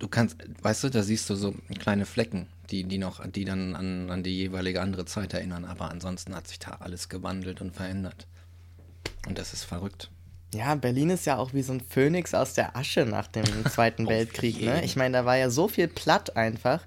du 0.00 0.08
kannst, 0.08 0.36
weißt 0.62 0.84
du, 0.84 0.88
da 0.88 1.02
siehst 1.02 1.30
du 1.30 1.36
so 1.36 1.54
kleine 1.78 2.06
Flecken, 2.06 2.48
die, 2.70 2.82
die 2.84 2.98
noch, 2.98 3.24
die 3.26 3.44
dann 3.44 3.76
an, 3.76 4.10
an 4.10 4.22
die 4.24 4.36
jeweilige 4.36 4.80
andere 4.80 5.04
Zeit 5.04 5.32
erinnern, 5.32 5.64
aber 5.64 5.90
ansonsten 5.90 6.34
hat 6.34 6.48
sich 6.48 6.58
da 6.58 6.78
alles 6.80 7.08
gewandelt 7.08 7.60
und 7.60 7.74
verändert. 7.74 8.26
Und 9.28 9.38
das 9.38 9.52
ist 9.52 9.64
verrückt. 9.64 10.10
Ja, 10.52 10.74
Berlin 10.74 11.10
ist 11.10 11.26
ja 11.26 11.36
auch 11.36 11.54
wie 11.54 11.62
so 11.62 11.72
ein 11.72 11.80
Phönix 11.80 12.34
aus 12.34 12.54
der 12.54 12.76
Asche 12.76 13.04
nach 13.06 13.28
dem 13.28 13.44
Zweiten 13.70 14.08
Weltkrieg, 14.08 14.60
ne? 14.60 14.84
Ich 14.84 14.96
meine, 14.96 15.18
da 15.18 15.24
war 15.24 15.36
ja 15.36 15.50
so 15.50 15.68
viel 15.68 15.86
platt 15.86 16.36
einfach. 16.36 16.84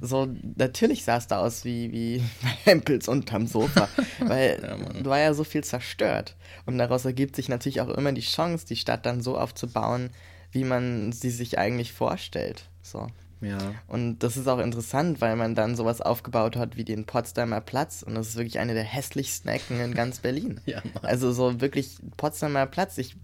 So, 0.00 0.28
natürlich 0.56 1.04
sah 1.04 1.16
es 1.16 1.26
da 1.26 1.40
aus 1.40 1.64
wie, 1.64 1.92
wie 1.92 2.22
Hempels 2.64 3.08
unterm 3.08 3.46
Sofa, 3.46 3.88
weil 4.20 4.60
Ja, 4.62 5.04
war 5.04 5.18
ja 5.18 5.34
so 5.34 5.44
viel 5.44 5.64
zerstört. 5.64 6.36
Und 6.66 6.78
daraus 6.78 7.04
ergibt 7.04 7.36
sich 7.36 7.48
natürlich 7.48 7.80
auch 7.80 7.88
immer 7.88 8.12
die 8.12 8.20
Chance, 8.20 8.66
die 8.66 8.76
Stadt 8.76 9.06
dann 9.06 9.22
so 9.22 9.38
aufzubauen, 9.38 10.10
wie 10.52 10.64
man 10.64 11.12
sie 11.12 11.30
sich 11.30 11.58
eigentlich 11.58 11.92
vorstellt. 11.92 12.68
So. 12.82 13.06
Ja. 13.40 13.56
Und 13.88 14.18
das 14.18 14.36
ist 14.36 14.48
auch 14.48 14.58
interessant, 14.58 15.20
weil 15.22 15.34
man 15.36 15.54
dann 15.54 15.74
sowas 15.74 16.00
aufgebaut 16.02 16.56
hat 16.56 16.76
wie 16.76 16.84
den 16.84 17.06
Potsdamer 17.06 17.60
Platz. 17.62 18.02
Und 18.02 18.14
das 18.14 18.28
ist 18.28 18.36
wirklich 18.36 18.58
eine 18.58 18.74
der 18.74 18.84
hässlichsten 18.84 19.50
Ecken 19.50 19.80
in 19.80 19.94
ganz 19.94 20.18
Berlin. 20.20 20.60
Ja, 20.66 20.82
Mann. 20.94 21.04
also 21.04 21.32
so 21.32 21.60
wirklich 21.60 21.96
Potsdamer 22.18 22.66
Platz. 22.66 22.98
Ich, 22.98 23.16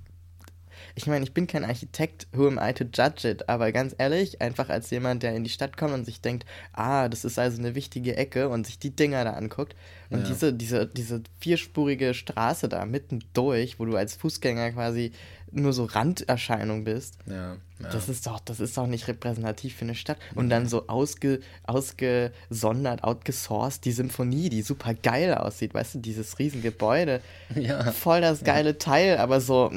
ich 0.94 1.06
meine, 1.06 1.22
ich 1.24 1.34
bin 1.34 1.46
kein 1.46 1.64
Architekt, 1.64 2.26
who 2.32 2.46
am 2.46 2.58
I 2.62 2.72
to 2.72 2.84
judge 2.84 3.28
it? 3.28 3.50
Aber 3.50 3.72
ganz 3.72 3.94
ehrlich, 3.98 4.40
einfach 4.40 4.70
als 4.70 4.88
jemand, 4.88 5.22
der 5.22 5.34
in 5.34 5.44
die 5.44 5.50
Stadt 5.50 5.76
kommt 5.76 5.92
und 5.92 6.06
sich 6.06 6.22
denkt, 6.22 6.46
ah, 6.72 7.10
das 7.10 7.26
ist 7.26 7.38
also 7.38 7.58
eine 7.58 7.74
wichtige 7.74 8.16
Ecke 8.16 8.48
und 8.48 8.66
sich 8.66 8.78
die 8.78 8.96
Dinger 8.96 9.22
da 9.24 9.32
anguckt. 9.34 9.76
Und 10.08 10.20
Ja. 10.20 10.26
diese, 10.28 10.54
diese, 10.54 10.86
diese 10.86 11.22
vierspurige 11.40 12.14
Straße 12.14 12.70
da 12.70 12.86
mitten 12.86 13.22
durch, 13.34 13.78
wo 13.78 13.84
du 13.84 13.96
als 13.96 14.16
Fußgänger 14.16 14.72
quasi 14.72 15.12
nur 15.52 15.72
so 15.72 15.84
Randerscheinung 15.84 16.84
bist. 16.84 17.18
Ja, 17.26 17.52
ja. 17.54 17.56
Das 17.92 18.08
ist 18.08 18.26
doch, 18.26 18.40
das 18.40 18.60
ist 18.60 18.76
doch 18.76 18.86
nicht 18.86 19.06
repräsentativ 19.08 19.76
für 19.76 19.84
eine 19.84 19.94
Stadt. 19.94 20.18
Und 20.34 20.48
dann 20.50 20.66
so 20.66 20.88
ausge, 20.88 21.40
ausgesondert, 22.00 23.04
outgesourced, 23.04 23.84
die 23.84 23.92
Symphonie, 23.92 24.48
die 24.48 24.62
super 24.62 24.94
geil 24.94 25.34
aussieht, 25.34 25.74
weißt 25.74 25.96
du, 25.96 25.98
dieses 25.98 26.38
Riesengebäude. 26.38 27.20
Ja. 27.54 27.92
Voll 27.92 28.20
das 28.20 28.42
geile 28.44 28.76
Teil, 28.78 29.18
aber 29.18 29.40
so, 29.40 29.70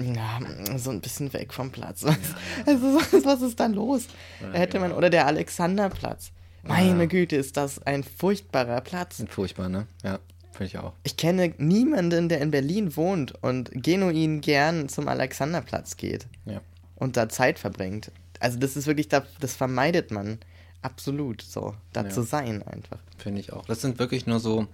so 0.78 0.90
ein 0.92 1.02
bisschen 1.02 1.32
weg 1.34 1.54
vom 1.54 1.72
Platz. 1.72 2.04
Also, 2.04 2.18
was- 2.66 3.26
was 3.26 3.42
ist 3.42 3.60
da 3.60 3.68
los? 3.68 4.08
Da 4.42 4.58
hätte 4.58 4.80
man, 4.80 4.92
oder 4.92 5.10
der 5.10 5.28
Alexanderplatz. 5.28 6.32
Meine. 6.64 7.08
Güte, 7.08 7.36
ist 7.38 7.56
das 7.58 7.82
ein 7.84 8.04
furchtbarer 8.04 8.82
Platz. 8.82 9.24
Furchtbar, 9.30 9.70
ne? 9.70 9.88
Ja, 10.04 10.20
finde 10.60 10.66
ich 10.66 10.78
auch. 10.78 10.94
Ich 11.04 11.16
kenne 11.18 11.54
niemanden, 11.58 12.28
der 12.30 12.42
in 12.42 12.52
Berlin 12.52 12.96
wohnt 12.98 13.34
und 13.42 13.72
genuin 13.74 14.42
gern 14.42 14.90
zum 14.90 15.08
Alexanderplatz 15.08 15.96
geht 15.98 16.28
Ja. 16.46 16.60
und 16.96 17.16
da 17.18 17.30
Zeit 17.30 17.58
verbringt. 17.60 18.12
Also 18.42 18.60
das 18.60 18.76
ist 18.76 18.86
wirklich, 18.86 19.08
da, 19.08 19.26
das 19.40 19.56
vermeidet 19.56 20.12
man 20.12 20.38
absolut 20.82 21.42
so, 21.42 21.76
da 21.94 22.04
Ja. 22.04 22.10
zu 22.10 22.24
sein 22.24 22.62
einfach. 22.64 23.00
Finde 23.18 23.42
ich 23.42 23.54
auch. 23.54 23.66
Das 23.66 23.82
sind 23.82 24.00
wirklich 24.00 24.28
nur 24.28 24.40
so, 24.40 24.68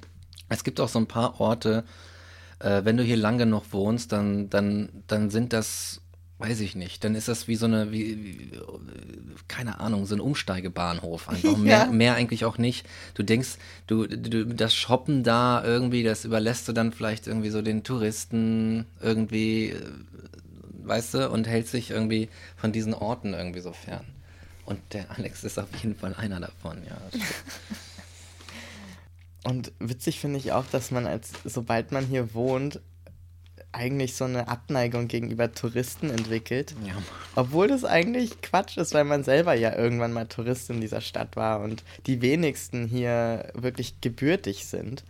es 0.50 0.64
gibt 0.64 0.80
auch 0.80 0.90
so 0.90 1.00
ein 1.00 1.08
paar 1.08 1.40
Orte, 1.40 1.84
äh, 2.60 2.84
wenn 2.84 2.98
du 2.98 3.04
hier 3.04 3.18
lang 3.18 3.38
genug 3.38 3.66
wohnst, 3.72 4.12
dann, 4.12 4.50
dann, 4.50 4.90
dann 5.08 5.30
sind 5.30 5.54
das, 5.54 6.02
weiß 6.38 6.60
ich 6.60 6.76
nicht, 6.76 7.04
dann 7.04 7.16
ist 7.16 7.28
das 7.30 7.48
wie 7.48 7.56
so 7.56 7.66
eine, 7.66 7.92
wie, 7.92 8.24
wie 8.24 8.52
keine 9.48 9.80
Ahnung, 9.80 10.06
so 10.06 10.16
ein 10.16 10.20
Umsteigebahnhof. 10.22 11.30
Einfach 11.30 11.58
mehr, 11.58 11.86
Ja. 11.86 11.92
mehr 11.92 12.16
eigentlich 12.16 12.44
auch 12.46 12.58
nicht. 12.58 12.86
Du 13.14 13.24
denkst, 13.24 13.58
du, 13.88 14.06
du, 14.06 14.46
das 14.46 14.76
Shoppen 14.76 15.24
da 15.24 15.64
irgendwie, 15.64 16.04
das 16.04 16.26
überlässt 16.26 16.68
du 16.68 16.74
dann 16.74 16.92
vielleicht 16.92 17.28
irgendwie 17.28 17.50
so 17.52 17.62
den 17.62 17.84
Touristen 17.84 18.86
irgendwie, 19.02 19.70
äh, 19.70 19.82
weißt 20.84 21.14
du, 21.14 21.30
und 21.30 21.48
hältst 21.48 21.74
dich 21.74 21.92
irgendwie 21.92 22.30
von 22.58 22.72
diesen 22.72 22.94
Orten 22.94 23.34
irgendwie 23.34 23.62
so 23.62 23.72
fern. 23.72 24.06
Und 24.66 24.80
der 24.94 25.12
Alex 25.12 25.44
ist 25.44 25.58
auf 25.60 25.70
jeden 25.82 25.96
Fall 25.96 26.16
einer 26.16 26.40
davon, 26.40 26.80
ja. 26.88 26.98
Und 29.44 29.72
witzig 29.80 30.20
finde 30.20 30.40
ich 30.40 30.52
auch, 30.54 30.66
dass 30.72 30.90
man 30.90 31.06
als, 31.06 31.32
sobald 31.44 31.92
man 31.92 32.06
hier 32.08 32.34
wohnt, 32.34 32.80
eigentlich 33.76 34.16
so 34.16 34.26
eine 34.26 34.48
Abneigung 34.48 35.08
gegenüber 35.08 35.52
Touristen 35.52 36.10
entwickelt. 36.10 36.76
Ja. 36.86 36.94
Obwohl 37.36 37.68
das 37.68 37.86
eigentlich 37.86 38.42
Quatsch 38.42 38.78
ist, 38.78 38.94
weil 38.94 39.04
man 39.04 39.24
selber 39.24 39.54
ja 39.54 39.76
irgendwann 39.76 40.14
mal 40.14 40.26
Tourist 40.26 40.70
in 40.70 40.82
dieser 40.82 41.02
Stadt 41.02 41.36
war 41.36 41.62
und 41.62 41.84
die 42.08 42.22
wenigsten 42.22 42.88
hier 42.88 43.52
wirklich 43.54 44.02
gebürtig 44.02 44.66
sind. 44.66 45.04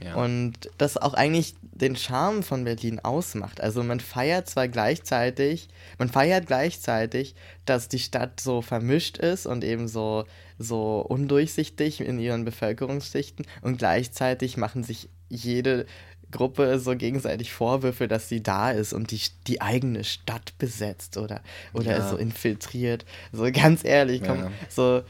Ja. 0.00 0.14
Und 0.14 0.70
das 0.78 0.96
auch 0.96 1.14
eigentlich 1.14 1.56
den 1.60 1.96
Charme 1.96 2.42
von 2.42 2.64
Berlin 2.64 3.00
ausmacht. 3.00 3.60
Also 3.60 3.82
man 3.82 3.98
feiert 3.98 4.48
zwar 4.48 4.68
gleichzeitig, 4.68 5.68
man 5.98 6.08
feiert 6.08 6.46
gleichzeitig, 6.46 7.34
dass 7.64 7.88
die 7.88 7.98
Stadt 7.98 8.40
so 8.40 8.62
vermischt 8.62 9.18
ist 9.18 9.46
und 9.46 9.64
eben 9.64 9.88
so, 9.88 10.24
so 10.56 11.00
undurchsichtig 11.00 12.00
in 12.00 12.20
ihren 12.20 12.44
Bevölkerungsschichten 12.44 13.44
und 13.62 13.78
gleichzeitig 13.78 14.56
machen 14.56 14.84
sich 14.84 15.08
jede 15.28 15.86
Gruppe 16.30 16.78
so 16.78 16.94
gegenseitig 16.96 17.52
Vorwürfe, 17.52 18.06
dass 18.08 18.28
sie 18.28 18.42
da 18.42 18.70
ist 18.70 18.92
und 18.92 19.10
die, 19.10 19.20
die 19.46 19.60
eigene 19.62 20.04
Stadt 20.04 20.52
besetzt 20.58 21.16
oder, 21.16 21.40
oder 21.72 21.98
Ja. 21.98 22.08
so 22.08 22.16
infiltriert. 22.16 23.04
So 23.32 23.50
ganz 23.52 23.84
ehrlich, 23.84 24.22
komm, 24.22 24.38
Ja. 24.38 24.50
so, 24.68 25.02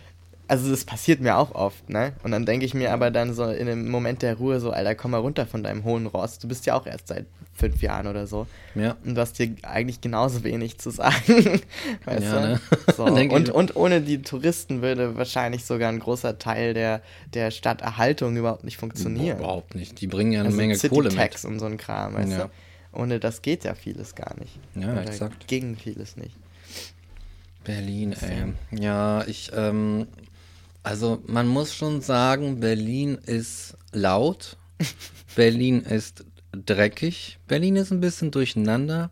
also 0.49 0.71
das 0.71 0.85
passiert 0.85 1.21
mir 1.21 1.37
auch 1.37 1.55
oft, 1.55 1.89
ne? 1.91 2.15
Und 2.23 2.31
dann 2.33 2.47
denke 2.47 2.65
ich 2.67 2.75
mir 2.75 2.93
aber 2.93 3.11
dann 3.11 3.35
so 3.35 3.45
in 3.45 3.69
einem 3.69 3.89
Moment 3.91 4.23
der 4.23 4.35
Ruhe 4.37 4.61
so, 4.61 4.71
Alter, 4.71 4.95
komm 4.95 5.11
mal 5.13 5.19
runter 5.19 5.47
von 5.47 5.63
deinem 5.63 5.85
hohen 5.85 6.07
Ross. 6.07 6.39
Du 6.39 6.49
bist 6.49 6.65
ja 6.67 6.75
auch 6.75 6.87
erst 6.87 7.09
seit 7.09 7.27
fünf 7.55 7.83
Jahren 7.83 8.07
oder 8.07 8.27
so. 8.27 8.47
Ja. 8.75 8.97
Und 9.05 9.15
du 9.15 9.21
hast 9.21 9.39
dir 9.39 9.55
eigentlich 9.63 10.01
genauso 10.01 10.45
wenig 10.45 10.79
zu 10.79 10.91
sagen. 10.91 11.21
weißt 12.05 12.23
Ja, 12.25 12.41
du? 12.41 12.49
ne? 12.49 12.61
So. 12.97 13.05
Und, 13.07 13.51
und 13.51 13.77
ohne 13.77 14.01
die 14.01 14.23
Touristen 14.23 14.81
würde 14.81 15.17
wahrscheinlich 15.17 15.65
sogar 15.65 15.91
ein 15.91 15.99
großer 15.99 16.39
Teil 16.39 16.73
der, 16.75 17.03
der 17.35 17.51
Stadterhaltung 17.51 18.37
überhaupt 18.37 18.65
nicht 18.65 18.77
funktionieren. 18.79 19.39
Überhaupt 19.39 19.75
nicht. 19.75 20.01
Die 20.01 20.07
bringen 20.07 20.33
ja 20.33 20.41
eine 20.41 20.49
Also 20.49 20.57
Menge 20.57 20.77
City 20.77 20.95
Kohle 20.95 21.11
Tax 21.11 21.45
mit. 21.45 21.53
und 21.53 21.59
so 21.59 21.67
ein 21.67 21.77
Kram, 21.77 22.15
weißt 22.15 22.31
Ja. 22.33 22.45
du? 22.45 22.51
Ohne 23.01 23.21
das 23.21 23.43
geht 23.43 23.65
ja 23.65 23.75
vieles 23.75 24.15
gar 24.15 24.35
nicht. 24.39 24.59
Ja, 24.75 24.93
Oder 24.93 25.03
exakt. 25.03 25.47
Ging 25.47 25.77
vieles 25.77 26.17
nicht. 26.17 26.35
Berlin, 27.65 28.15
ey. 28.21 28.81
Ja, 28.81 29.25
ich, 29.27 29.51
ähm, 29.55 30.07
also 30.89 31.23
man 31.27 31.47
muss 31.47 31.75
schon 31.75 32.01
sagen, 32.01 32.61
Berlin 32.61 33.19
ist 33.27 33.77
laut. 33.93 34.57
Berlin 35.37 35.83
ist 35.83 36.25
dreckig. 36.53 37.39
Berlin 37.47 37.77
ist 37.77 37.91
ein 37.91 38.01
bisschen 38.01 38.31
durcheinander. 38.31 39.11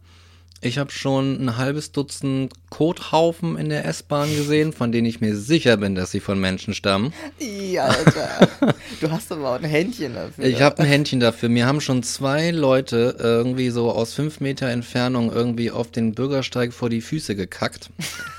Ich 0.62 0.78
habe 0.78 0.90
schon 0.90 1.38
ein 1.38 1.58
halbes 1.58 1.92
Dutzend 1.92 2.54
Kothaufen 2.70 3.58
in 3.58 3.68
der 3.68 3.84
S-Bahn 3.84 4.34
gesehen, 4.34 4.72
von 4.72 4.90
denen 4.90 5.06
ich 5.06 5.20
mir 5.20 5.36
sicher 5.36 5.76
bin, 5.76 5.94
dass 5.94 6.12
sie 6.12 6.20
von 6.20 6.40
Menschen 6.40 6.72
stammen. 6.72 7.12
Ja, 7.38 7.84
Alter. 7.84 8.48
du 9.02 9.10
hast 9.10 9.30
aber 9.30 9.50
auch 9.50 9.58
ein 9.58 9.64
Händchen 9.64 10.14
dafür. 10.14 10.46
Ich 10.46 10.62
habe 10.62 10.78
ein 10.78 10.86
Händchen 10.86 11.20
dafür. 11.20 11.50
Mir 11.50 11.66
haben 11.66 11.82
schon 11.82 12.02
zwei 12.02 12.52
Leute 12.52 13.16
irgendwie 13.18 13.68
so 13.68 13.92
aus 13.92 14.14
fünf 14.14 14.40
Meter 14.40 14.68
Entfernung 14.68 15.30
irgendwie 15.30 15.70
auf 15.70 15.90
den 15.90 16.14
Bürgersteig 16.14 16.72
vor 16.72 16.88
die 16.88 17.02
Füße 17.02 17.36
gekackt. 17.36 17.90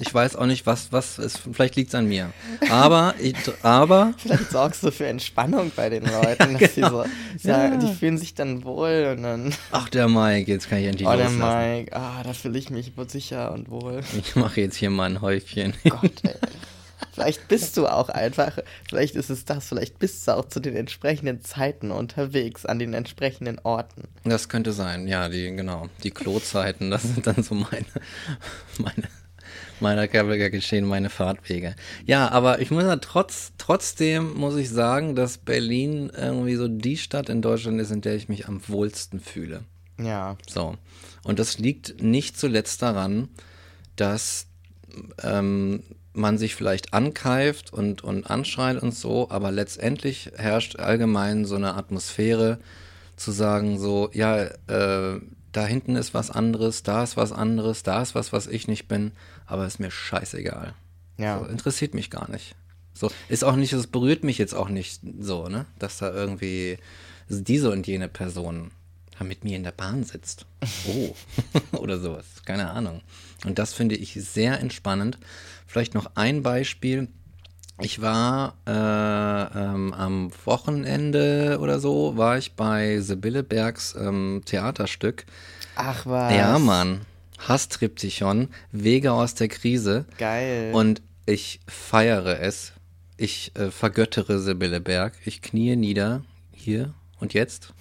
Ich 0.00 0.12
weiß 0.14 0.36
auch 0.36 0.46
nicht, 0.46 0.66
was, 0.66 0.92
was 0.92 1.18
ist. 1.18 1.40
Vielleicht 1.52 1.76
liegt's 1.76 1.94
an 1.94 2.06
mir. 2.06 2.32
Aber, 2.70 3.14
ich, 3.20 3.34
aber, 3.62 4.14
Vielleicht 4.18 4.50
sorgst 4.50 4.82
du 4.82 4.92
für 4.92 5.06
Entspannung 5.06 5.72
bei 5.74 5.88
den 5.88 6.04
Leuten, 6.22 6.58
dass 6.58 6.74
sie 6.74 6.82
so 6.82 7.04
sagen, 7.38 7.80
die 7.80 7.92
fühlen 7.92 8.18
sich 8.18 8.34
dann 8.34 8.64
wohl 8.64 9.14
und 9.16 9.22
dann, 9.22 9.54
ach, 9.72 9.88
der 9.88 10.08
Mike, 10.08 10.50
jetzt 10.50 10.68
kann 10.68 10.78
ich 10.78 10.86
endlich 10.86 11.08
oh 11.08 11.16
der 11.16 11.28
loslassen. 11.28 11.76
Mike, 11.78 11.96
ah, 11.96 12.22
da 12.22 12.32
fühle 12.32 12.58
ich 12.58 12.70
mich 12.70 12.92
sicher 13.08 13.52
und 13.52 13.70
wohl. 13.70 14.00
Ich 14.18 14.36
mache 14.36 14.60
jetzt 14.60 14.76
hier 14.76 14.90
mal 14.90 15.10
ein 15.10 15.20
Häufchen. 15.20 15.74
Gott, 15.84 16.12
ey. 16.22 16.34
Vielleicht 17.12 17.48
bist 17.48 17.76
du 17.76 17.86
auch 17.86 18.08
einfach, 18.10 18.58
vielleicht 18.88 19.16
ist 19.16 19.28
es 19.28 19.44
das, 19.44 19.66
vielleicht 19.68 19.98
bist 19.98 20.26
du 20.26 20.36
auch 20.36 20.44
zu 20.46 20.60
den 20.60 20.76
entsprechenden 20.76 21.40
Zeiten 21.42 21.90
unterwegs, 21.90 22.64
an 22.64 22.78
den 22.78 22.94
entsprechenden 22.94 23.58
Orten. 23.64 24.04
Das 24.22 24.48
könnte 24.48 24.72
sein, 24.72 25.08
ja, 25.08 25.28
die, 25.28 25.54
genau. 25.54 25.88
Die 26.04 26.12
Klozeiten, 26.12 26.90
das 26.90 27.02
sind 27.02 27.26
dann 27.26 27.42
so 27.42 27.56
meine, 27.56 27.86
meine, 28.78 29.08
meiner 29.80 30.08
Kabelger 30.08 30.50
geschehen, 30.50 30.84
meine 30.84 31.10
Fahrtwege. 31.10 31.74
Ja, 32.06 32.30
aber 32.30 32.60
ich 32.60 32.70
muss 32.70 32.84
ja 32.84 32.96
trotz, 32.96 33.52
trotzdem 33.58 34.34
muss 34.34 34.56
ich 34.56 34.70
sagen, 34.70 35.14
dass 35.14 35.38
Berlin 35.38 36.10
irgendwie 36.16 36.56
so 36.56 36.68
die 36.68 36.96
Stadt 36.96 37.28
in 37.28 37.42
Deutschland 37.42 37.80
ist, 37.80 37.90
in 37.90 38.00
der 38.00 38.14
ich 38.14 38.28
mich 38.28 38.48
am 38.48 38.60
wohlsten 38.68 39.20
fühle. 39.20 39.64
Ja, 40.00 40.36
So. 40.48 40.76
Und 41.24 41.38
das 41.38 41.58
liegt 41.58 42.02
nicht 42.02 42.38
zuletzt 42.38 42.82
daran, 42.82 43.28
dass 43.96 44.46
ähm, 45.22 45.82
man 46.12 46.38
sich 46.38 46.54
vielleicht 46.54 46.94
ankeift 46.94 47.72
und, 47.72 48.02
und 48.02 48.28
anschreit 48.28 48.82
und 48.82 48.94
so, 48.94 49.30
aber 49.30 49.50
letztendlich 49.50 50.32
herrscht 50.36 50.76
allgemein 50.76 51.44
so 51.44 51.56
eine 51.56 51.74
Atmosphäre 51.74 52.58
zu 53.16 53.32
sagen, 53.32 53.78
so, 53.78 54.10
ja, 54.12 54.44
äh, 54.68 55.20
da 55.52 55.66
hinten 55.66 55.96
ist 55.96 56.14
was 56.14 56.30
anderes, 56.30 56.82
da 56.82 57.02
ist 57.02 57.16
was 57.16 57.32
anderes, 57.32 57.82
da 57.82 58.02
ist 58.02 58.14
was, 58.14 58.32
was 58.32 58.46
ich 58.46 58.68
nicht 58.68 58.86
bin, 58.86 59.12
aber 59.48 59.66
ist 59.66 59.80
mir 59.80 59.90
scheißegal. 59.90 60.74
ja. 61.16 61.38
So, 61.40 61.46
interessiert 61.46 61.94
mich 61.94 62.10
gar 62.10 62.30
nicht. 62.30 62.54
So, 62.94 63.10
ist 63.28 63.44
auch 63.44 63.56
nicht, 63.56 63.72
es 63.72 63.86
berührt 63.86 64.24
mich 64.24 64.38
jetzt 64.38 64.54
auch 64.54 64.68
nicht 64.68 65.00
so, 65.20 65.48
ne, 65.48 65.66
dass 65.78 65.98
da 65.98 66.12
irgendwie 66.12 66.78
diese 67.28 67.70
und 67.70 67.86
jene 67.86 68.08
Person 68.08 68.70
mit 69.24 69.44
mir 69.44 69.56
in 69.56 69.64
der 69.64 69.72
Bahn 69.72 70.04
sitzt. 70.04 70.46
Oh. 70.88 71.14
Oder 71.78 71.98
sowas. 71.98 72.24
Keine 72.44 72.70
Ahnung. 72.70 73.00
Und 73.44 73.58
das 73.58 73.72
finde 73.72 73.96
ich 73.96 74.14
sehr 74.14 74.60
entspannend. 74.60 75.18
Vielleicht 75.66 75.94
noch 75.94 76.12
ein 76.14 76.42
Beispiel. 76.42 77.08
Ich 77.80 78.00
war 78.00 78.54
äh, 78.66 78.70
ähm, 79.58 79.92
am 79.92 80.32
Wochenende 80.44 81.58
oder 81.60 81.78
so, 81.78 82.16
war 82.16 82.36
ich 82.36 82.54
bei 82.54 82.98
Sibylle 82.98 83.44
Bergs 83.44 83.94
ähm, 83.96 84.42
Theaterstück. 84.44 85.26
Ach 85.76 86.04
was. 86.04 86.34
Ja, 86.34 86.58
Mann. 86.58 87.02
Hasstriptychon, 87.38 88.48
Wege 88.72 89.12
aus 89.12 89.34
der 89.34 89.48
Krise. 89.48 90.06
Geil. 90.18 90.72
Und 90.72 91.02
ich 91.26 91.60
feiere 91.66 92.40
es. 92.40 92.72
Ich 93.16 93.52
äh, 93.56 93.70
vergöttere 93.70 94.38
Sibylle 94.38 94.80
Berg. 94.80 95.14
Ich 95.24 95.42
kniee 95.42 95.76
nieder. 95.76 96.22
Hier 96.52 96.94
und 97.20 97.34
jetzt. 97.34 97.72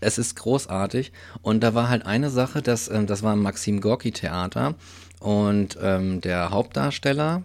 Es 0.00 0.18
ist 0.18 0.36
großartig. 0.36 1.12
Und 1.42 1.60
da 1.60 1.74
war 1.74 1.88
halt 1.88 2.06
eine 2.06 2.30
Sache, 2.30 2.62
dass, 2.62 2.88
ähm, 2.88 3.06
das 3.06 3.22
war 3.22 3.34
im 3.34 3.42
Maxim 3.42 3.80
Gorki 3.80 4.12
Theater. 4.12 4.74
Und 5.20 5.78
ähm, 5.82 6.20
der 6.20 6.50
Hauptdarsteller, 6.50 7.44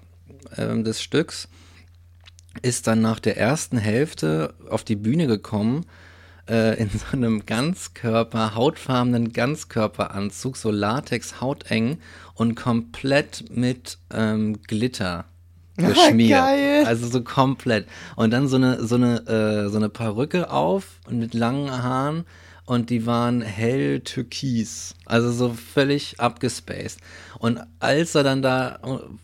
ähm, 0.58 0.84
des 0.84 1.02
Stücks 1.02 1.48
ist 2.62 2.88
dann 2.88 3.02
nach 3.02 3.20
der 3.20 3.38
ersten 3.38 3.78
Hälfte 3.78 4.54
auf 4.70 4.84
die 4.84 4.96
Bühne 4.96 5.28
gekommen 5.28 5.86
äh, 6.50 6.80
in 6.80 6.90
so 6.94 7.06
einem 7.12 7.46
Ganzkörper, 7.46 8.56
hautfarbenen 8.56 9.34
Ganzkörperanzug, 9.34 10.58
so 10.58 10.72
Latex, 10.72 11.42
hauteng 11.42 12.00
und 12.34 12.56
komplett 12.56 13.46
mit 13.50 13.98
ähm, 14.14 14.62
Glitter 14.64 15.26
geschmiert. 15.78 16.40
Geil. 16.40 16.86
Also 16.86 17.08
so 17.08 17.22
komplett. 17.22 17.88
Und 18.16 18.32
dann 18.32 18.48
so 18.48 18.56
eine, 18.56 18.86
so 18.86 18.96
eine, 18.96 19.28
äh, 19.28 19.70
so 19.70 19.78
eine 19.78 19.90
Perücke 19.90 20.50
auf 20.50 21.00
und 21.08 21.20
mit 21.20 21.34
langen 21.34 21.72
Haaren 21.72 22.26
und 22.66 22.90
die 22.90 23.06
waren 23.06 23.42
hell 23.42 24.00
türkis. 24.00 24.96
Also 25.06 25.32
so 25.32 25.54
völlig 25.54 26.20
abgespaced. 26.20 27.00
Und 27.40 27.60
als 27.80 28.16
er 28.16 28.24
dann 28.24 28.42
da 28.42 28.80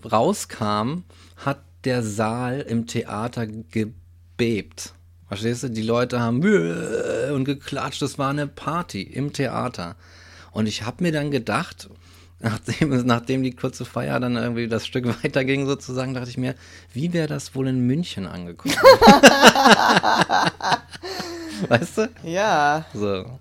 rauskam, 0.09 1.03
hat 1.37 1.59
der 1.85 2.03
Saal 2.03 2.61
im 2.61 2.85
Theater 2.85 3.47
gebebt. 3.47 4.93
Verstehst 5.31 5.63
du? 5.63 5.69
Die 5.69 5.81
Leute 5.81 6.19
haben 6.19 6.43
und 7.33 7.45
geklatscht. 7.45 8.01
Das 8.01 8.19
war 8.19 8.31
eine 8.31 8.47
Party 8.47 9.01
im 9.01 9.31
Theater. 9.31 9.95
Und 10.51 10.67
ich 10.67 10.83
habe 10.83 11.01
mir 11.01 11.13
dann 11.13 11.31
gedacht, 11.31 11.89
nachdem, 12.41 12.89
nachdem 13.05 13.41
die 13.41 13.55
kurze 13.55 13.85
Feier 13.85 14.19
dann 14.19 14.35
irgendwie 14.35 14.67
das 14.67 14.85
Stück 14.85 15.05
weiterging, 15.23 15.67
sozusagen, 15.67 16.13
dachte 16.13 16.29
ich 16.29 16.37
mir, 16.37 16.53
wie 16.91 17.13
wäre 17.13 17.29
das 17.29 17.55
wohl 17.55 17.69
in 17.69 17.87
München 17.87 18.27
angekommen? 18.27 18.75
weißt 21.69 21.97
du? 21.99 22.09
Ja. 22.23 22.85
So. 22.93 23.39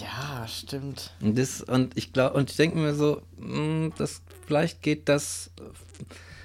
Ja, 0.00 0.48
stimmt. 0.48 1.12
Und, 1.20 1.36
das, 1.36 1.60
und 1.60 1.98
ich 1.98 2.14
glaube, 2.14 2.38
und 2.38 2.48
ich 2.48 2.56
denke 2.56 2.78
mir 2.78 2.94
so, 2.94 3.20
mh, 3.36 3.90
das, 3.98 4.22
vielleicht 4.46 4.80
geht 4.80 5.10
das 5.10 5.50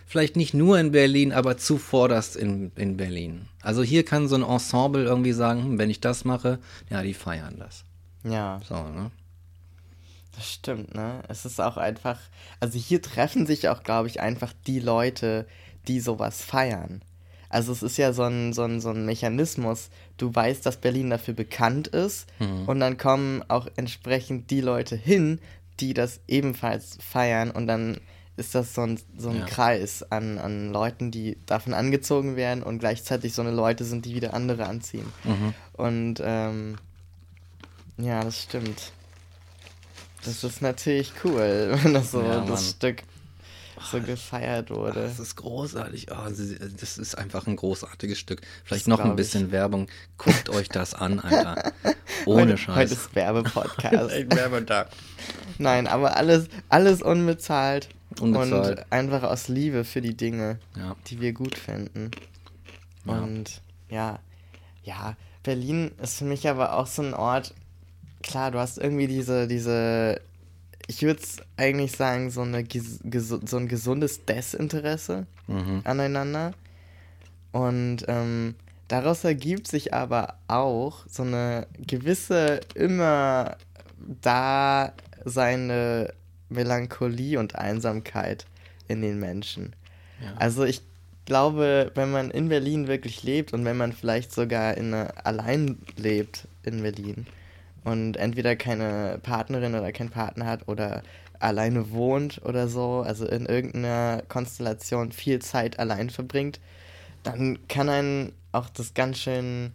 vielleicht 0.10 0.36
nicht 0.36 0.54
nur 0.54 0.78
in 0.80 0.92
Berlin, 0.92 1.32
aber 1.32 1.56
zuvorderst 1.58 2.36
in, 2.36 2.72
in 2.76 2.98
Berlin. 2.98 3.48
Also 3.62 3.84
hier 3.84 4.04
kann 4.04 4.28
so 4.28 4.36
ein 4.36 4.44
Ensemble 4.44 5.04
irgendwie 5.04 5.32
sagen, 5.34 5.64
hm, 5.64 5.78
wenn 5.78 5.90
ich 5.90 6.02
das 6.02 6.26
mache, 6.26 6.60
ja, 6.90 7.02
die 7.04 7.14
feiern 7.14 7.56
das. 7.60 7.86
Ja. 8.24 8.60
So, 8.68 8.76
ne? 8.76 9.12
Das 10.36 10.52
stimmt, 10.52 10.96
ne? 10.96 11.22
Es 11.28 11.46
ist 11.46 11.62
auch 11.62 11.78
einfach, 11.78 12.20
also 12.60 12.78
hier 12.80 13.02
treffen 13.02 13.46
sich 13.46 13.70
auch, 13.70 13.84
glaube 13.84 14.08
ich, 14.08 14.20
einfach 14.20 14.52
die 14.68 14.80
Leute, 14.80 15.46
die 15.88 16.00
sowas 16.00 16.42
feiern. 16.42 17.02
Also 17.50 17.72
es 17.72 17.82
ist 17.84 17.98
ja 17.98 18.14
so 18.14 18.24
ein, 18.24 18.54
so 18.54 18.64
ein, 18.64 18.80
so 18.80 18.90
ein 18.90 19.06
Mechanismus, 19.06 19.90
du 20.18 20.34
weißt, 20.34 20.66
dass 20.66 20.78
Berlin 20.78 21.10
dafür 21.10 21.34
bekannt 21.34 21.88
ist 21.88 22.28
Mhm. 22.40 22.68
und 22.68 22.80
dann 22.80 22.98
kommen 22.98 23.44
auch 23.48 23.68
entsprechend 23.76 24.50
die 24.52 24.62
Leute 24.62 24.96
hin, 24.96 25.40
die 25.80 25.94
das 25.94 26.20
ebenfalls 26.28 26.98
feiern 27.02 27.52
und 27.52 27.68
dann 27.68 28.00
ist 28.40 28.56
das 28.56 28.74
so 28.74 28.82
ein, 28.82 29.00
so 29.18 29.30
ein 29.30 29.40
Ja. 29.40 29.46
Kreis 29.46 30.04
an, 30.10 30.38
an 30.40 30.72
Leuten, 30.72 31.12
die 31.12 31.38
davon 31.46 31.74
angezogen 31.74 32.36
werden 32.36 32.64
und 32.64 32.80
gleichzeitig 32.80 33.34
so 33.34 33.42
eine 33.42 33.52
Leute 33.52 33.84
sind, 33.86 34.06
die 34.06 34.16
wieder 34.16 34.34
andere 34.34 34.66
anziehen. 34.66 35.06
Mhm. 35.24 35.54
Und 35.74 36.16
ähm, 36.24 36.78
ja, 37.98 38.24
das 38.24 38.42
stimmt. 38.44 38.92
Das 40.26 40.44
ist 40.44 40.62
natürlich 40.62 41.14
cool, 41.24 41.78
wenn 41.84 41.94
das 41.94 42.12
so 42.12 42.22
Ja, 42.22 42.42
das 42.42 42.72
Stück 42.72 43.04
so 43.92 44.02
gefeiert 44.02 44.72
wurde. 44.72 45.04
Das 45.04 45.20
ist 45.20 45.38
großartig. 45.38 46.08
Oh, 46.12 46.28
das 46.28 46.98
ist 46.98 47.18
einfach 47.18 47.48
ein 47.48 47.56
großartiges 47.56 48.20
Stück. 48.20 48.42
Vielleicht 48.66 48.84
Das 48.84 48.88
noch 48.88 49.00
ein 49.00 49.16
bisschen 49.16 49.52
Werbung. 49.54 49.88
Guckt 50.18 50.50
euch 50.50 50.68
das 50.68 50.94
an, 50.94 51.20
Alter. 51.22 51.72
Ohne 52.26 52.42
heute, 52.42 52.52
Heute 52.52 52.58
Scheiß. 52.58 52.92
ist 52.92 53.16
Werbepodcast. 53.16 54.10
Werbetag. 54.36 54.90
Nein, 55.60 55.88
aber 55.88 56.18
alles, 56.18 56.48
alles 56.68 57.02
unbezahlt, 57.02 57.88
Unbezahlt. 58.20 58.80
und 58.80 58.92
einfach 58.92 59.24
aus 59.24 59.48
Liebe 59.48 59.84
für 59.84 60.02
die 60.02 60.16
Dinge, 60.18 60.60
Ja. 60.76 60.96
die 61.08 61.22
wir 61.22 61.34
gut 61.34 61.56
finden. 61.58 62.12
Ja. 63.06 63.20
Und 63.20 63.62
ja, 63.90 64.20
ja, 64.84 65.16
Berlin 65.44 65.92
ist 66.02 66.18
für 66.20 66.26
mich 66.26 66.48
aber 66.50 66.74
auch 66.74 66.88
so 66.88 67.02
ein 67.02 67.14
Ort, 67.14 67.54
klar, 68.24 68.52
du 68.52 68.60
hast 68.60 68.78
irgendwie 68.78 69.08
diese, 69.08 69.48
diese, 69.48 70.20
ich 70.88 71.02
würde 71.04 71.22
eigentlich 71.58 71.94
sagen, 71.94 72.30
so, 72.32 72.42
eine, 72.42 72.66
so 73.46 73.58
ein 73.58 73.68
gesundes 73.68 74.26
Desinteresse 74.26 75.26
Mhm. 75.48 75.82
aneinander. 75.84 76.54
Und 77.52 78.06
ähm, 78.08 78.54
daraus 78.88 79.24
ergibt 79.24 79.68
sich 79.68 79.94
aber 79.94 80.36
auch 80.48 81.06
so 81.08 81.24
eine 81.24 81.66
gewisse, 81.88 82.60
immer 82.76 83.56
da 84.22 84.94
seine 85.26 86.14
Melancholie 86.50 87.40
und 87.40 87.56
Einsamkeit 87.56 88.46
in 88.88 89.02
den 89.02 89.20
Menschen. 89.20 89.74
Ja. 90.22 90.34
Also 90.38 90.64
ich 90.64 90.82
glaube, 91.26 91.92
wenn 91.96 92.12
man 92.12 92.32
in 92.32 92.50
Berlin 92.50 92.88
wirklich 92.88 93.24
lebt 93.24 93.54
und 93.54 93.64
wenn 93.64 93.78
man 93.78 93.94
vielleicht 93.94 94.34
sogar 94.34 94.76
in 94.76 94.94
eine, 94.94 95.26
allein 95.26 95.78
lebt 95.96 96.48
in 96.64 96.82
Berlin 96.82 97.28
und 97.84 98.18
entweder 98.18 98.56
keine 98.56 99.20
Partnerin 99.22 99.76
oder 99.76 99.92
keinen 99.92 100.10
Partner 100.10 100.46
hat 100.46 100.68
oder 100.68 101.04
alleine 101.40 101.92
wohnt 101.92 102.42
oder 102.44 102.68
so, 102.68 103.04
also 103.06 103.26
in 103.26 103.46
irgendeiner 103.46 104.24
Konstellation 104.28 105.12
viel 105.12 105.40
Zeit 105.40 105.80
allein 105.80 106.10
verbringt, 106.10 106.60
dann 107.24 107.60
kann 107.68 107.90
einen 107.90 108.34
auch 108.52 108.70
das 108.70 108.94
ganz 108.94 109.20
schön 109.20 109.72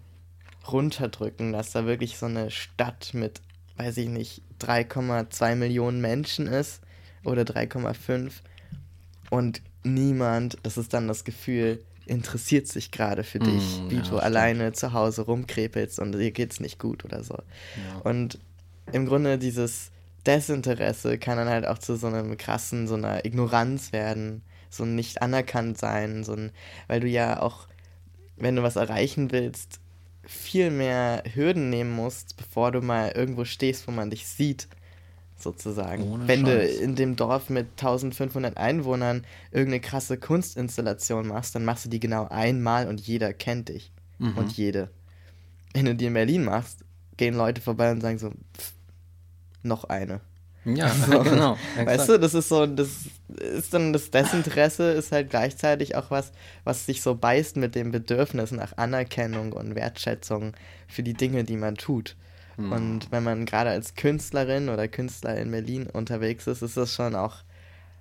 runterdrücken, 0.70 1.52
dass 1.52 1.72
da 1.72 1.86
wirklich 1.86 2.18
so 2.18 2.26
eine 2.26 2.50
Stadt 2.50 3.12
mit, 3.12 3.40
weiß 3.76 3.96
ich 3.98 4.08
nicht, 4.08 4.42
3,2 4.60 5.54
Millionen 5.56 6.00
Menschen 6.00 6.46
ist 6.46 6.80
oder 7.24 7.42
3,5 7.42 8.32
und 9.30 9.62
niemand, 9.82 10.58
das 10.62 10.76
ist 10.78 10.94
dann 10.94 11.08
das 11.08 11.24
Gefühl, 11.24 11.82
interessiert 12.06 12.66
sich 12.68 12.90
gerade 12.90 13.24
für 13.24 13.38
dich, 13.38 13.80
Mm, 13.80 13.90
wie 13.90 13.94
ja, 13.96 14.00
du 14.00 14.06
stimmt. 14.06 14.22
alleine 14.22 14.72
zu 14.72 14.92
Hause 14.92 15.22
rumkrepelst 15.22 15.98
und 15.98 16.12
dir 16.12 16.30
geht's 16.32 16.60
nicht 16.60 16.78
gut 16.78 17.04
oder 17.04 17.24
so. 17.24 17.34
Ja. 17.34 18.00
Und 18.04 18.38
im 18.92 19.06
Grunde 19.06 19.38
dieses 19.38 19.90
Desinteresse 20.26 21.18
kann 21.18 21.38
dann 21.38 21.48
halt 21.48 21.66
auch 21.66 21.78
zu 21.78 21.96
so 21.96 22.06
einem 22.06 22.36
krassen, 22.36 22.86
so 22.88 22.94
einer 22.94 23.24
Ignoranz 23.24 23.92
werden, 23.92 24.42
so 24.70 24.84
ein 24.84 24.94
nicht 24.94 25.22
anerkannt 25.22 25.78
sein, 25.78 26.24
so 26.24 26.34
ein, 26.34 26.50
weil 26.88 27.00
du 27.00 27.08
ja 27.08 27.40
auch, 27.40 27.66
wenn 28.36 28.56
du 28.56 28.62
was 28.62 28.76
erreichen 28.76 29.32
willst, 29.32 29.80
viel 30.26 30.70
mehr 30.70 31.22
Hürden 31.34 31.70
nehmen 31.70 31.92
musst, 31.92 32.36
bevor 32.36 32.72
du 32.72 32.80
mal 32.80 33.10
irgendwo 33.10 33.44
stehst, 33.44 33.86
wo 33.86 33.92
man 33.92 34.10
dich 34.10 34.26
sieht, 34.26 34.68
sozusagen. 35.36 36.10
Ohne 36.10 36.28
wenn 36.28 36.44
du 36.44 36.52
Scheiß. 36.52 36.78
in 36.78 36.96
dem 36.96 37.16
Dorf 37.16 37.50
mit 37.50 37.66
1500 37.72 38.56
Einwohnern 38.56 39.24
irgendeine 39.50 39.80
krasse 39.80 40.16
Kunstinstallation 40.16 41.28
machst, 41.28 41.54
dann 41.54 41.64
machst 41.64 41.84
du 41.84 41.90
die 41.90 42.00
genau 42.00 42.28
einmal 42.28 42.88
und 42.88 43.00
jeder 43.00 43.32
kennt 43.32 43.68
dich. 43.68 43.92
Mhm. 44.18 44.38
Und 44.38 44.52
jede. 44.56 44.90
Wenn 45.72 45.86
du 45.86 45.94
die 45.94 46.06
in 46.06 46.14
Berlin 46.14 46.44
machst, 46.44 46.84
gehen 47.16 47.34
Leute 47.34 47.60
vorbei 47.60 47.90
und 47.90 48.00
sagen 48.00 48.18
so, 48.18 48.30
pff, 48.30 48.72
noch 49.62 49.84
eine. 49.84 50.20
Ja, 50.64 50.88
So. 51.10 51.20
genau. 51.22 51.56
Weißt 51.84 52.08
du, 52.08 52.18
das 52.18 52.34
ist 52.34 52.48
so, 52.48 52.66
das 52.66 52.88
ist 53.38 53.74
dann 53.74 53.92
das 53.92 54.10
Desinteresse 54.10 54.92
ist 54.92 55.12
halt 55.12 55.30
gleichzeitig 55.30 55.96
auch 55.96 56.10
was, 56.10 56.32
was 56.64 56.86
sich 56.86 57.02
so 57.02 57.14
beißt 57.14 57.56
mit 57.56 57.74
dem 57.74 57.90
Bedürfnis 57.90 58.50
nach 58.52 58.76
Anerkennung 58.76 59.52
und 59.52 59.74
Wertschätzung 59.74 60.52
für 60.88 61.02
die 61.02 61.14
Dinge, 61.14 61.44
die 61.44 61.56
man 61.56 61.74
tut. 61.76 62.16
Hm. 62.56 62.72
Und 62.72 63.10
wenn 63.10 63.24
man 63.24 63.46
gerade 63.46 63.70
als 63.70 63.94
Künstlerin 63.94 64.68
oder 64.68 64.88
Künstler 64.88 65.36
in 65.36 65.50
Berlin 65.50 65.86
unterwegs 65.92 66.46
ist, 66.46 66.62
ist 66.62 66.76
das 66.76 66.94
schon 66.94 67.14
auch 67.14 67.36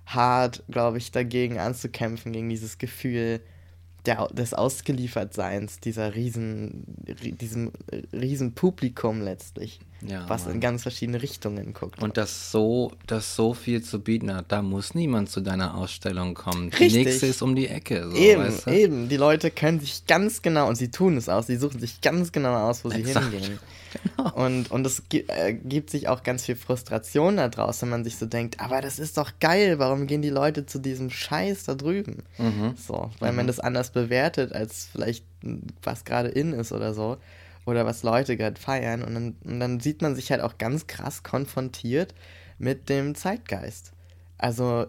hart, 0.06 0.62
glaube 0.70 0.98
ich, 0.98 1.10
dagegen 1.12 1.58
anzukämpfen, 1.58 2.32
gegen 2.32 2.48
dieses 2.50 2.78
Gefühl 2.78 3.40
der, 4.06 4.28
des 4.28 4.52
Ausgeliefertseins, 4.54 5.80
dieser 5.80 6.14
riesen, 6.14 6.84
ri- 7.06 7.36
diesem 7.36 7.72
riesen 8.12 8.52
Publikum 8.54 9.22
letztlich, 9.22 9.80
Ja, 10.00 10.28
was 10.28 10.44
Mann. 10.44 10.54
in 10.56 10.60
ganz 10.60 10.82
verschiedene 10.82 11.22
Richtungen 11.22 11.72
guckt. 11.72 12.02
Und 12.02 12.16
das 12.16 12.50
so, 12.50 12.92
das 13.06 13.36
so 13.36 13.54
viel 13.54 13.82
zu 13.82 14.00
bieten 14.00 14.34
hat, 14.34 14.52
da 14.52 14.60
muss 14.60 14.94
niemand 14.94 15.30
zu 15.30 15.40
deiner 15.40 15.76
Ausstellung 15.76 16.34
kommen. 16.34 16.70
Die 16.70 16.76
Richtig. 16.76 17.06
nächste 17.06 17.26
ist 17.26 17.42
um 17.42 17.54
die 17.54 17.68
Ecke. 17.68 18.10
So, 18.10 18.16
eben, 18.16 18.42
weißt 18.42 18.66
du? 18.66 18.70
eben. 18.70 19.08
Die 19.08 19.16
Leute 19.16 19.50
können 19.50 19.80
sich 19.80 20.06
ganz 20.06 20.42
genau, 20.42 20.68
und 20.68 20.76
sie 20.76 20.90
tun 20.90 21.16
es 21.16 21.28
auch, 21.28 21.42
sie 21.42 21.56
suchen 21.56 21.80
sich 21.80 22.00
ganz 22.02 22.32
genau 22.32 22.54
aus, 22.68 22.84
wo 22.84 22.90
sie 22.90 23.00
Exakt. 23.00 23.30
hingehen. 23.30 23.58
Und, 24.34 24.72
und 24.72 24.84
es 24.86 25.04
äh, 25.12 25.54
gibt 25.54 25.90
sich 25.90 26.08
auch 26.08 26.24
ganz 26.24 26.44
viel 26.44 26.56
Frustration 26.56 27.36
daraus, 27.36 27.80
wenn 27.80 27.90
man 27.90 28.02
sich 28.02 28.16
so 28.16 28.26
denkt, 28.26 28.58
aber 28.58 28.80
das 28.80 28.98
ist 28.98 29.16
doch 29.18 29.30
geil, 29.38 29.78
warum 29.78 30.08
gehen 30.08 30.20
die 30.20 30.30
Leute 30.30 30.66
zu 30.66 30.80
diesem 30.80 31.10
Scheiß 31.10 31.62
da 31.64 31.76
drüben? 31.76 32.24
Mhm. 32.38 32.74
So, 32.76 33.10
weil 33.20 33.32
man 33.32 33.46
das 33.46 33.60
anders 33.60 33.90
bewertet, 33.90 34.52
als 34.52 34.88
vielleicht 34.90 35.24
was 35.82 36.04
gerade 36.04 36.28
in 36.28 36.52
ist 36.54 36.72
oder 36.72 36.92
so. 36.92 37.18
Oder 37.66 37.86
was 37.86 38.02
Leute 38.02 38.36
gerade 38.36 38.60
feiern. 38.60 39.02
Und 39.02 39.14
dann, 39.14 39.36
und 39.44 39.60
dann 39.60 39.80
sieht 39.80 40.02
man 40.02 40.14
sich 40.14 40.30
halt 40.30 40.40
auch 40.42 40.58
ganz 40.58 40.86
krass 40.86 41.22
konfrontiert 41.22 42.14
mit 42.58 42.88
dem 42.88 43.14
Zeitgeist. 43.14 43.92
Also 44.38 44.86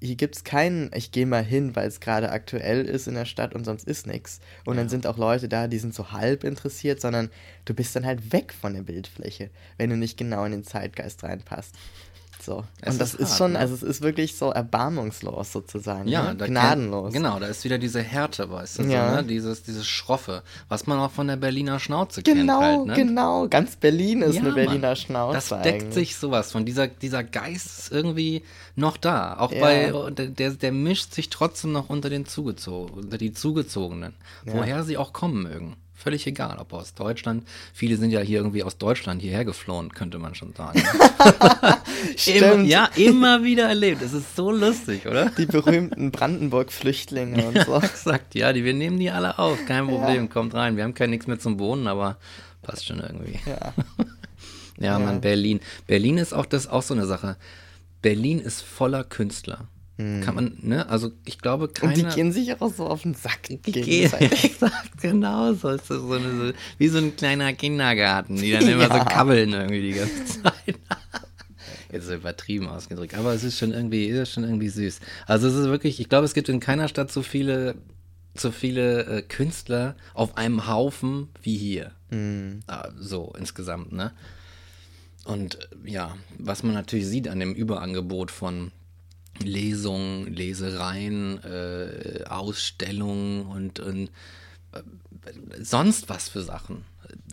hier 0.00 0.14
gibt 0.14 0.36
es 0.36 0.44
keinen, 0.44 0.90
ich 0.94 1.10
gehe 1.10 1.26
mal 1.26 1.42
hin, 1.42 1.74
weil 1.74 1.88
es 1.88 1.98
gerade 1.98 2.30
aktuell 2.30 2.84
ist 2.84 3.08
in 3.08 3.14
der 3.14 3.24
Stadt 3.24 3.52
und 3.54 3.64
sonst 3.64 3.88
ist 3.88 4.06
nichts. 4.06 4.38
Und 4.64 4.76
dann 4.76 4.86
Ja. 4.86 4.90
sind 4.90 5.06
auch 5.08 5.16
Leute 5.16 5.48
da, 5.48 5.66
die 5.66 5.78
sind 5.78 5.92
so 5.92 6.12
halb 6.12 6.44
interessiert, 6.44 7.00
sondern 7.00 7.30
du 7.64 7.74
bist 7.74 7.96
dann 7.96 8.06
halt 8.06 8.32
weg 8.32 8.52
von 8.52 8.74
der 8.74 8.82
Bildfläche, 8.82 9.50
wenn 9.76 9.90
du 9.90 9.96
nicht 9.96 10.16
genau 10.16 10.44
in 10.44 10.52
den 10.52 10.62
Zeitgeist 10.64 11.24
reinpasst. 11.24 11.74
So. 12.48 12.64
Es 12.80 12.94
und 12.94 13.00
das 13.02 13.12
ist 13.12 13.20
ist, 13.20 13.28
hart, 13.32 13.38
schon, 13.38 13.52
ne? 13.52 13.58
also 13.58 13.74
es 13.74 13.82
ist 13.82 14.00
wirklich 14.00 14.36
so 14.38 14.50
erbarmungslos 14.50 15.52
sozusagen. 15.52 16.08
Ja, 16.08 16.32
ne? 16.32 16.46
gnadenlos. 16.46 17.12
Kennt, 17.12 17.24
genau, 17.24 17.38
da 17.38 17.46
ist 17.46 17.62
wieder 17.64 17.76
diese 17.76 18.00
Härte, 18.00 18.50
weißt 18.50 18.78
du, 18.78 18.82
Ja. 18.84 19.10
so, 19.10 19.16
ne? 19.16 19.24
dieses, 19.24 19.64
dieses 19.64 19.86
Schroffe, 19.86 20.42
was 20.70 20.86
man 20.86 20.98
auch 20.98 21.10
von 21.10 21.26
der 21.28 21.36
Berliner 21.36 21.78
Schnauze 21.78 22.22
Genau, 22.22 22.58
kennt 22.60 22.62
halt, 22.62 22.86
ne? 22.86 22.94
genau. 22.94 23.48
Ganz 23.48 23.76
Berlin 23.76 24.22
ist 24.22 24.36
Ja, 24.36 24.40
eine 24.40 24.48
Mann. 24.52 24.54
Berliner 24.56 24.96
Schnauze. 24.96 25.34
Das 25.34 25.48
deckt 25.62 25.82
eigentlich. 25.82 25.94
sich 25.94 26.16
sowas 26.16 26.50
von. 26.52 26.64
Dieser, 26.64 26.86
dieser 26.88 27.22
Geist 27.22 27.66
ist 27.80 27.92
irgendwie 27.92 28.42
noch 28.76 28.96
da. 28.96 29.36
Auch 29.38 29.52
Ja. 29.52 29.60
bei, 29.60 30.10
der, 30.12 30.50
der 30.52 30.72
mischt 30.72 31.12
sich 31.12 31.28
trotzdem 31.28 31.72
noch 31.72 31.90
unter 31.90 32.08
den 32.08 32.24
Zugezogen, 32.24 32.94
unter 32.94 33.18
die 33.18 33.34
Zugezogenen. 33.34 34.14
Woher 34.46 34.84
sie 34.84 34.96
auch 34.96 35.12
kommen 35.12 35.42
mögen. 35.42 35.76
Völlig 36.00 36.28
egal, 36.28 36.58
ob 36.60 36.72
aus 36.74 36.94
Deutschland. 36.94 37.42
Viele 37.74 37.96
sind 37.96 38.12
ja 38.12 38.20
hier 38.20 38.38
irgendwie 38.38 38.62
aus 38.62 38.78
Deutschland 38.78 39.20
hierher 39.20 39.44
geflohen, 39.44 39.92
könnte 39.92 40.20
man 40.20 40.36
schon 40.36 40.54
sagen. 40.54 40.80
Stimmt. 42.16 42.68
ja, 42.68 42.88
immer 42.94 43.42
wieder 43.42 43.64
erlebt. 43.64 44.00
Es 44.02 44.12
ist 44.12 44.36
so 44.36 44.52
lustig, 44.52 45.06
oder? 45.08 45.30
Die 45.30 45.46
berühmten 45.46 46.12
Brandenburg-Flüchtlinge 46.12 47.48
und 47.48 47.64
so. 47.64 47.74
Exakt, 47.82 48.36
ja, 48.36 48.52
die, 48.52 48.62
wir 48.62 48.74
nehmen 48.74 49.00
die 49.00 49.10
alle 49.10 49.40
auf. 49.40 49.58
Kein 49.66 49.88
Problem, 49.88 50.30
kommt 50.30 50.54
rein. 50.54 50.76
Wir 50.76 50.84
haben 50.84 50.94
kein 50.94 51.10
nichts 51.10 51.26
mehr 51.26 51.40
zum 51.40 51.58
Wohnen, 51.58 51.88
aber 51.88 52.16
passt 52.62 52.86
schon 52.86 53.00
irgendwie. 53.00 53.40
Ja. 53.44 53.74
Ja, 54.80 54.96
Mann, 55.00 55.20
Berlin. 55.20 55.58
Berlin 55.88 56.18
ist 56.18 56.32
auch 56.32 56.46
das 56.46 56.68
auch 56.68 56.82
so 56.82 56.94
eine 56.94 57.04
Sache. 57.04 57.36
Berlin 58.00 58.38
ist 58.38 58.62
voller 58.62 59.02
Künstler. 59.02 59.66
Kann 59.98 60.34
man, 60.36 60.56
ne? 60.62 60.88
Also 60.88 61.10
ich 61.24 61.38
glaube, 61.38 61.66
keiner. 61.66 61.92
Und 61.92 61.98
die 61.98 62.14
gehen 62.14 62.30
sich 62.30 62.60
auch 62.60 62.72
so 62.72 62.86
auf 62.86 63.02
den 63.02 63.14
Sack. 63.14 63.48
Die 63.48 63.72
gehen, 63.72 64.12
exakt, 64.12 65.00
genau 65.02 65.52
so. 65.54 65.70
Ist 65.70 65.90
das 65.90 66.00
so 66.00 66.12
eine, 66.12 66.36
so, 66.36 66.52
wie 66.78 66.86
so 66.86 66.98
ein 66.98 67.16
kleiner 67.16 67.52
Kindergarten, 67.52 68.36
die 68.36 68.52
dann 68.52 68.68
immer 68.68 68.84
so 68.84 69.04
kabbeln 69.04 69.52
irgendwie 69.52 69.82
die 69.82 69.98
ganze 69.98 70.24
Zeit. 70.42 70.78
Jetzt 71.90 72.08
übertrieben 72.10 72.68
ausgedrückt, 72.68 73.14
aber 73.14 73.34
es 73.34 73.42
ist 73.42 73.58
schon 73.58 73.72
irgendwie, 73.72 74.06
ist 74.06 74.32
schon 74.32 74.44
irgendwie 74.44 74.68
süß. 74.68 75.00
Also 75.26 75.48
es 75.48 75.54
ist 75.54 75.66
wirklich, 75.66 75.98
ich 75.98 76.08
glaube, 76.08 76.26
es 76.26 76.34
gibt 76.34 76.48
in 76.48 76.60
keiner 76.60 76.86
Stadt 76.86 77.10
so 77.10 77.22
viele, 77.22 77.74
so 78.36 78.52
viele 78.52 79.04
äh, 79.04 79.22
Künstler 79.22 79.96
auf 80.14 80.36
einem 80.36 80.68
Haufen 80.68 81.28
wie 81.42 81.56
hier. 81.56 81.90
Ah, 82.68 82.88
so 82.96 83.34
insgesamt, 83.36 83.92
ne? 83.92 84.12
Und 85.24 85.56
äh, 85.56 85.90
ja, 85.90 86.16
was 86.38 86.62
man 86.62 86.74
natürlich 86.74 87.06
sieht 87.06 87.26
an 87.26 87.40
dem 87.40 87.52
Überangebot 87.52 88.30
von 88.30 88.70
Lesungen, 89.42 90.32
Lesereien, 90.34 91.42
äh, 91.44 92.24
Ausstellungen 92.28 93.46
und, 93.46 93.80
und 93.80 94.10
äh, 94.72 94.82
sonst 95.62 96.08
was 96.08 96.28
für 96.28 96.42
Sachen. 96.42 96.84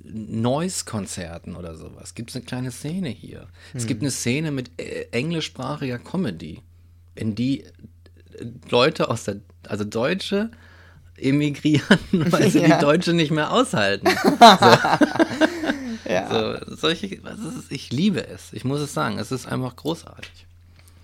Noise-Konzerten 0.04 1.56
oder 1.56 1.76
sowas. 1.76 2.14
Gibt 2.16 2.30
es 2.30 2.36
eine 2.36 2.46
kleine 2.46 2.72
Szene 2.72 3.10
hier. 3.10 3.48
Es 3.74 3.88
gibt 3.88 4.02
eine 4.02 4.12
Szene 4.12 4.52
mit 4.52 4.72
äh, 4.80 5.08
englischsprachiger 5.12 6.00
Comedy, 6.00 6.62
in 7.16 7.36
die 7.36 7.62
äh, 7.64 7.70
Leute 8.70 9.10
aus 9.10 9.26
der, 9.26 9.38
also 9.68 9.84
Deutsche 9.84 10.52
emigrieren, 11.18 12.00
weil 12.12 12.50
sie 12.52 12.60
Ja. 12.60 12.78
die 12.78 12.82
Deutsche 12.86 13.14
nicht 13.14 13.32
mehr 13.32 13.52
aushalten. 13.52 14.08
Ja. 16.08 16.60
So, 16.70 16.76
solche, 16.76 17.08
ist? 17.08 17.24
Ich 17.72 17.92
liebe 17.92 18.28
es. 18.28 18.54
Ich 18.54 18.64
muss 18.64 18.80
es 18.80 18.94
sagen. 18.94 19.18
Es 19.18 19.32
ist 19.32 19.48
einfach 19.48 19.76
großartig. 19.76 20.46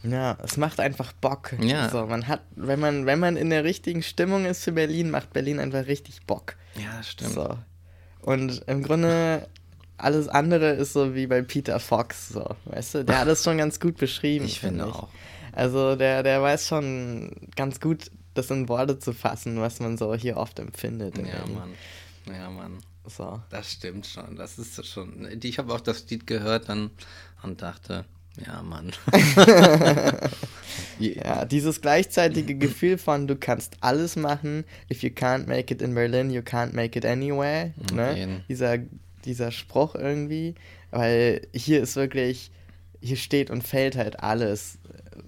Ja, 0.03 0.37
es 0.43 0.57
macht 0.57 0.79
einfach 0.79 1.13
Bock. 1.13 1.53
Ja. 1.61 1.89
So, 1.89 2.05
man 2.07 2.27
hat, 2.27 2.41
wenn 2.55 2.79
man, 2.79 3.05
wenn 3.05 3.19
man 3.19 3.37
in 3.37 3.49
der 3.49 3.63
richtigen 3.63 4.03
Stimmung 4.03 4.45
ist 4.45 4.63
für 4.63 4.71
Berlin, 4.71 5.11
macht 5.11 5.33
Berlin 5.33 5.59
einfach 5.59 5.85
richtig 5.87 6.25
Bock. 6.25 6.55
Ja, 6.75 7.03
stimmt. 7.03 7.33
So. 7.33 7.57
Und 8.21 8.63
im 8.67 8.83
Grunde 8.83 9.47
alles 9.97 10.27
andere 10.27 10.71
ist 10.71 10.93
so 10.93 11.13
wie 11.15 11.27
bei 11.27 11.41
Peter 11.43 11.79
Fox, 11.79 12.29
so, 12.29 12.55
weißt 12.65 12.95
du? 12.95 13.05
Der 13.05 13.19
hat 13.19 13.27
es 13.27 13.43
schon 13.43 13.57
ganz 13.57 13.79
gut 13.79 13.97
beschrieben. 13.97 14.45
Ich 14.45 14.59
finde 14.59 14.87
auch. 14.87 15.07
Also 15.53 15.95
der, 15.95 16.23
der 16.23 16.41
weiß 16.41 16.67
schon 16.67 17.31
ganz 17.55 17.79
gut, 17.79 18.09
das 18.33 18.49
in 18.49 18.69
Worte 18.69 18.97
zu 18.99 19.13
fassen, 19.13 19.59
was 19.59 19.79
man 19.79 19.97
so 19.97 20.15
hier 20.15 20.37
oft 20.37 20.57
empfindet. 20.59 21.17
in 21.17 21.25
Ja, 21.25 21.33
Berlin. 21.39 21.55
Mann. 21.55 21.73
Ja, 22.33 22.49
Mann. 22.49 22.77
So. 23.05 23.41
Das 23.49 23.71
stimmt 23.71 24.05
schon. 24.07 24.35
Das 24.35 24.57
ist 24.57 24.85
schon. 24.87 25.27
Ich 25.41 25.57
habe 25.57 25.73
auch 25.73 25.81
das 25.81 26.09
Lied 26.09 26.25
gehört 26.27 26.69
dann 26.69 26.91
und 27.43 27.61
dachte, 27.61 28.05
ja, 28.45 28.61
Mann. 28.61 28.91
Ja, 30.99 31.45
dieses 31.45 31.81
gleichzeitige 31.81 32.55
Gefühl 32.55 32.97
von, 32.97 33.27
du 33.27 33.35
kannst 33.35 33.77
alles 33.81 34.15
machen, 34.15 34.63
if 34.91 35.01
you 35.01 35.09
can't 35.09 35.47
make 35.47 35.73
it 35.73 35.81
in 35.81 35.95
Berlin, 35.95 36.29
you 36.29 36.41
can't 36.41 36.73
make 36.73 36.97
it 36.97 37.05
anywhere. 37.05 37.73
Ne? 37.91 38.43
Dieser, 38.47 38.77
dieser 39.25 39.51
Spruch 39.51 39.95
irgendwie, 39.95 40.55
weil 40.91 41.47
hier 41.53 41.81
ist 41.81 41.95
wirklich, 41.95 42.51
hier 43.01 43.17
steht 43.17 43.49
und 43.49 43.63
fällt 43.63 43.97
halt 43.97 44.21
alles 44.21 44.77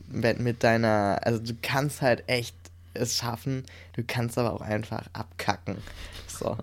mit, 0.08 0.40
mit 0.40 0.64
deiner, 0.64 1.20
also 1.24 1.40
du 1.40 1.54
kannst 1.62 2.02
halt 2.02 2.24
echt 2.28 2.56
es 2.94 3.18
schaffen, 3.18 3.64
du 3.94 4.04
kannst 4.06 4.38
aber 4.38 4.54
auch 4.54 4.62
einfach 4.62 5.08
abkacken. 5.14 5.78
So. 6.44 6.58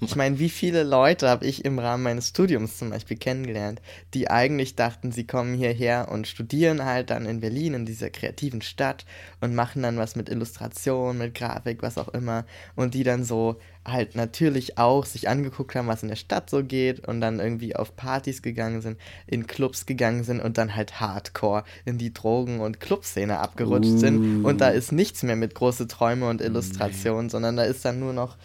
Ich 0.00 0.14
meine, 0.14 0.38
wie 0.38 0.48
viele 0.48 0.84
Leute 0.84 1.28
habe 1.28 1.46
ich 1.46 1.64
im 1.64 1.78
Rahmen 1.78 2.04
meines 2.04 2.28
Studiums 2.28 2.78
zum 2.78 2.90
Beispiel 2.90 3.16
kennengelernt, 3.16 3.80
die 4.14 4.30
eigentlich 4.30 4.76
dachten, 4.76 5.10
sie 5.10 5.26
kommen 5.26 5.54
hierher 5.54 6.08
und 6.10 6.28
studieren 6.28 6.84
halt 6.84 7.10
dann 7.10 7.26
in 7.26 7.40
Berlin, 7.40 7.74
in 7.74 7.86
dieser 7.86 8.10
kreativen 8.10 8.62
Stadt 8.62 9.04
und 9.40 9.54
machen 9.54 9.82
dann 9.82 9.98
was 9.98 10.14
mit 10.14 10.28
Illustration, 10.28 11.18
mit 11.18 11.34
Grafik, 11.34 11.82
was 11.82 11.98
auch 11.98 12.08
immer. 12.08 12.44
Und 12.76 12.94
die 12.94 13.02
dann 13.02 13.24
so 13.24 13.56
halt 13.84 14.14
natürlich 14.14 14.78
auch 14.78 15.04
sich 15.04 15.28
angeguckt 15.28 15.74
haben, 15.74 15.88
was 15.88 16.04
in 16.04 16.08
der 16.08 16.16
Stadt 16.16 16.48
so 16.48 16.62
geht 16.62 17.06
und 17.08 17.20
dann 17.20 17.40
irgendwie 17.40 17.74
auf 17.74 17.96
Partys 17.96 18.42
gegangen 18.42 18.80
sind, 18.80 18.98
in 19.26 19.48
Clubs 19.48 19.86
gegangen 19.86 20.22
sind 20.22 20.40
und 20.40 20.58
dann 20.58 20.76
halt 20.76 21.00
hardcore 21.00 21.64
in 21.84 21.98
die 21.98 22.14
Drogen- 22.14 22.60
und 22.60 22.78
Clubszene 22.78 23.38
abgerutscht 23.40 23.98
sind. 23.98 24.44
Und 24.44 24.60
da 24.60 24.68
ist 24.68 24.92
nichts 24.92 25.24
mehr 25.24 25.34
mit 25.34 25.56
große 25.56 25.88
Träume 25.88 26.28
und 26.28 26.40
Illustration, 26.40 27.28
sondern 27.28 27.56
da 27.56 27.64
ist 27.64 27.84
dann 27.84 27.98
nur 27.98 28.12
noch 28.12 28.36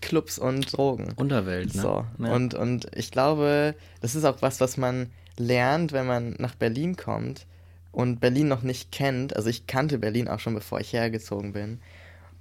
Clubs 0.00 0.38
und 0.38 0.76
Drogen. 0.76 1.12
Unterwelt, 1.16 1.74
ne? 1.74 1.82
So. 1.82 2.06
Ja. 2.18 2.32
Und, 2.32 2.54
und 2.54 2.88
ich 2.94 3.10
glaube, 3.10 3.74
das 4.00 4.14
ist 4.14 4.24
auch 4.24 4.42
was, 4.42 4.60
was 4.60 4.76
man 4.76 5.10
lernt, 5.36 5.92
wenn 5.92 6.06
man 6.06 6.34
nach 6.38 6.54
Berlin 6.54 6.96
kommt 6.96 7.46
und 7.92 8.20
Berlin 8.20 8.48
noch 8.48 8.62
nicht 8.62 8.92
kennt. 8.92 9.36
Also 9.36 9.48
ich 9.48 9.66
kannte 9.66 9.98
Berlin 9.98 10.28
auch 10.28 10.40
schon, 10.40 10.54
bevor 10.54 10.80
ich 10.80 10.92
hergezogen 10.92 11.52
bin. 11.52 11.80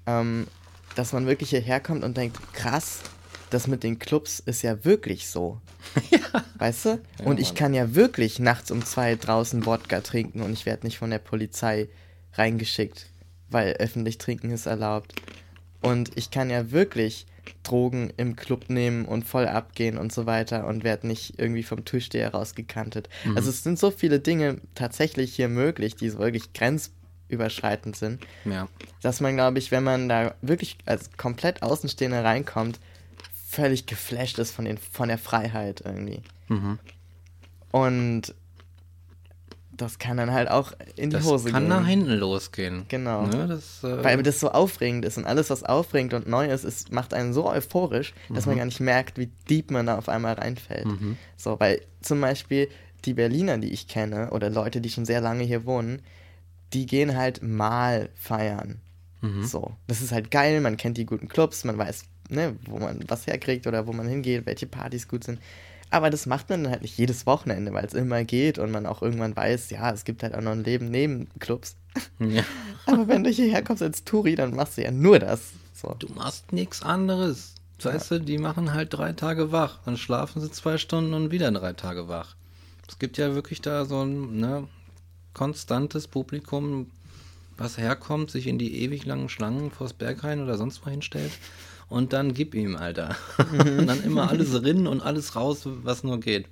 Ähm, 0.05 0.47
dass 0.95 1.14
man 1.14 1.28
wirklich 1.28 1.51
hierher 1.51 1.80
kommt 1.80 2.03
und 2.03 2.18
denkt, 2.18 2.38
krass, 2.53 3.01
das 3.49 3.68
mit 3.68 3.84
den 3.84 3.99
Clubs 3.99 4.39
ist 4.39 4.62
ja 4.62 4.84
wirklich 4.84 5.28
so. 5.28 5.62
Weißt 6.58 6.86
du? 6.86 6.99
und 7.24 7.39
ich 7.39 7.49
Mann. 7.49 7.55
kann 7.55 7.74
ja 7.74 7.95
wirklich 7.95 8.39
nachts 8.39 8.72
um 8.72 8.84
zwei 8.84 9.16
draußen 9.16 9.66
Wodka 9.66 10.01
trinken 10.01 10.41
und 10.41 10.53
ich 10.53 10.66
werde 10.66 10.86
nicht 10.86 10.97
von 10.97 11.12
der 11.12 11.20
Polizei 11.20 11.88
reingeschickt, 12.34 13.08
weil 13.49 13.74
öffentlich 13.74 14.18
trinken 14.18 14.51
ist 14.51 14.66
erlaubt. 14.66 15.14
Und 15.82 16.12
ich 16.18 16.32
kann 16.32 16.49
ja 16.49 16.72
wirklich 16.72 17.26
Drogen 17.63 18.11
im 18.17 18.35
Club 18.35 18.69
nehmen 18.69 19.05
und 19.05 19.25
voll 19.25 19.47
abgehen 19.47 19.97
und 19.97 20.11
so 20.11 20.25
weiter 20.25 20.67
und 20.67 20.83
werde 20.83 21.07
nicht 21.07 21.39
irgendwie 21.39 21.63
vom 21.63 21.85
Türsteher 21.85 22.31
rausgekantet. 22.31 23.09
Also 23.35 23.49
es 23.49 23.63
sind 23.63 23.79
so 23.79 23.91
viele 23.91 24.19
Dinge 24.19 24.61
tatsächlich 24.75 25.35
hier 25.35 25.49
möglich, 25.49 25.95
die 25.95 26.09
so 26.09 26.19
wirklich 26.19 26.53
grenzüberschreitend 26.53 27.95
sind, 27.95 28.25
ja. 28.45 28.67
dass 29.01 29.21
man, 29.21 29.35
glaube 29.35 29.59
ich, 29.59 29.71
wenn 29.71 29.83
man 29.83 30.09
da 30.09 30.35
wirklich 30.41 30.77
als 30.85 31.11
komplett 31.17 31.61
Außenstehender 31.61 32.23
reinkommt, 32.23 32.79
völlig 33.49 33.85
geflasht 33.85 34.39
ist 34.39 34.51
von, 34.51 34.65
den, 34.65 34.77
von 34.77 35.07
der 35.07 35.17
Freiheit 35.17 35.81
irgendwie. 35.85 36.21
Mhm. 36.47 36.79
Und 37.71 38.33
das 39.78 39.99
kann 39.99 40.17
dann 40.17 40.32
halt 40.34 40.49
auch 40.49 40.73
in 40.95 41.09
die 41.11 41.15
Das 41.17 41.25
Hose 41.25 41.49
kann 41.51 41.63
gehen. 41.63 41.69
nach 41.69 41.86
hinten 41.88 42.11
losgehen. 42.13 42.86
Genau. 42.89 43.28
Ne, 43.28 43.47
das, 43.47 43.84
äh, 43.84 44.03
Weil 44.03 44.21
das 44.23 44.39
so 44.39 44.49
aufregend 44.51 45.05
ist 45.05 45.17
und 45.17 45.25
alles, 45.25 45.49
was 45.49 45.63
aufregend 45.63 46.13
und 46.13 46.28
neu 46.28 46.47
ist, 46.47 46.63
ist 46.63 46.91
macht 46.91 47.13
einen 47.13 47.34
so 47.34 47.47
euphorisch, 47.49 48.13
dass 48.34 48.45
Mhm. 48.45 48.51
man 48.51 48.57
gar 48.57 48.65
nicht 48.65 48.80
merkt, 48.80 49.17
wie 49.17 49.30
deep 49.49 49.71
man 49.71 49.86
da 49.86 49.97
auf 49.97 50.09
einmal 50.09 50.34
reinfällt. 50.34 50.88
So, 51.38 51.59
weil 51.59 51.82
zum 52.01 52.19
Beispiel 52.21 52.69
die 53.05 53.13
Berliner, 53.13 53.57
die 53.57 53.71
ich 53.71 53.88
kenne, 53.88 54.32
oder 54.32 54.49
Leute, 54.49 54.82
die 54.82 54.89
schon 54.89 55.05
sehr 55.05 55.21
lange 55.21 55.43
hier 55.43 55.65
wohnen, 55.65 56.01
die 56.73 56.86
gehen 56.86 57.15
halt 57.15 57.41
mal 57.43 58.09
feiern. 58.15 58.82
Mhm. 59.21 59.43
So. 59.43 59.71
Das 59.88 60.01
ist 60.01 60.11
halt 60.11 60.32
geil, 60.32 60.59
man 60.61 60.78
kennt 60.78 60.97
die 60.97 61.05
guten 61.05 61.28
Clubs, 61.28 61.63
man 61.63 61.78
weiß, 61.78 62.03
ne, 62.30 62.55
wo 62.67 62.78
man 62.80 62.99
was 63.07 63.25
herkriegt 63.28 63.67
oder 63.67 63.88
wo 63.88 63.93
man 63.93 64.07
hingeht, 64.07 64.45
welche 64.45 64.65
Partys 64.67 65.07
gut 65.07 65.23
sind. 65.23 65.39
Aber 65.89 66.09
das 66.09 66.25
macht 66.25 66.49
man 66.49 66.63
dann 66.63 66.71
halt 66.71 66.81
nicht 66.81 66.97
jedes 66.97 67.25
Wochenende, 67.25 67.73
weil 67.73 67.85
es 67.85 67.93
immer 67.93 68.23
geht 68.23 68.59
und 68.59 68.71
man 68.71 68.85
auch 68.85 69.01
irgendwann 69.01 69.35
weiß, 69.35 69.69
ja, 69.69 69.91
es 69.91 70.03
gibt 70.03 70.23
halt 70.23 70.35
auch 70.35 70.41
noch 70.41 70.51
ein 70.51 70.63
Leben 70.63 70.91
neben 70.91 71.27
Clubs. 71.39 71.75
ja. 72.19 72.43
Aber 72.85 73.07
wenn 73.07 73.23
du 73.23 73.29
hierher 73.29 73.63
kommst 73.63 73.83
als 73.83 74.03
Touri, 74.03 74.35
dann 74.35 74.55
machst 74.55 74.77
du 74.77 74.83
ja 74.83 74.91
nur 74.91 75.19
das. 75.19 75.51
So. 75.73 75.95
Du 75.99 76.07
machst 76.13 76.51
nichts 76.51 76.83
anderes. 76.83 77.55
Weißt 77.81 78.11
du, 78.11 78.19
die 78.19 78.39
machen 78.39 78.73
halt 78.73 78.93
drei 78.93 79.13
Tage 79.13 79.51
wach, 79.51 79.79
dann 79.85 79.97
schlafen 79.97 80.41
sie 80.41 80.51
zwei 80.51 80.77
Stunden 80.77 81.13
und 81.13 81.31
wieder 81.31 81.51
drei 81.51 81.73
Tage 81.73 82.07
wach. 82.07 82.35
Es 82.88 82.97
gibt 82.97 83.17
ja 83.17 83.35
wirklich 83.35 83.61
da 83.61 83.85
so 83.85 84.01
ein 84.01 84.39
ne, 84.39 84.67
konstantes 85.33 86.07
Publikum, 86.07 86.89
was 87.55 87.77
herkommt, 87.77 88.31
sich 88.31 88.47
in 88.47 88.57
die 88.57 88.81
ewig 88.81 89.05
langen 89.05 89.29
Schlangen 89.29 89.69
vors 89.69 89.93
Berghain 89.93 90.41
oder 90.41 90.57
sonst 90.57 90.85
wo 90.85 90.89
hinstellt 90.89 91.31
und 91.89 92.13
dann 92.13 92.33
gib 92.33 92.53
ihm, 92.55 92.75
Alter. 92.75 93.15
und 93.51 93.88
dann 93.88 94.03
immer 94.03 94.29
alles 94.29 94.61
rinnen 94.63 94.88
und 94.88 95.01
alles 95.01 95.35
raus, 95.35 95.61
was 95.63 96.03
nur 96.03 96.19
geht. 96.19 96.47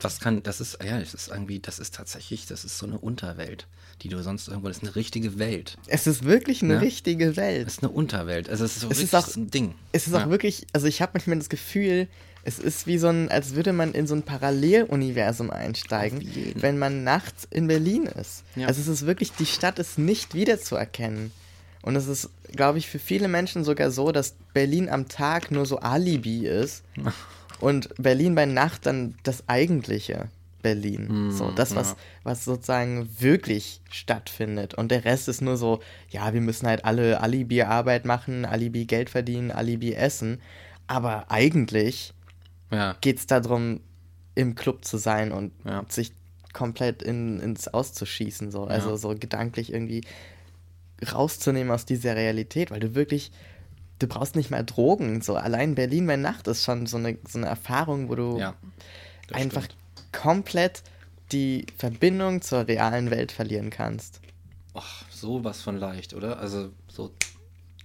das 0.00 0.20
kann, 0.20 0.42
das 0.42 0.60
ist, 0.60 0.78
ja, 0.84 1.00
das 1.00 1.14
ist 1.14 1.28
irgendwie, 1.28 1.58
das 1.58 1.78
ist 1.78 1.94
tatsächlich, 1.94 2.46
das 2.46 2.64
ist 2.64 2.78
so 2.78 2.86
eine 2.86 2.98
Unterwelt, 2.98 3.66
die 4.02 4.08
du 4.08 4.22
sonst 4.22 4.46
irgendwo, 4.46 4.68
das 4.68 4.76
ist 4.78 4.84
eine 4.84 4.94
richtige 4.94 5.38
Welt. 5.40 5.76
Es 5.88 6.06
ist 6.06 6.24
wirklich 6.24 6.62
eine 6.62 6.74
Ja. 6.74 6.80
richtige 6.80 7.36
Welt. 7.36 7.66
Das 7.66 7.74
ist 7.78 7.82
eine 7.82 7.90
Unterwelt. 7.90 8.48
Also 8.48 8.64
es 8.64 8.76
ist 8.76 8.82
so 8.82 8.90
Es 8.90 9.00
ist 9.00 9.14
auch- 9.16 9.34
ein 9.36 9.50
Ding. 9.50 9.74
Es 9.90 10.06
ist 10.06 10.12
ja. 10.12 10.24
auch 10.24 10.30
wirklich, 10.30 10.66
also 10.72 10.86
ich 10.86 11.02
habe 11.02 11.12
manchmal 11.14 11.38
das 11.38 11.48
Gefühl, 11.48 12.06
es 12.44 12.60
ist 12.60 12.86
wie 12.86 12.98
so 12.98 13.08
ein, 13.08 13.28
als 13.28 13.54
würde 13.56 13.72
man 13.72 13.92
in 13.92 14.06
so 14.06 14.14
ein 14.14 14.22
Paralleluniversum 14.22 15.50
einsteigen, 15.50 16.22
wenn 16.54 16.78
man 16.78 17.02
nachts 17.02 17.46
in 17.50 17.66
Berlin 17.66 18.04
ist. 18.04 18.44
Ja. 18.54 18.68
Also 18.68 18.80
es 18.80 18.86
ist 18.88 19.04
wirklich, 19.06 19.32
die 19.32 19.46
Stadt 19.46 19.80
ist 19.80 19.98
nicht 19.98 20.32
wiederzuerkennen. 20.34 21.32
Und 21.82 21.96
es 21.96 22.06
ist, 22.06 22.30
glaube 22.52 22.78
ich, 22.78 22.88
für 22.88 22.98
viele 22.98 23.28
Menschen 23.28 23.64
sogar 23.64 23.90
so, 23.90 24.12
dass 24.12 24.34
Berlin 24.52 24.88
am 24.88 25.08
Tag 25.08 25.50
nur 25.50 25.64
so 25.66 25.78
Alibi 25.78 26.46
ist 26.46 26.82
und 27.60 27.88
Berlin 27.98 28.34
bei 28.34 28.46
Nacht 28.46 28.86
dann 28.86 29.14
das 29.22 29.48
eigentliche 29.48 30.28
Berlin. 30.60 31.30
so, 31.30 31.52
das, 31.52 31.76
was, 31.76 31.90
ja. 31.90 31.96
was 32.24 32.44
sozusagen 32.44 33.08
wirklich 33.20 33.80
stattfindet. 33.90 34.74
Und 34.74 34.90
der 34.90 35.04
Rest 35.04 35.28
ist 35.28 35.40
nur 35.40 35.56
so, 35.56 35.80
ja, 36.10 36.34
wir 36.34 36.40
müssen 36.40 36.66
halt 36.66 36.84
alle 36.84 37.20
Alibi-Arbeit 37.20 38.04
machen, 38.04 38.44
Alibi 38.44 38.84
Geld 38.84 39.08
verdienen, 39.08 39.52
Alibi 39.52 39.94
essen. 39.94 40.40
Aber 40.88 41.30
eigentlich 41.30 42.12
Ja. 42.72 42.96
geht 43.00 43.18
es 43.18 43.26
darum, 43.26 43.80
im 44.34 44.56
Club 44.56 44.84
zu 44.84 44.98
sein 44.98 45.30
und 45.32 45.52
Ja. 45.64 45.84
sich 45.88 46.12
komplett 46.52 47.02
in, 47.02 47.38
ins 47.40 47.68
Auszuschießen. 47.68 48.50
So. 48.50 48.64
Also 48.64 48.90
Ja. 48.90 48.96
so 48.96 49.14
gedanklich 49.14 49.72
irgendwie 49.72 50.02
rauszunehmen 51.12 51.72
aus 51.72 51.84
dieser 51.84 52.16
Realität, 52.16 52.70
weil 52.70 52.80
du 52.80 52.94
wirklich, 52.94 53.30
du 53.98 54.06
brauchst 54.06 54.36
nicht 54.36 54.50
mal 54.50 54.64
Drogen. 54.64 55.20
So 55.22 55.36
allein 55.36 55.74
Berlin 55.74 56.06
bei 56.06 56.16
Nacht 56.16 56.46
ist 56.48 56.64
schon 56.64 56.86
so 56.86 56.96
eine, 56.96 57.18
so 57.28 57.38
eine 57.38 57.46
Erfahrung, 57.46 58.08
wo 58.08 58.14
du 58.14 58.38
Ja. 58.38 58.54
einfach 59.32 59.64
stimmt. 59.64 60.12
komplett 60.12 60.82
die 61.32 61.66
Verbindung 61.76 62.40
zur 62.42 62.66
realen 62.66 63.10
Welt 63.10 63.32
verlieren 63.32 63.70
kannst. 63.70 64.20
Ach, 64.74 65.04
sowas 65.10 65.60
von 65.60 65.76
leicht, 65.76 66.14
oder? 66.14 66.38
Also 66.38 66.70
so, 66.88 67.12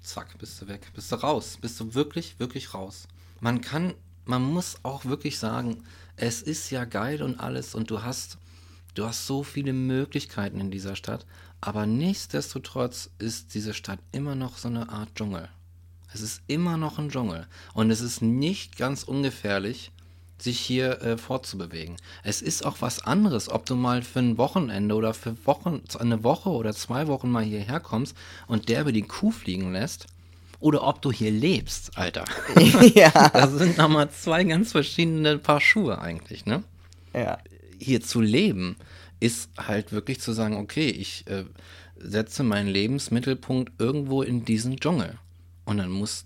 zack, 0.02 0.38
bist 0.40 0.62
du 0.62 0.68
weg, 0.68 0.88
bist 0.94 1.12
du 1.12 1.16
raus, 1.16 1.58
bist 1.60 1.80
du 1.80 1.94
wirklich, 1.94 2.40
wirklich 2.40 2.74
raus. 2.74 3.08
Man 3.40 3.62
kann, 3.62 3.94
man 4.26 4.42
muss 4.44 4.78
auch 4.84 5.06
wirklich 5.06 5.40
sagen, 5.40 5.84
es 6.16 6.42
ist 6.42 6.70
ja 6.70 6.86
geil 6.86 7.22
und 7.22 7.40
alles 7.40 7.76
und 7.76 7.90
du 7.90 8.04
hast, 8.04 8.38
du 8.94 9.06
hast 9.06 9.28
so 9.28 9.44
viele 9.44 9.74
Möglichkeiten 9.74 10.60
in 10.60 10.72
dieser 10.72 10.96
Stadt, 10.96 11.26
aber 11.62 11.86
nichtsdestotrotz 11.86 13.10
ist 13.20 13.54
diese 13.54 13.74
Stadt 13.74 14.00
immer 14.12 14.36
noch 14.36 14.58
so 14.58 14.68
eine 14.68 14.90
Art 14.90 15.16
Dschungel. 15.16 15.50
Es 16.14 16.22
ist 16.22 16.42
immer 16.48 16.78
noch 16.78 17.00
ein 17.00 17.10
Dschungel 17.10 17.48
und 17.74 17.90
es 17.90 18.02
ist 18.02 18.22
nicht 18.22 18.78
ganz 18.78 19.04
ungefährlich, 19.04 19.92
sich 20.38 20.60
hier 20.60 21.02
äh, 21.02 21.18
fortzubewegen. 21.18 21.96
Es 22.24 22.42
ist 22.42 22.66
auch 22.66 22.78
was 22.82 23.06
anderes, 23.06 23.50
ob 23.50 23.66
du 23.66 23.76
mal 23.76 24.02
für 24.02 24.20
ein 24.20 24.38
Wochenende 24.38 24.96
oder 24.96 25.14
für 25.14 25.36
Wochen, 25.46 25.82
eine 26.00 26.24
Woche 26.24 26.50
oder 26.50 26.74
zwei 26.74 27.08
Wochen 27.08 27.30
mal 27.30 27.44
hierher 27.44 27.80
kommst 27.80 28.16
und 28.48 28.70
der 28.70 28.82
über 28.82 28.92
die 28.92 29.04
Kuh 29.04 29.32
fliegen 29.32 29.72
lässt 29.72 30.08
oder 30.60 30.84
ob 30.88 31.02
du 31.02 31.12
hier 31.12 31.32
lebst, 31.32 31.98
Alter. 31.98 32.26
ja. 32.94 33.30
Das 33.30 33.52
sind 33.54 33.78
nochmal 33.78 34.10
zwei 34.12 34.44
ganz 34.44 34.72
verschiedene 34.72 35.38
Paar 35.38 35.62
Schuhe 35.62 36.00
eigentlich, 36.00 36.46
ne? 36.46 36.64
Ja. 37.14 37.38
Hier 37.84 38.02
zu 38.02 38.22
leben, 38.22 38.78
ist 39.20 39.50
halt 39.58 39.92
wirklich 39.92 40.20
zu 40.20 40.34
sagen, 40.34 40.58
okay, 40.58 40.90
ich 40.90 41.26
äh, 41.28 41.46
setze 41.98 42.44
meinen 42.44 42.68
Lebensmittelpunkt 42.68 43.74
irgendwo 43.80 44.22
in 44.22 44.46
diesen 44.46 44.78
Dschungel. 44.78 45.18
Und 45.66 45.78
dann 45.78 45.90
muss, 45.90 46.26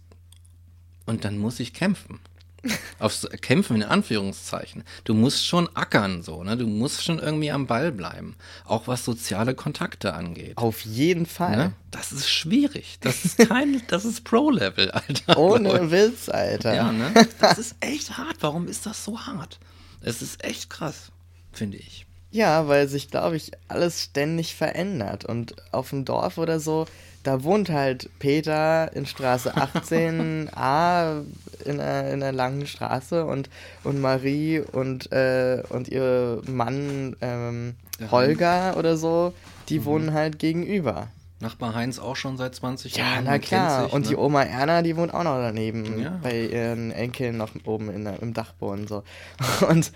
und 1.05 1.25
dann 1.25 1.37
muss 1.37 1.59
ich 1.59 1.73
kämpfen. 1.73 2.19
Aufs 2.99 3.27
Kämpfen 3.41 3.77
in 3.77 3.83
Anführungszeichen. 3.83 4.83
Du 5.03 5.13
musst 5.13 5.45
schon 5.45 5.69
ackern, 5.75 6.23
so, 6.23 6.43
ne? 6.43 6.57
Du 6.57 6.65
musst 6.65 7.03
schon 7.03 7.19
irgendwie 7.19 7.51
am 7.51 7.67
Ball 7.67 7.91
bleiben. 7.91 8.35
Auch 8.65 8.87
was 8.87 9.05
soziale 9.05 9.53
Kontakte 9.53 10.13
angeht. 10.13 10.57
Auf 10.57 10.81
jeden 10.81 11.25
Fall. 11.25 11.55
Ne? 11.55 11.73
Das 11.91 12.11
ist 12.11 12.29
schwierig. 12.29 12.97
Das 13.01 13.25
ist 13.25 13.37
kein, 13.37 13.81
das 13.87 14.05
ist 14.05 14.23
Pro-Level, 14.23 14.91
Alter. 14.91 15.37
Ohne 15.37 15.91
Witz, 15.91 16.29
Alter. 16.29 16.73
Ja, 16.73 16.91
ne? 16.91 17.13
Das 17.39 17.57
ist 17.59 17.75
echt 17.79 18.17
hart. 18.17 18.37
Warum 18.41 18.67
ist 18.67 18.85
das 18.85 19.05
so 19.05 19.19
hart? 19.19 19.59
Es 20.01 20.21
ist 20.21 20.43
echt 20.43 20.69
krass, 20.69 21.11
finde 21.57 21.77
ich. 21.77 22.05
Ja, 22.31 22.67
weil 22.67 22.87
sich, 22.87 23.09
glaube 23.09 23.35
ich, 23.35 23.51
alles 23.67 24.03
ständig 24.03 24.55
verändert. 24.55 25.25
Und 25.25 25.55
auf 25.71 25.89
dem 25.89 26.05
Dorf 26.05 26.37
oder 26.37 26.59
so, 26.59 26.85
da 27.23 27.43
wohnt 27.43 27.69
halt 27.69 28.09
Peter 28.19 28.93
in 28.93 29.05
Straße 29.05 29.55
18a 29.55 31.23
in 31.65 31.79
einer, 31.79 32.09
in 32.09 32.23
einer 32.23 32.31
langen 32.31 32.67
Straße 32.67 33.25
und, 33.25 33.49
und 33.83 33.99
Marie 33.99 34.59
und, 34.59 35.11
äh, 35.11 35.63
und 35.69 35.87
ihr 35.87 36.41
Mann 36.47 37.15
ähm, 37.21 37.75
Holger 38.11 38.77
oder 38.77 38.97
so, 38.97 39.33
die 39.69 39.83
wohnen 39.83 40.13
halt 40.13 40.39
gegenüber. 40.39 41.07
Nachbar 41.39 41.75
Heinz 41.75 41.99
auch 41.99 42.15
schon 42.15 42.35
seit 42.37 42.55
20 42.55 42.95
Ja, 42.95 43.03
Jahren. 43.03 43.23
na 43.25 43.31
man 43.31 43.39
kennt 43.41 43.49
klar. 43.49 43.83
sich, 43.83 43.93
und 43.93 44.01
ne? 44.03 44.07
die 44.09 44.15
Oma 44.15 44.43
Erna, 44.43 44.81
die 44.81 44.97
wohnt 44.97 45.13
auch 45.13 45.23
noch 45.23 45.37
daneben. 45.37 45.99
Ja. 46.01 46.19
Bei 46.23 46.45
ihren 46.45 46.91
Enkeln 46.91 47.37
noch 47.37 47.51
oben 47.65 47.91
in 47.91 48.05
im 48.07 48.33
Dachboden. 48.33 48.87
So. 48.87 49.03
Und, 49.69 49.91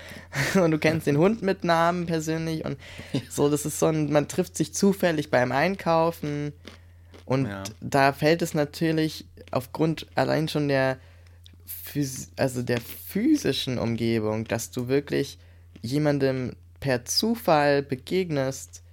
und 0.56 0.72
du 0.72 0.78
kennst 0.78 1.08
den 1.08 1.18
Hund 1.18 1.42
mit 1.42 1.64
Namen 1.64 2.06
persönlich. 2.06 2.64
Und 2.64 2.78
so, 3.30 3.50
das 3.50 3.66
ist 3.66 3.80
so 3.80 3.88
ein, 3.88 4.12
man 4.12 4.28
trifft 4.28 4.56
sich 4.56 4.74
zufällig 4.74 5.32
beim 5.32 5.52
Einkaufen. 5.52 6.54
Und 7.26 7.48
Ja. 7.48 7.64
da 7.80 8.14
fällt 8.14 8.42
es 8.44 8.54
natürlich 8.54 9.26
aufgrund 9.52 10.06
allein 10.16 10.48
schon 10.48 10.68
der, 10.68 10.98
phys 11.66 12.32
also 12.38 12.62
der 12.62 12.80
physischen 12.82 13.80
Umgebung, 13.80 14.46
dass 14.46 14.70
du 14.72 14.88
wirklich 14.88 15.40
jemandem 15.82 16.56
per 16.80 17.06
Zufall 17.06 17.82
begegnest 17.82 18.84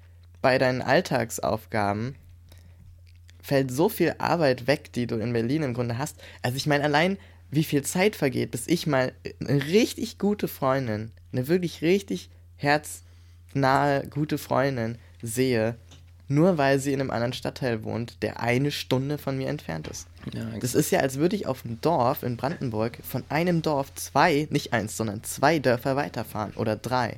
bei 0.41 0.59
deinen 0.59 0.83
Alltagsaufgaben, 0.83 2.15
fällt 3.49 3.71
so 3.71 3.89
viel 3.89 4.15
Arbeit 4.19 4.67
weg, 4.67 4.93
die 4.93 5.07
du 5.07 5.17
in 5.17 5.33
Berlin 5.33 5.63
im 5.63 5.73
Grunde 5.73 5.97
hast. 5.97 6.19
Also 6.43 6.59
ich 6.59 6.67
meine, 6.67 6.85
allein 6.85 7.17
wie 7.51 7.65
viel 7.65 7.83
Zeit 7.83 8.15
vergeht, 8.15 8.51
bis 8.51 8.69
ich 8.69 8.87
mal 8.87 9.13
eine 9.41 9.65
richtig 9.69 10.19
gute 10.19 10.49
Freundin, 10.49 11.13
eine 11.33 11.49
wirklich 11.49 11.81
richtig 11.81 12.29
herznahe, 12.57 14.07
gute 14.09 14.37
Freundin 14.37 14.99
sehe, 15.23 15.77
nur 16.29 16.59
weil 16.59 16.79
sie 16.79 16.93
in 16.93 17.01
einem 17.01 17.11
anderen 17.11 17.33
Stadtteil 17.33 17.85
wohnt, 17.85 18.23
der 18.23 18.41
eine 18.41 18.71
Stunde 18.71 19.17
von 19.17 19.39
mir 19.39 19.49
entfernt 19.49 19.89
ist. 19.89 20.09
Ja, 20.35 20.45
Das 20.61 20.75
ist 20.75 20.91
ja, 20.91 21.01
als 21.01 21.17
würde 21.17 21.35
ich 21.35 21.47
auf 21.47 21.63
dem 21.63 21.81
Dorf 21.81 22.23
in 22.23 22.37
Brandenburg 22.37 22.99
von 23.03 23.25
einem 23.31 23.63
Dorf 23.63 23.95
zwei, 23.95 24.47
nicht 24.51 24.75
eins, 24.75 24.95
sondern 24.95 25.25
zwei 25.25 25.59
Dörfer 25.59 25.97
weiterfahren 25.97 26.53
oder 26.57 26.77
drei 26.77 27.17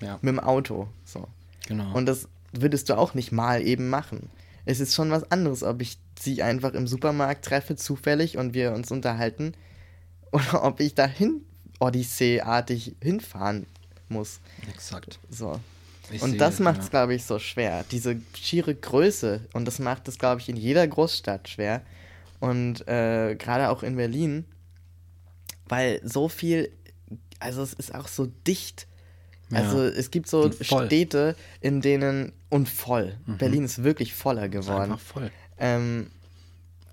ja, 0.00 0.18
mit 0.22 0.32
dem 0.32 0.40
Auto. 0.40 0.88
So. 1.04 1.28
genau. 1.68 1.94
Und 1.94 2.06
das 2.06 2.26
würdest 2.50 2.88
du 2.88 2.98
auch 2.98 3.14
nicht 3.14 3.30
mal 3.30 3.62
eben 3.62 3.88
machen. 3.88 4.28
Es 4.66 4.80
ist 4.80 4.94
schon 4.94 5.10
was 5.10 5.30
anderes, 5.30 5.62
ob 5.62 5.80
ich 5.80 5.98
sie 6.18 6.42
einfach 6.42 6.74
im 6.74 6.86
Supermarkt 6.86 7.44
treffe, 7.44 7.76
zufällig, 7.76 8.36
und 8.36 8.52
wir 8.52 8.72
uns 8.72 8.90
unterhalten, 8.90 9.54
oder 10.32 10.64
ob 10.64 10.80
ich 10.80 10.94
dahin 10.94 11.40
Odyssee-artig 11.78 12.96
hinfahren 13.02 13.66
muss. 14.08 14.40
Exakt. 14.68 15.18
So. 15.30 15.60
Ich 16.10 16.22
und 16.22 16.38
das 16.38 16.60
macht 16.60 16.80
es, 16.80 16.86
ja. 16.86 16.90
glaube 16.90 17.14
ich, 17.14 17.24
so 17.24 17.38
schwer. 17.38 17.84
Diese 17.90 18.20
schiere 18.34 18.74
Größe. 18.74 19.40
Und 19.52 19.64
das 19.64 19.78
macht 19.78 20.08
es, 20.08 20.18
glaube 20.18 20.40
ich, 20.40 20.48
in 20.48 20.56
jeder 20.56 20.86
Großstadt 20.86 21.48
schwer. 21.48 21.82
Und 22.38 22.86
äh, 22.86 23.34
gerade 23.36 23.70
auch 23.70 23.82
in 23.82 23.96
Berlin, 23.96 24.44
weil 25.68 26.00
so 26.04 26.28
viel, 26.28 26.70
also 27.40 27.62
es 27.62 27.72
ist 27.72 27.94
auch 27.94 28.08
so 28.08 28.26
dicht. 28.46 28.86
Ja. 29.50 29.58
Also 29.60 29.82
es 29.84 30.10
gibt 30.10 30.28
so. 30.28 30.50
Städte, 30.52 31.36
in 31.60 31.80
denen, 31.80 32.32
und 32.50 32.68
voll. 32.68 33.16
Mhm. 33.26 33.38
Berlin 33.38 33.64
ist 33.64 33.82
wirklich 33.84 34.14
voller 34.14 34.48
geworden. 34.48 34.92
einfach 34.92 35.00
voll. 35.00 35.30
Ähm, 35.58 36.08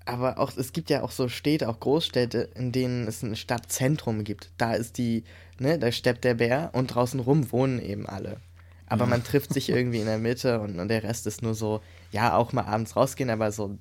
aber 0.06 0.38
auch, 0.38 0.56
es 0.56 0.72
gibt 0.72 0.90
ja 0.90 1.02
auch 1.02 1.10
so 1.10 1.28
Städte, 1.28 1.68
auch 1.68 1.80
Großstädte, 1.80 2.50
in 2.54 2.72
denen 2.72 3.08
es 3.08 3.22
ein 3.22 3.36
Stadtzentrum 3.36 4.22
gibt. 4.24 4.50
Da 4.58 4.74
ist 4.74 4.98
die, 4.98 5.24
ne, 5.58 5.78
da 5.78 5.90
steppt 5.90 6.24
der 6.24 6.34
Bär 6.34 6.70
und 6.74 6.88
draußen 6.88 7.20
rum 7.20 7.50
wohnen 7.52 7.80
eben 7.80 8.06
alle. 8.06 8.36
Aber 8.86 9.06
man 9.06 9.24
trifft 9.24 9.52
sich 9.54 9.68
irgendwie 9.70 10.00
in 10.00 10.06
der 10.06 10.18
Mitte 10.18 10.60
und, 10.60 10.78
und 10.78 10.88
der 10.88 11.02
Rest 11.02 11.26
ist 11.26 11.42
nur 11.42 11.54
so, 11.54 11.80
ja, 12.12 12.36
auch 12.36 12.52
mal 12.52 12.64
abends 12.66 12.96
rausgehen, 12.96 13.30
aber 13.30 13.50
so 13.52 13.78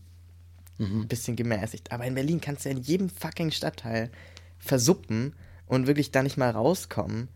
Mhm. 0.80 1.02
ein 1.02 1.08
bisschen 1.08 1.36
gemäßigt. 1.36 1.92
Aber 1.92 2.04
in 2.06 2.16
Berlin 2.16 2.42
kannst 2.42 2.66
du 2.66 2.70
ja 2.70 2.76
in 2.76 2.82
jedem 2.82 3.08
fucking 3.08 3.52
Stadtteil 3.52 4.10
versuppen 4.58 5.34
und 5.68 5.86
wirklich 5.86 6.10
da 6.12 6.24
nicht 6.24 6.38
mal 6.38 6.50
rauskommen 6.50 7.28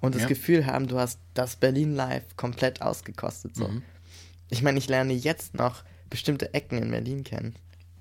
und 0.00 0.14
das 0.14 0.22
Ja. 0.22 0.28
Gefühl 0.28 0.66
haben, 0.66 0.86
du 0.86 0.98
hast 0.98 1.18
das 1.34 1.56
Berlin 1.56 1.94
Live 1.94 2.24
komplett 2.36 2.82
ausgekostet. 2.82 3.56
So. 3.56 3.68
Mhm. 3.68 3.82
Ich 4.50 4.62
meine, 4.62 4.78
ich 4.78 4.88
lerne 4.88 5.12
jetzt 5.12 5.54
noch 5.54 5.82
bestimmte 6.10 6.54
Ecken 6.54 6.78
in 6.78 6.90
Berlin 6.90 7.24
kennen, 7.24 7.54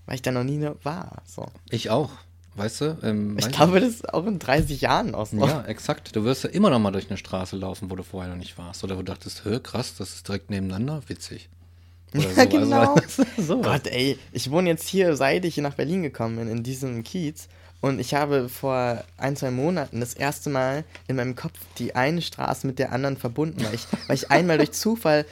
weil 0.06 0.16
ich 0.16 0.22
da 0.22 0.32
noch 0.32 0.43
nie 0.43 0.58
ne- 0.58 0.76
war. 0.84 1.24
So. 1.26 1.46
Ich 1.70 1.89
auch. 1.89 2.12
Weißt 2.58 2.80
du? 2.82 2.98
Ähm, 3.04 3.38
Ich 3.38 3.46
weiß 3.48 3.52
glaube, 3.52 3.80
das 3.82 3.89
ist 3.89 4.14
auch 4.14 4.26
in 4.26 4.39
30 4.39 4.80
Jahren 4.80 5.12
noch 5.12 5.26
so. 5.26 5.46
Ja, 5.46 5.64
exakt. 5.66 6.16
Du 6.16 6.24
wirst 6.24 6.46
ja 6.46 6.50
immer 6.52 6.70
noch 6.70 6.80
mal 6.80 6.91
durch 6.91 7.10
eine 7.10 7.18
Straße 7.18 7.58
laufen, 7.58 7.89
wo 7.91 7.96
du 7.98 8.04
vorher 8.04 8.32
noch 8.32 8.38
nicht 8.39 8.58
warst. 8.58 8.82
Oder 8.86 8.96
wo 8.96 9.00
du 9.02 9.06
dachtest, 9.12 9.43
hör, 9.43 9.60
krass, 9.62 9.96
das 9.98 10.12
ist 10.16 10.28
direkt 10.28 10.50
nebeneinander, 10.52 11.02
witzig. 11.08 11.50
Oder 12.16 12.24
Ja, 12.32 12.43
so. 12.43 12.50
genau. 12.50 12.96
Also, 13.04 13.24
so. 13.38 13.62
Gott, 13.62 13.88
ey, 13.88 14.18
ich 14.32 14.52
wohne 14.52 14.70
jetzt 14.70 14.88
hier, 14.88 15.18
seit 15.18 15.43
ich 15.43 15.56
hier 15.56 15.64
nach 15.64 15.74
Berlin 15.74 16.02
gekommen 16.04 16.38
bin, 16.38 16.48
in 16.48 16.64
diesem 16.64 17.04
Kiez. 17.04 17.50
Und 17.86 18.00
ich 18.00 18.16
habe 18.16 18.50
vor 18.50 19.04
ein, 19.16 19.36
zwei 19.36 19.52
Monaten 19.52 20.00
das 20.00 20.16
erste 20.16 20.50
Mal 20.50 20.86
in 21.08 21.18
meinem 21.18 21.36
Kopf 21.36 21.60
die 21.78 21.96
eine 21.96 22.24
Straße 22.24 22.66
mit 22.66 22.80
der 22.80 22.92
anderen 22.92 23.16
verbunden, 23.16 23.64
weil 23.64 23.76
ich, 23.76 23.86
weil 24.08 24.16
ich 24.16 24.32
einmal 24.32 24.58
durch 24.58 24.72
Zufall 24.72 25.24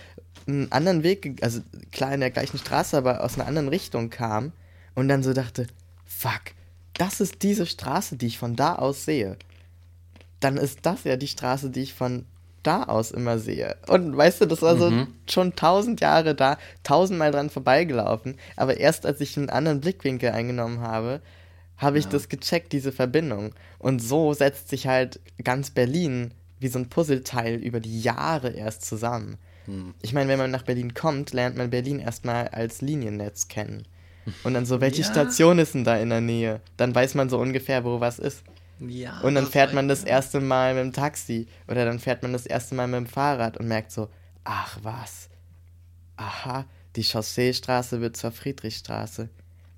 einen 0.45 0.71
anderen 0.71 1.01
Weg, 1.01 1.39
also 1.41 1.61
klar 1.91 2.13
in 2.13 2.19
der 2.19 2.29
gleichen 2.29 2.59
Straße, 2.59 2.95
aber 2.95 3.23
aus 3.23 3.39
einer 3.39 3.47
anderen 3.47 3.69
Richtung 3.69 4.11
kam 4.11 4.51
und 4.93 5.07
dann 5.07 5.23
so 5.23 5.33
dachte, 5.33 5.65
fuck, 6.05 6.41
das 6.93 7.21
ist 7.21 7.41
diese 7.41 7.65
Straße, 7.65 8.17
die 8.17 8.27
ich 8.27 8.37
von 8.37 8.55
da 8.55 8.75
aus 8.75 9.03
sehe. 9.03 9.35
Dann 10.39 10.57
ist 10.57 10.81
das 10.83 11.05
ja 11.05 11.17
die 11.17 11.27
Straße, 11.27 11.71
die 11.71 11.81
ich 11.81 11.95
von 11.95 12.27
da 12.61 12.83
aus 12.83 13.09
immer 13.09 13.39
sehe. 13.39 13.77
Und 13.87 14.15
weißt 14.15 14.41
du, 14.41 14.45
das 14.45 14.61
war 14.61 14.77
so 14.77 15.07
schon 15.27 15.55
tausend 15.55 16.01
Jahre 16.01 16.35
da, 16.35 16.59
tausendmal 16.83 17.31
dran 17.31 17.49
vorbeigelaufen. 17.49 18.37
Aber 18.57 18.77
erst 18.77 19.07
als 19.07 19.21
ich 19.21 19.37
einen 19.37 19.49
anderen 19.49 19.81
Blickwinkel 19.81 20.29
eingenommen 20.29 20.81
habe, 20.81 21.19
habe 21.77 21.97
ich 21.99 22.07
das 22.07 22.29
gecheckt, 22.29 22.71
diese 22.73 22.91
Verbindung. 22.91 23.53
Und 23.79 23.99
so 23.99 24.33
setzt 24.33 24.69
sich 24.69 24.87
halt 24.87 25.19
ganz 25.43 25.71
Berlin 25.71 26.33
wie 26.59 26.67
so 26.69 26.79
ein 26.79 26.89
Puzzleteil 26.89 27.55
über 27.55 27.79
die 27.79 28.01
Jahre 28.01 28.51
erst 28.51 28.85
zusammen. 28.85 29.37
Ich 30.01 30.13
meine, 30.13 30.29
wenn 30.29 30.39
man 30.39 30.51
nach 30.51 30.63
Berlin 30.63 30.93
kommt, 30.93 31.31
lernt 31.33 31.55
man 31.57 31.69
Berlin 31.69 31.99
erstmal 31.99 32.49
als 32.49 32.81
Liniennetz 32.81 33.47
kennen. 33.47 33.87
Und 34.43 34.53
dann 34.53 34.65
so, 34.65 34.79
welche 34.81 35.01
Ja. 35.03 35.07
Station 35.09 35.57
ist 35.59 35.73
denn 35.73 35.83
da 35.85 35.97
in 35.97 36.09
der 36.09 36.21
Nähe? 36.21 36.61
Dann 36.77 36.93
weiß 36.93 37.15
man 37.15 37.29
so 37.29 37.37
ungefähr, 37.39 37.83
wo 37.85 37.99
was 37.99 38.19
ist. 38.19 38.43
ja, 38.79 39.19
Und 39.21 39.35
dann 39.35 39.47
fährt 39.47 39.73
man 39.73 39.87
das 39.87 40.03
erste 40.03 40.39
Mal 40.41 40.73
mit 40.75 40.83
dem 40.83 40.93
Taxi 40.93 41.47
oder 41.67 41.85
dann 41.85 41.99
fährt 41.99 42.23
man 42.23 42.33
das 42.33 42.45
erste 42.45 42.75
Mal 42.75 42.87
mit 42.87 42.97
dem 42.97 43.07
Fahrrad 43.07 43.57
und 43.57 43.67
merkt 43.67 43.91
so, 43.91 44.09
ach 44.43 44.79
was, 44.83 45.29
aha, 46.17 46.65
die 46.95 47.03
Chausseestraße 47.03 48.01
wird 48.01 48.17
zur 48.17 48.31
Friedrichstraße. 48.31 49.29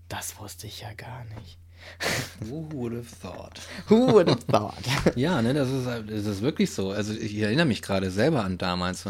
Das 0.09 0.39
wusste 0.39 0.67
ich 0.67 0.81
ja 0.81 0.93
gar 0.93 1.25
nicht. 1.39 1.57
Who 2.49 2.67
would 2.71 2.93
have 2.93 3.07
thought? 3.21 3.59
Who 3.89 4.11
would 4.13 4.29
have 4.29 4.45
thought? 4.47 4.83
Ja, 5.15 5.41
ne, 5.41 5.53
das 5.53 5.69
ist, 5.69 5.85
halt- 5.85 6.09
das 6.09 6.25
ist 6.25 6.41
wirklich 6.41 6.71
so. 6.71 6.91
Also 6.91 7.13
ich 7.13 7.37
erinnere 7.37 7.65
mich 7.65 7.81
gerade 7.81 8.11
selber 8.11 8.43
an 8.43 8.57
damals. 8.57 9.05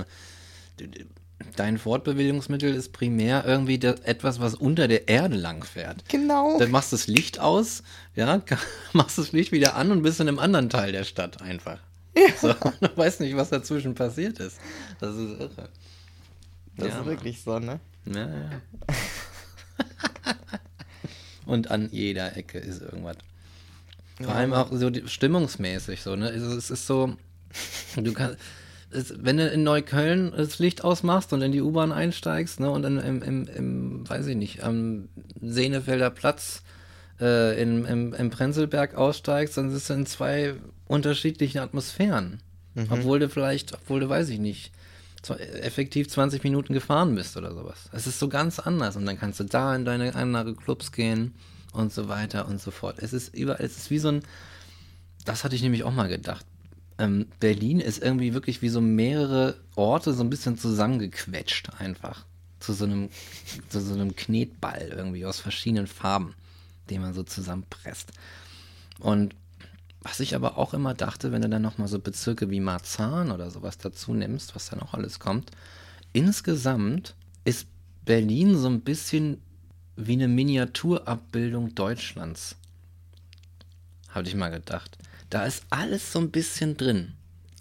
Dein 1.57 1.78
Fortbewegungsmittel 1.78 2.73
ist 2.73 2.91
primär 2.93 3.43
irgendwie 3.45 3.78
das, 3.78 3.99
etwas, 4.01 4.39
was 4.39 4.55
unter 4.55 4.88
der 4.88 5.07
Erde 5.07 5.36
lang 5.36 5.63
fährt. 5.63 6.07
genau. 6.09 6.57
Dann 6.59 6.71
machst 6.71 6.91
du 6.91 6.95
das 6.97 7.07
Licht 7.07 7.39
aus, 7.39 7.84
ja, 8.15 8.41
machst 8.93 9.17
das 9.17 9.32
Licht 9.32 9.51
wieder 9.51 9.76
an 9.76 9.91
und 9.91 10.01
bist 10.01 10.19
in 10.19 10.28
einem 10.28 10.39
anderen 10.39 10.69
Teil 10.69 10.91
der 10.91 11.03
Stadt 11.03 11.41
einfach. 11.41 11.80
So, 12.41 12.53
du 12.82 12.89
weißt 12.97 13.19
nicht, 13.19 13.36
was 13.36 13.49
dazwischen 13.49 13.95
passiert 13.95 14.39
ist. 14.39 14.57
Das 14.99 15.15
ist 15.15 15.39
irre. 15.39 15.69
Das 16.78 16.88
Ja, 16.89 16.99
ist 16.99 17.05
wirklich 17.05 17.41
so, 17.41 17.59
ne? 17.59 17.80
Ja, 18.05 18.19
ja. 18.28 18.49
Und 21.45 21.71
an 21.71 21.89
jeder 21.91 22.35
Ecke 22.37 22.57
ist 22.59 22.81
irgendwas. 22.81 23.17
Vor 24.21 24.33
allem 24.33 24.53
auch 24.53 24.71
so 24.71 24.89
die- 24.89 25.07
stimmungsmäßig 25.07 26.01
so, 26.01 26.15
ne? 26.15 26.29
Es 26.29 26.41
ist, 26.41 26.53
es 26.53 26.71
ist 26.71 26.87
so, 26.87 27.15
du 27.97 28.13
kannst, 28.13 28.37
es, 28.91 29.13
wenn 29.17 29.37
du 29.37 29.47
in 29.49 29.63
Neukölln 29.63 30.31
das 30.35 30.59
Licht 30.59 30.83
ausmachst 30.83 31.33
und 31.33 31.41
in 31.41 31.51
die 31.51 31.61
U-Bahn 31.61 31.91
einsteigst, 31.91 32.59
ne, 32.61 32.69
und 32.69 32.83
dann 32.83 32.97
im, 32.99 33.21
im, 33.21 33.47
im, 33.47 34.09
weiß 34.09 34.27
ich 34.27 34.37
nicht, 34.37 34.63
am 34.63 35.09
Sehnefelder 35.41 36.11
Platz 36.11 36.61
äh, 37.19 37.61
in, 37.61 37.83
im, 37.85 38.13
im 38.13 38.29
Prenzlberg 38.29 38.95
aussteigst, 38.95 39.57
dann 39.57 39.69
ist 39.69 39.75
es 39.75 39.89
in 39.89 40.05
zwei 40.05 40.53
unterschiedlichen 40.87 41.59
Atmosphären. 41.59 42.39
Obwohl 42.89 43.19
du 43.19 43.29
vielleicht, 43.29 43.73
obwohl 43.73 44.01
du, 44.01 44.09
weiß 44.09 44.29
ich 44.29 44.39
nicht, 44.39 44.71
effektiv 45.34 46.07
20 46.09 46.43
Minuten 46.43 46.73
gefahren 46.73 47.15
bist 47.15 47.36
oder 47.38 47.53
sowas. 47.53 47.89
Es 47.91 48.07
ist 48.07 48.19
so 48.19 48.30
ganz 48.30 48.59
anders 48.59 48.95
und 48.95 49.05
dann 49.05 49.19
kannst 49.19 49.39
du 49.39 49.43
da 49.43 49.76
in 49.76 49.86
deine 49.86 50.15
andere 50.15 50.53
Clubs 50.53 50.91
gehen 50.91 51.34
und 51.73 51.91
so 51.91 52.07
weiter 52.07 52.47
und 52.47 52.61
so 52.61 52.71
fort. 52.71 52.97
Es 52.99 53.13
ist 53.13 53.34
überall, 53.34 53.63
es 53.63 53.78
ist 53.78 53.89
wie 53.89 53.99
so 53.99 54.09
ein, 54.09 54.23
das 55.26 55.43
hatte 55.43 55.55
ich 55.55 55.61
nämlich 55.61 55.84
auch 55.84 55.91
mal 55.91 56.07
gedacht. 56.07 56.45
Ähm, 56.97 57.28
Berlin 57.39 57.80
ist 57.80 58.01
irgendwie 58.01 58.34
wirklich 58.34 58.61
wie 58.61 58.69
so 58.69 58.80
mehrere 58.80 59.57
Orte 59.76 60.13
so 60.13 60.23
ein 60.23 60.30
bisschen 60.30 60.57
zusammengequetscht 60.57 61.69
einfach. 61.80 62.26
Zu 62.59 62.73
so 62.73 62.86
einem, 62.86 63.09
zu 63.69 63.82
so 63.82 63.93
einem 63.93 64.15
Knetball 64.15 64.93
irgendwie 64.95 65.26
aus 65.26 65.39
verschiedenen 65.39 65.88
Farben, 65.88 66.34
den 66.89 67.01
man 67.01 67.13
so 67.13 67.23
zusammenpresst. 67.23 68.11
Und 68.99 69.36
was 70.05 70.19
ich 70.19 70.35
aber 70.35 70.59
auch 70.59 70.75
immer 70.75 70.93
dachte, 70.93 71.31
wenn 71.31 71.41
du 71.41 71.49
dann 71.49 71.63
nochmal 71.63 71.87
so 71.87 71.97
Bezirke 71.97 72.51
wie 72.51 72.59
Marzahn 72.59 73.31
oder 73.31 73.49
sowas 73.49 73.79
dazu 73.79 74.13
nimmst, 74.13 74.55
was 74.55 74.69
dann 74.69 74.79
auch 74.79 74.93
alles 74.93 75.19
kommt, 75.19 75.49
insgesamt 76.13 77.15
ist 77.43 77.67
Berlin 78.05 78.55
so 78.55 78.67
ein 78.67 78.81
bisschen 78.81 79.41
wie 79.95 80.13
eine 80.13 80.27
Miniaturabbildung 80.27 81.73
Deutschlands. 81.73 82.55
Habe 84.09 84.27
ich 84.27 84.35
mal 84.35 84.51
gedacht. 84.51 84.95
Da 85.31 85.43
ist 85.43 85.65
alles 85.71 86.11
so 86.11 86.19
ein 86.19 86.29
bisschen 86.29 86.77
drin. 86.77 87.13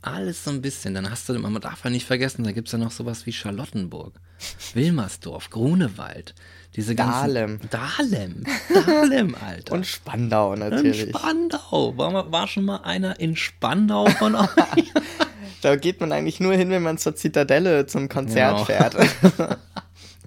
Alles 0.03 0.45
so 0.45 0.51
ein 0.51 0.61
bisschen. 0.61 0.92
Dann 0.92 1.09
hast 1.09 1.26
du, 1.30 1.38
man 1.38 1.59
darf 1.62 1.82
ja 1.82 1.88
nicht 1.88 2.07
vergessen, 2.07 2.45
da 2.45 2.53
gibt 2.53 2.68
es 2.68 2.72
ja 2.72 2.78
noch 2.78 2.92
sowas 2.92 3.24
wie 3.24 3.32
Charlottenburg, 3.32 4.20
Wilmersdorf, 4.74 5.51
Grunewald, 5.51 6.34
diese 6.76 6.95
ganzen... 6.95 7.34
Dahlem. 7.34 7.61
Dahlem. 7.70 8.45
Dahlem, 8.86 9.34
Alter. 9.47 9.74
Und 9.74 9.86
Spandau 9.86 10.55
natürlich. 10.57 11.09
Spandau. 11.11 11.97
War, 11.97 12.30
war 12.32 12.49
schon 12.49 12.64
mal 12.64 12.78
einer 12.78 13.20
in 13.20 13.36
Spandau 13.36 14.07
von 14.07 14.34
euch? 14.34 14.92
Da 15.62 15.76
geht 15.76 16.01
man 16.01 16.12
eigentlich 16.12 16.40
nur 16.40 16.55
hin, 16.55 16.70
wenn 16.70 16.82
man 16.82 16.99
zur 16.99 17.14
Zitadelle 17.16 17.86
zum 17.86 18.09
Konzert 18.09 18.53
Genau. 18.53 18.64
fährt. 18.64 18.97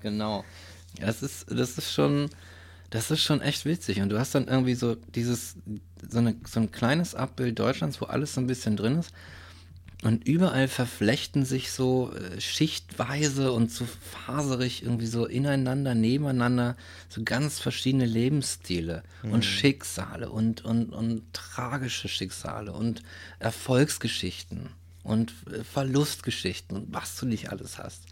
genau. 0.01 0.43
Das 0.99 1.21
ist, 1.21 1.45
das 1.51 1.77
ist 1.77 1.93
schon, 1.93 2.29
das 2.89 3.11
ist 3.11 3.21
schon 3.21 3.41
echt 3.41 3.65
witzig. 3.65 4.01
Und 4.01 4.09
du 4.09 4.17
hast 4.17 4.33
dann 4.33 4.47
irgendwie 4.47 4.73
so 4.73 4.95
dieses, 4.95 5.55
so, 6.09 6.17
eine, 6.19 6.35
so 6.47 6.59
ein 6.59 6.71
kleines 6.71 7.13
Abbild 7.13 7.59
Deutschlands, 7.59 8.01
wo 8.01 8.05
alles 8.05 8.33
so 8.33 8.41
ein 8.41 8.47
bisschen 8.47 8.77
drin 8.77 8.99
ist. 8.99 9.11
Und 10.07 10.25
überall 10.25 10.69
verflechten 10.69 11.43
sich 11.43 11.69
so 11.69 12.13
äh, 12.13 12.39
schichtweise 12.39 13.51
und 13.51 13.73
so 13.73 13.85
faserig 14.25 14.83
irgendwie 14.83 15.05
so 15.05 15.25
ineinander, 15.25 15.95
nebeneinander, 15.95 16.77
so 17.09 17.23
ganz 17.25 17.59
verschiedene 17.59 18.05
Lebensstile 18.05 19.03
und 19.23 19.43
Schicksale 19.43 20.29
und, 20.29 20.63
und, 20.63 20.93
und 20.93 21.23
tragische 21.33 22.07
Schicksale 22.07 22.71
und 22.71 23.03
Erfolgsgeschichten 23.39 24.69
und 25.03 25.33
äh, 25.51 25.65
Verlustgeschichten 25.65 26.77
und 26.77 26.93
was 26.93 27.17
du 27.17 27.25
nicht 27.25 27.51
alles 27.51 27.77
hast. 27.77 28.03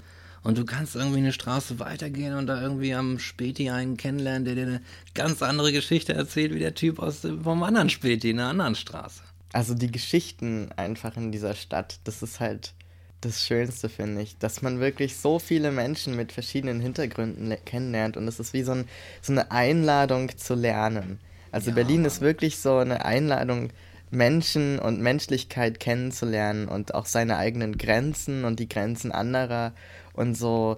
Und 0.44 0.58
du 0.58 0.66
kannst 0.66 0.98
irgendwie 0.98 1.20
eine 1.20 1.32
Straße 1.32 1.80
weitergehen 1.80 2.36
und 2.36 2.48
da 2.48 2.62
irgendwie 2.62 2.94
am 2.94 3.20
Späti 3.20 3.70
einen 3.70 3.96
kennenlernen, 3.96 4.44
der 4.44 4.56
dir 4.56 4.64
eine 4.64 4.82
ganz 5.14 5.42
andere 5.42 5.72
Geschichte 5.72 6.14
erzählt, 6.14 6.54
wie 6.54 6.60
der 6.60 6.76
Typ 6.76 7.00
aus 7.00 7.22
dem, 7.22 7.42
vom 7.42 7.64
anderen 7.64 7.90
Späti 7.90 8.32
in 8.32 8.42
einer 8.42 8.50
anderen 8.50 8.76
Straße. 8.76 9.22
Also 9.56 9.74
die 9.74 9.90
Geschichten 9.90 10.70
einfach 10.76 11.16
in 11.16 11.32
dieser 11.32 11.56
Stadt, 11.56 12.00
das 12.04 12.22
ist 12.22 12.42
halt 12.42 12.74
das 13.22 13.42
Schönste, 13.42 13.88
finde 13.88 14.22
ich. 14.22 14.38
Dass 14.38 14.62
man 14.62 14.82
wirklich 14.82 15.16
so 15.16 15.40
viele 15.40 15.72
Menschen 15.72 16.14
mit 16.18 16.34
verschiedenen 16.34 16.82
Hintergründen 16.82 17.48
le- 17.48 17.60
kennenlernt 17.64 18.18
und 18.18 18.28
es 18.28 18.42
ist 18.42 18.52
wie 18.52 18.64
so, 18.64 18.74
ein, 18.74 18.86
so 19.22 19.32
eine 19.32 19.52
Einladung 19.52 20.38
zu 20.38 20.56
lernen. 20.56 21.20
Also 21.54 21.70
Ja. 21.70 21.76
Berlin 21.76 22.04
ist 22.04 22.20
wirklich 22.20 22.58
so 22.58 22.76
eine 22.80 23.06
Einladung, 23.06 23.70
Menschen 24.12 24.78
und 24.78 25.00
Menschlichkeit 25.00 25.80
kennenzulernen 25.80 26.68
und 26.68 26.94
auch 26.94 27.06
seine 27.06 27.38
eigenen 27.38 27.78
Grenzen 27.78 28.44
und 28.44 28.60
die 28.60 28.68
Grenzen 28.68 29.14
anderer 29.14 29.72
und 30.12 30.36
so. 30.36 30.76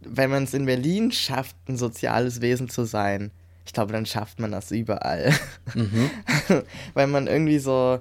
Wenn 0.00 0.30
man 0.30 0.42
es 0.42 0.54
in 0.54 0.66
Berlin 0.66 1.12
schafft, 1.12 1.54
ein 1.68 1.76
soziales 1.76 2.40
Wesen 2.40 2.68
zu 2.68 2.84
sein, 2.84 3.30
ich 3.68 3.74
glaube, 3.74 3.92
dann 3.92 4.06
schafft 4.06 4.40
man 4.40 4.50
das 4.50 4.70
überall. 4.70 5.30
Weil 6.94 7.06
man 7.06 7.26
irgendwie 7.26 7.58
so 7.58 7.98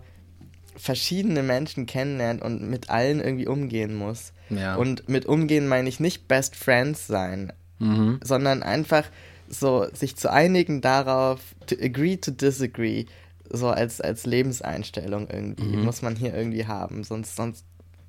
verschiedene 0.78 1.43
Menschen 1.43 1.86
kennenlernt 1.86 2.41
und 2.41 2.70
mit 2.70 2.89
allen 2.89 3.20
irgendwie 3.20 3.47
umgehen 3.47 3.93
muss. 3.93 4.32
Ja. 4.49 4.76
Und 4.76 5.09
mit 5.09 5.26
umgehen 5.26 5.68
meine 5.68 5.89
ich 5.89 5.99
nicht 5.99 6.28
Best 6.30 6.55
Friends 6.55 7.05
sein, 7.05 7.51
Mhm. 7.80 8.20
sondern 8.24 8.63
einfach 8.63 9.03
so 9.49 9.86
sich 9.93 10.15
zu 10.15 10.32
einigen 10.32 10.82
darauf, 10.82 11.41
to 11.68 11.76
agree 11.80 12.15
to 12.18 12.32
disagree, 12.32 13.05
so 13.49 13.68
als, 13.68 14.01
als 14.01 14.26
Lebenseinstellung 14.26 15.30
irgendwie, 15.30 15.78
muss 15.78 16.01
man 16.01 16.15
hier 16.15 16.34
irgendwie 16.34 16.65
haben. 16.65 17.03
Sonst, 17.03 17.36
sonst, 17.36 17.65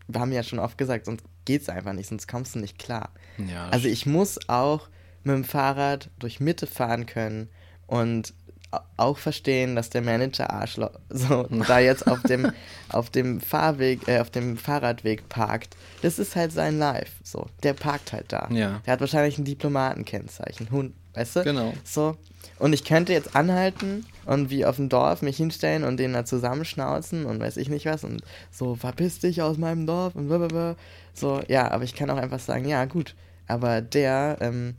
wir 0.06 0.20
haben 0.20 0.32
ja 0.32 0.42
schon 0.42 0.58
oft 0.58 0.78
gesagt, 0.78 1.04
sonst 1.06 1.24
geht's 1.44 1.68
einfach 1.68 1.92
nicht, 1.92 2.08
sonst 2.08 2.28
kommst 2.28 2.54
du 2.54 2.60
nicht 2.60 2.78
klar. 2.78 3.10
Ja, 3.36 3.68
Also 3.68 3.88
ich 3.88 4.06
muss 4.06 4.38
auch 4.48 4.88
mit 5.24 5.34
dem 5.34 5.44
Fahrrad 5.44 6.08
durch 6.18 6.40
Mitte 6.40 6.66
fahren 6.66 7.06
können 7.06 7.48
und 7.86 8.32
au- 8.70 8.78
auch 8.96 9.18
verstehen, 9.18 9.76
dass 9.76 9.90
der 9.90 10.02
Manager 10.02 10.50
Arschloch 10.50 10.90
so 11.10 11.44
da 11.66 11.78
jetzt 11.78 12.06
auf 12.06 12.22
dem 12.22 12.50
auf 12.90 13.10
dem 13.10 13.40
Fahrweg, 13.40 14.06
äh, 14.08 14.20
auf 14.20 14.30
dem 14.30 14.56
Fahrradweg 14.56 15.28
parkt. 15.28 15.76
Das 16.02 16.18
ist 16.18 16.36
halt 16.36 16.52
sein 16.52 16.78
Life. 16.78 17.12
So, 17.24 17.46
der 17.62 17.74
parkt 17.74 18.12
halt 18.12 18.32
da. 18.32 18.48
Ja. 18.50 18.80
Der 18.86 18.92
hat 18.92 19.00
wahrscheinlich 19.00 19.38
ein 19.38 19.44
Diplomatenkennzeichen. 19.44 20.70
Hund, 20.70 20.94
weißt 21.14 21.36
du? 21.36 21.44
Genau. 21.44 21.72
So. 21.84 22.16
Und 22.58 22.72
ich 22.72 22.84
könnte 22.84 23.12
jetzt 23.12 23.36
anhalten 23.36 24.04
und 24.26 24.50
wie 24.50 24.64
auf 24.64 24.76
dem 24.76 24.88
Dorf 24.88 25.22
mich 25.22 25.36
hinstellen 25.36 25.84
und 25.84 25.96
den 25.96 26.12
da 26.12 26.24
zusammenschnauzen 26.24 27.24
und 27.24 27.40
weiß 27.40 27.56
ich 27.56 27.68
nicht 27.68 27.86
was 27.86 28.04
und 28.04 28.22
so, 28.50 28.74
verpiss 28.74 29.20
dich 29.20 29.42
aus 29.42 29.58
meinem 29.58 29.86
Dorf 29.86 30.14
und 30.14 30.28
blablabla. 30.28 30.76
So, 31.14 31.40
ja, 31.48 31.70
aber 31.70 31.84
ich 31.84 31.94
kann 31.94 32.10
auch 32.10 32.16
einfach 32.16 32.40
sagen, 32.40 32.68
ja, 32.68 32.84
gut, 32.84 33.14
Aber 33.46 33.80
der 33.80 34.38
ähm, 34.40 34.74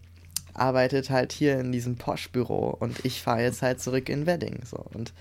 arbeitet 0.60 1.10
halt 1.10 1.32
hier 1.32 1.60
in 1.60 1.72
diesem 1.72 1.96
Posch-Büro 1.98 2.70
und 2.80 3.06
ich 3.06 3.22
fahre 3.22 3.42
jetzt 3.44 3.62
halt 3.62 3.82
zurück 3.82 4.10
in 4.10 4.26
Wedding. 4.26 4.60
So. 4.66 4.78
Und 4.94 5.14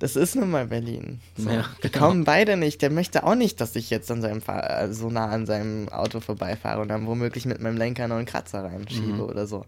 das 0.00 0.16
ist 0.16 0.34
nun 0.34 0.50
mal 0.50 0.66
Berlin. 0.66 1.20
So. 1.36 1.48
Ja, 1.48 1.64
Die 1.82 1.90
genau. 1.90 2.06
kommen 2.08 2.24
beide 2.24 2.56
nicht. 2.56 2.82
Der 2.82 2.90
möchte 2.90 3.24
auch 3.24 3.36
nicht, 3.36 3.60
dass 3.60 3.74
ich 3.76 3.90
jetzt 3.90 4.10
an 4.10 4.20
seinem 4.20 4.42
Fahr 4.42 4.82
äh, 4.82 4.92
so 4.92 5.08
nah 5.08 5.28
an 5.30 5.46
seinem 5.46 5.88
Auto 5.88 6.20
vorbeifahre 6.20 6.80
und 6.82 6.88
dann 6.88 7.06
womöglich 7.06 7.46
mit 7.46 7.60
meinem 7.60 7.76
Lenker 7.78 8.08
noch 8.08 8.16
einen 8.16 8.26
Kratzer 8.26 8.64
reinschiebe 8.64 9.14
Mhm. 9.14 9.20
oder 9.20 9.46
so. 9.46 9.64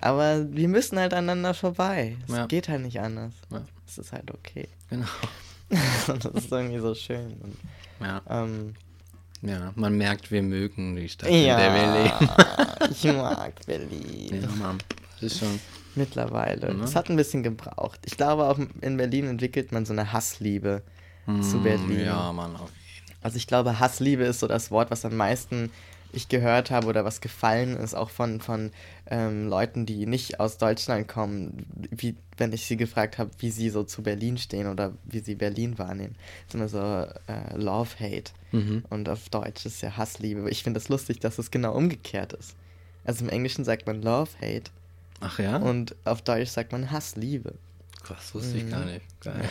Aber 0.00 0.46
wir 0.52 0.68
müssen 0.68 0.98
halt 0.98 1.12
aneinander 1.14 1.54
vorbei. 1.54 2.16
Es 2.28 2.34
Ja. 2.36 2.46
geht 2.46 2.68
halt 2.68 2.82
nicht 2.82 3.00
anders. 3.00 3.32
Ja. 3.50 3.62
Es 3.88 3.98
ist 3.98 4.12
halt 4.12 4.30
okay. 4.30 4.68
Genau. 4.90 5.06
und 6.08 6.24
das 6.24 6.34
ist 6.44 6.52
irgendwie 6.52 6.78
so 6.80 6.94
schön. 6.94 7.32
Und, 7.42 7.56
Ja. 8.00 8.20
ähm, 8.28 8.74
ja, 9.42 9.72
man 9.74 9.96
merkt, 9.96 10.30
wir 10.30 10.42
mögen 10.42 10.96
die 10.96 11.08
Stadt, 11.08 11.28
in 11.28 11.44
der 11.44 11.74
wir 11.74 12.02
leben. 12.02 12.30
ja, 12.38 12.88
ich 12.90 13.04
mag 13.04 13.52
Berlin. 13.66 14.42
Ja, 14.42 14.48
Mann. 14.58 14.78
Das 15.20 15.32
ist 15.32 15.38
schon. 15.40 15.60
Mittlerweile. 15.96 16.72
Mhm. 16.72 16.82
Es 16.82 16.94
hat 16.94 17.10
ein 17.10 17.16
bisschen 17.16 17.42
gebraucht. 17.42 18.00
Ich 18.06 18.16
glaube, 18.16 18.44
auch 18.44 18.58
in 18.80 18.96
Berlin 18.96 19.26
entwickelt 19.26 19.72
man 19.72 19.84
so 19.86 19.92
eine 19.92 20.12
Hassliebe 20.12 20.82
zu 21.42 21.60
Berlin. 21.62 22.02
Mm, 22.02 22.04
Ja, 22.06 22.32
Mann. 22.32 22.54
Auf 22.56 22.70
Also 23.22 23.36
ich 23.36 23.46
glaube, 23.46 23.78
Hassliebe 23.78 24.24
ist 24.24 24.40
so 24.40 24.46
das 24.48 24.70
Wort, 24.70 24.90
was 24.90 25.04
am 25.04 25.16
meisten 25.16 25.70
ich 26.12 26.28
gehört 26.28 26.70
habe 26.70 26.86
oder 26.86 27.04
was 27.04 27.20
gefallen 27.20 27.76
ist, 27.76 27.94
auch 27.94 28.10
von, 28.10 28.40
von 28.40 28.70
ähm, 29.06 29.48
Leuten, 29.48 29.86
die 29.86 30.06
nicht 30.06 30.40
aus 30.40 30.58
Deutschland 30.58 31.08
kommen, 31.08 31.66
wie 31.90 32.16
wenn 32.36 32.52
ich 32.52 32.66
sie 32.66 32.76
gefragt 32.76 33.18
habe, 33.18 33.30
wie 33.38 33.50
sie 33.50 33.70
so 33.70 33.84
zu 33.84 34.02
Berlin 34.02 34.38
stehen 34.38 34.66
oder 34.66 34.92
wie 35.04 35.20
sie 35.20 35.34
Berlin 35.34 35.78
wahrnehmen. 35.78 36.16
ist 36.46 36.54
immer 36.54 36.68
so 36.68 36.78
äh, 36.78 37.56
Love, 37.56 37.90
Hate. 38.00 38.32
Mhm. 38.52 38.84
Und 38.88 39.08
auf 39.08 39.28
Deutsch 39.28 39.66
ist 39.66 39.82
ja 39.82 39.96
Hassliebe. 39.96 40.48
Ich 40.50 40.62
finde 40.62 40.78
es 40.78 40.84
das 40.84 40.88
lustig, 40.88 41.20
dass 41.20 41.38
es 41.38 41.50
genau 41.50 41.74
umgekehrt 41.74 42.32
ist. 42.32 42.56
Also 43.04 43.24
im 43.24 43.30
Englischen 43.30 43.64
sagt 43.64 43.86
man 43.86 44.02
Love, 44.02 44.30
Hate 44.40 44.70
Ach 45.20 45.38
ja? 45.38 45.56
und 45.56 45.94
auf 46.04 46.22
Deutsch 46.22 46.48
sagt 46.48 46.72
man 46.72 46.90
Hassliebe. 46.90 47.54
das 48.08 48.34
wusste 48.34 48.58
ich 48.58 48.70
gar 48.70 48.84
nicht. 48.84 49.04
Geil. 49.20 49.48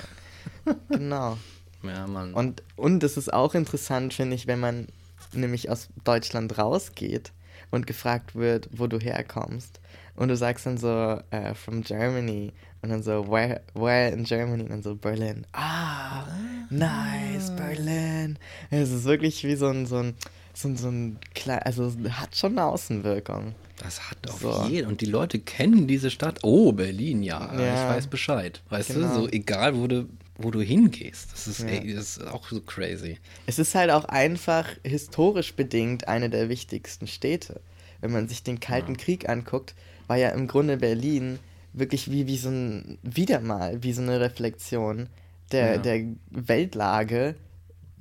Genau. 0.90 1.38
Ja, 1.84 2.06
Mann. 2.08 2.34
Und, 2.34 2.64
und 2.76 3.04
es 3.04 3.18
ist 3.18 3.32
auch 3.32 3.56
interessant, 3.56 4.14
finde 4.14 4.36
ich, 4.36 4.46
wenn 4.48 4.60
man 4.60 4.88
nämlich 5.34 5.70
aus 5.70 5.90
Deutschland 6.04 6.58
rausgeht 6.58 7.32
und 7.72 7.88
gefragt 7.88 8.36
wird, 8.36 8.70
wo 8.72 8.88
du 8.88 8.98
herkommst. 9.00 9.80
Und 10.16 10.30
du 10.30 10.36
sagst 10.36 10.66
dann 10.66 10.78
so, 10.78 11.20
äh, 11.32 11.54
from 11.54 11.82
Germany. 11.82 12.52
Und 12.82 12.90
dann 12.90 13.04
so, 13.04 13.30
where, 13.30 13.62
where 13.74 14.10
in 14.10 14.24
Germany? 14.24 14.64
Und 14.64 14.70
dann 14.70 14.84
so, 14.84 14.96
Berlin. 14.96 15.46
Ah, 15.54 16.26
nice, 16.70 17.52
Berlin. 17.56 18.38
Es 18.70 18.92
ist 18.92 19.04
wirklich 19.06 19.44
wie 19.44 19.56
so 19.56 19.68
ein, 19.68 19.86
so 19.86 19.98
ein, 19.98 20.16
so 20.54 20.68
ein, 20.70 20.78
so 20.78 20.90
ein 20.90 21.20
klein, 21.36 21.60
also 21.60 21.92
hat 22.12 22.36
schon 22.36 22.54
eine 22.54 22.66
Außenwirkung. 22.66 23.54
Das 23.82 24.10
hat 24.10 24.18
auf 24.30 24.42
So. 24.42 24.66
jeden. 24.68 24.88
Und 24.88 25.02
die 25.02 25.06
Leute 25.06 25.40
kennen 25.40 25.88
diese 25.88 26.10
Stadt. 26.10 26.40
Oh, 26.44 26.72
Berlin, 26.74 27.24
ja. 27.24 27.54
Ja. 27.58 27.74
Ich 27.92 27.96
weiß 27.96 28.08
Bescheid. 28.08 28.62
Weißt 28.70 28.90
Genau. 28.94 29.08
du, 29.08 29.14
so 29.22 29.30
egal, 29.30 29.78
wo 29.78 29.88
du, 29.88 30.08
wo 30.42 30.52
du 30.52 30.62
hingehst. 30.62 31.32
Das 31.34 31.48
ist, 31.48 31.60
Ja. 31.60 31.68
ey, 31.68 31.94
das 31.94 32.18
ist 32.18 32.28
auch 32.28 32.48
so 32.48 32.62
crazy. 32.62 33.18
Es 33.46 33.60
ist 33.60 33.76
halt 33.76 33.92
auch 33.92 34.06
einfach 34.06 34.66
historisch 34.84 35.54
bedingt 35.54 36.08
eine 36.08 36.30
der 36.30 36.50
wichtigsten 36.50 37.08
Städte. 37.08 37.62
Wenn 38.02 38.12
man 38.12 38.28
sich 38.30 38.42
den 38.44 38.60
Kalten 38.62 38.96
Krieg 38.98 39.28
anguckt, 39.28 39.76
war 40.08 40.16
ja 40.18 40.30
im 40.30 40.48
Grunde 40.48 40.78
Berlin 40.78 41.40
wirklich 41.74 42.10
wie, 42.10 42.26
wie 42.26 42.38
so 42.38 42.50
ein, 42.50 42.98
wieder 43.04 43.42
mal, 43.42 43.84
wie 43.84 43.94
so 43.94 44.02
eine 44.02 44.20
Reflexion 44.22 45.08
der, 45.52 45.74
Ja. 45.76 45.78
der 45.78 46.06
Weltlage 46.32 47.36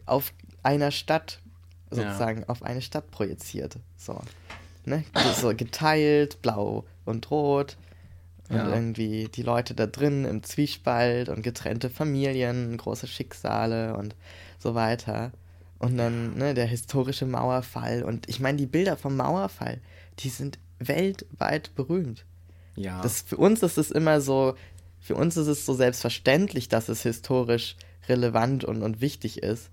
auf 0.07 0.33
einer 0.63 0.91
Stadt, 0.93 1.41
Ja. 1.91 1.97
sozusagen, 1.97 2.45
auf 2.45 2.63
eine 2.63 2.81
Stadt 2.83 3.11
projiziert. 3.11 3.77
So. 3.97 4.21
Ne? 4.85 5.03
So 5.41 5.55
geteilt, 5.55 6.41
blau 6.41 6.85
und 7.05 7.31
rot. 7.31 7.77
Und 8.49 8.57
Ja. 8.57 8.75
irgendwie 8.75 9.29
die 9.29 9.43
Leute 9.43 9.75
da 9.75 9.87
drin 9.87 10.25
im 10.25 10.43
Zwiespalt 10.43 11.29
und 11.29 11.43
getrennte 11.43 11.91
Familien, 11.91 12.77
große 12.77 13.07
Schicksale 13.07 13.97
und 13.97 14.15
so 14.59 14.75
weiter. 14.75 15.33
Und 15.79 15.97
dann 15.97 16.37
ne, 16.37 16.55
der 16.55 16.67
historische 16.67 17.27
Mauerfall. 17.27 18.03
Und 18.03 18.29
ich 18.29 18.41
meine, 18.41 18.57
die 18.59 18.67
Bilder 18.67 18.97
vom 18.97 19.17
Mauerfall, 19.17 19.81
die 20.19 20.29
sind 20.31 20.59
weltweit 20.79 21.75
berühmt. 21.75 22.25
Ja. 22.75 23.03
Das, 23.03 23.23
für 23.23 23.37
uns 23.37 23.63
ist 23.63 23.77
es 23.79 23.91
immer 23.91 24.21
so, 24.21 24.55
für 25.01 25.15
uns 25.15 25.37
ist 25.37 25.47
es 25.47 25.67
so 25.67 25.75
selbstverständlich, 25.75 26.69
dass 26.69 26.89
es 26.89 27.03
historisch 27.03 27.77
relevant 28.09 28.65
und, 28.65 28.83
und 28.83 29.01
wichtig 29.01 29.43
ist. 29.43 29.71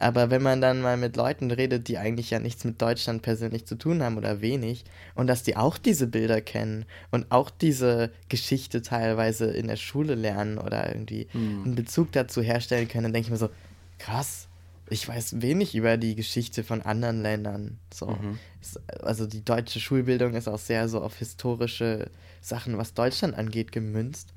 Aber 0.00 0.30
wenn 0.30 0.42
man 0.42 0.60
dann 0.60 0.80
mal 0.80 0.96
mit 0.96 1.16
Leuten 1.16 1.50
redet, 1.50 1.86
die 1.86 1.98
eigentlich 1.98 2.30
ja 2.30 2.40
nichts 2.40 2.64
mit 2.64 2.82
Deutschland 2.82 3.22
persönlich 3.22 3.64
zu 3.66 3.76
tun 3.76 4.02
haben 4.02 4.16
oder 4.16 4.40
wenig, 4.40 4.84
und 5.14 5.28
dass 5.28 5.44
die 5.44 5.56
auch 5.56 5.78
diese 5.78 6.08
Bilder 6.08 6.40
kennen 6.40 6.84
und 7.12 7.30
auch 7.30 7.48
diese 7.48 8.10
Geschichte 8.28 8.82
teilweise 8.82 9.46
in 9.46 9.68
der 9.68 9.76
Schule 9.76 10.16
lernen 10.16 10.58
oder 10.58 10.88
irgendwie 10.88 11.28
einen 11.32 11.76
Bezug 11.76 12.10
dazu 12.12 12.42
herstellen 12.42 12.88
können, 12.88 13.04
dann 13.04 13.12
denke 13.12 13.26
ich 13.26 13.30
mir 13.30 13.36
so, 13.36 13.50
krass, 13.98 14.48
ich 14.90 15.08
weiß 15.08 15.40
wenig 15.40 15.74
über 15.74 15.96
die 15.96 16.14
Geschichte 16.14 16.62
von 16.62 16.82
anderen 16.82 17.22
Ländern. 17.22 17.78
So. 17.92 18.18
Es, 18.60 18.78
also 19.00 19.26
die 19.26 19.44
deutsche 19.44 19.80
Schulbildung 19.80 20.34
ist 20.34 20.48
auch 20.48 20.58
sehr 20.58 20.88
so 20.88 21.00
auf 21.00 21.16
historische 21.16 22.10
Sachen, 22.40 22.76
was 22.76 22.94
Deutschland 22.94 23.34
angeht, 23.34 23.72
gemünzt. 23.72 24.34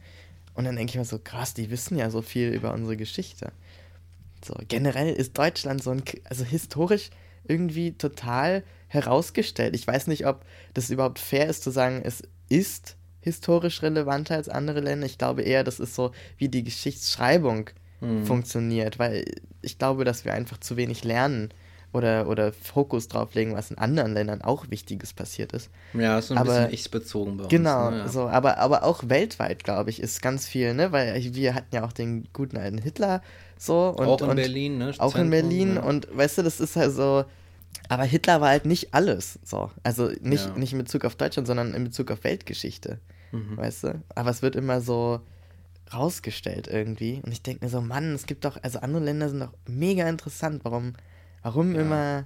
Und 0.53 0.65
dann 0.65 0.75
denke 0.75 0.91
ich 0.91 0.97
mir 0.97 1.05
so, 1.05 1.19
krass, 1.19 1.53
die 1.53 1.69
wissen 1.69 1.97
ja 1.97 2.09
so 2.09 2.21
viel 2.21 2.49
über 2.49 2.73
unsere 2.73 2.97
Geschichte. 2.97 3.51
So, 4.45 4.55
generell 4.67 5.13
ist 5.13 5.37
Deutschland 5.37 5.83
so 5.83 5.91
ein, 5.91 6.03
also 6.25 6.43
historisch 6.43 7.09
irgendwie 7.45 7.93
total 7.93 8.63
herausgestellt. 8.87 9.75
Ich 9.75 9.85
weiß 9.87 10.07
nicht, 10.07 10.25
ob 10.25 10.45
das 10.73 10.89
überhaupt 10.89 11.19
fair 11.19 11.47
ist 11.47 11.63
zu 11.63 11.71
sagen, 11.71 12.01
es 12.03 12.23
ist 12.49 12.95
historisch 13.21 13.81
relevanter 13.81 14.35
als 14.35 14.49
andere 14.49 14.79
Länder. 14.79 15.05
Ich 15.05 15.17
glaube 15.17 15.41
eher, 15.41 15.63
das 15.63 15.79
ist 15.79 15.95
so, 15.95 16.11
wie 16.37 16.49
die 16.49 16.63
Geschichtsschreibung 16.63 17.69
funktioniert, 18.25 18.99
weil 18.99 19.25
ich 19.63 19.79
glaube, 19.79 20.05
dass 20.05 20.23
wir 20.23 20.33
einfach 20.33 20.59
zu 20.59 20.77
wenig 20.77 21.03
lernen 21.03 21.49
oder, 21.93 22.27
oder 22.27 22.51
Fokus 22.53 23.07
drauf 23.07 23.33
legen, 23.33 23.55
was 23.55 23.71
in 23.71 23.77
anderen 23.77 24.13
Ländern 24.13 24.41
auch 24.41 24.69
Wichtiges 24.69 25.13
passiert 25.13 25.53
ist. 25.53 25.69
ja, 25.93 26.19
ist 26.19 26.27
so 26.27 26.33
ein 26.33 26.39
aber- 26.39 26.53
bisschen 26.53 26.73
ich-bezogen 26.73 27.37
bei 27.37 27.43
uns. 27.43 27.51
Genau, 27.51 27.89
ne? 27.91 27.97
ja. 27.99 28.07
so, 28.07 28.27
aber, 28.27 28.57
aber 28.57 28.83
auch 28.83 29.03
weltweit, 29.07 29.63
glaube 29.63 29.89
ich, 29.89 30.01
ist 30.01 30.21
ganz 30.21 30.47
viel, 30.47 30.73
ne? 30.73 30.91
Weil 30.91 31.23
wir 31.33 31.55
hatten 31.55 31.73
ja 31.73 31.85
auch 31.85 31.93
den 31.93 32.27
guten 32.33 32.57
alten 32.57 32.77
Hitler 32.77 33.21
so 33.57 33.89
und, 33.89 34.05
auch 34.07 34.21
in 34.21 34.29
und 34.29 34.35
Berlin, 34.35 34.77
ne? 34.77 34.93
auch 34.99 35.15
in 35.15 35.21
Zentrum, 35.21 35.29
Berlin 35.31 35.75
ja. 35.75 35.81
und 35.83 36.07
weißt 36.15 36.39
du, 36.39 36.43
das 36.43 36.59
ist 36.59 36.75
halt 36.75 36.93
so. 36.93 37.25
Aber 37.89 38.03
Hitler 38.03 38.41
war 38.41 38.49
halt 38.49 38.65
nicht 38.65 38.93
alles 38.93 39.39
so. 39.43 39.71
Also 39.83 40.11
nicht, 40.21 40.45
Ja. 40.45 40.57
nicht 40.57 40.73
in 40.73 40.79
Bezug 40.79 41.05
auf 41.05 41.15
Deutschland, 41.15 41.47
sondern 41.47 41.73
in 41.73 41.85
Bezug 41.85 42.11
auf 42.11 42.23
Weltgeschichte. 42.23 42.99
Mhm. 43.31 43.57
Weißt 43.57 43.83
du? 43.85 44.01
Aber 44.13 44.29
es 44.29 44.41
wird 44.41 44.55
immer 44.55 44.81
so 44.81 45.21
rausgestellt 45.93 46.67
irgendwie. 46.67 47.21
Und 47.23 47.31
ich 47.31 47.41
denke 47.41 47.63
mir 47.65 47.69
so, 47.71 47.81
Mann, 47.81 48.13
es 48.13 48.25
gibt 48.25 48.45
doch, 48.45 48.57
also 48.61 48.79
andere 48.79 49.03
Länder 49.03 49.29
sind 49.29 49.39
doch 49.39 49.53
mega 49.67 50.07
interessant. 50.07 50.61
Warum, 50.63 50.93
warum 51.47 51.73
Ja. 51.75 51.81
immer 51.81 52.25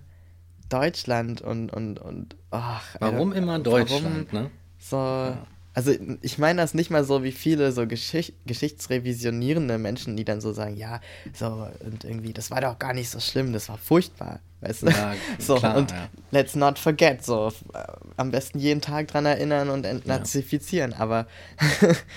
Deutschland 0.69 1.41
und, 1.41 1.71
und, 1.71 1.99
und 1.99 2.35
ach, 2.49 2.95
Warum 2.99 3.29
Alter, 3.29 3.37
immer 3.41 3.51
warum 3.53 3.63
Deutschland, 3.63 4.33
ne? 4.33 4.49
so, 4.79 5.35
also 5.73 5.93
ich 6.21 6.37
meine 6.37 6.61
das 6.61 6.73
nicht 6.73 6.89
mal 6.89 7.03
so 7.03 7.23
wie 7.23 7.31
viele 7.31 7.71
so 7.71 7.87
Geschicht 7.87 8.33
geschichtsrevisionierende 8.45 9.77
Menschen, 9.77 10.17
die 10.17 10.25
dann 10.25 10.41
so 10.41 10.51
sagen, 10.53 10.75
ja, 10.75 10.99
so 11.33 11.67
und 11.85 12.03
irgendwie, 12.03 12.33
das 12.33 12.51
war 12.51 12.61
doch 12.61 12.77
gar 12.79 12.93
nicht 12.93 13.09
so 13.09 13.19
schlimm, 13.19 13.53
das 13.53 13.69
war 13.69 13.77
furchtbar, 13.77 14.41
weißt 14.61 14.83
du? 14.83 14.87
Ja, 14.89 15.13
so 15.39 15.55
klar, 15.55 15.77
und 15.77 15.91
ja. 15.91 16.09
let's 16.31 16.55
not 16.55 16.77
forget, 16.77 17.23
so 17.23 17.51
äh, 17.73 17.83
am 18.17 18.31
besten 18.31 18.59
jeden 18.59 18.81
Tag 18.81 19.07
dran 19.07 19.25
erinnern 19.25 19.69
und 19.69 19.85
entnazifizieren, 19.85 20.93
aber 20.93 21.27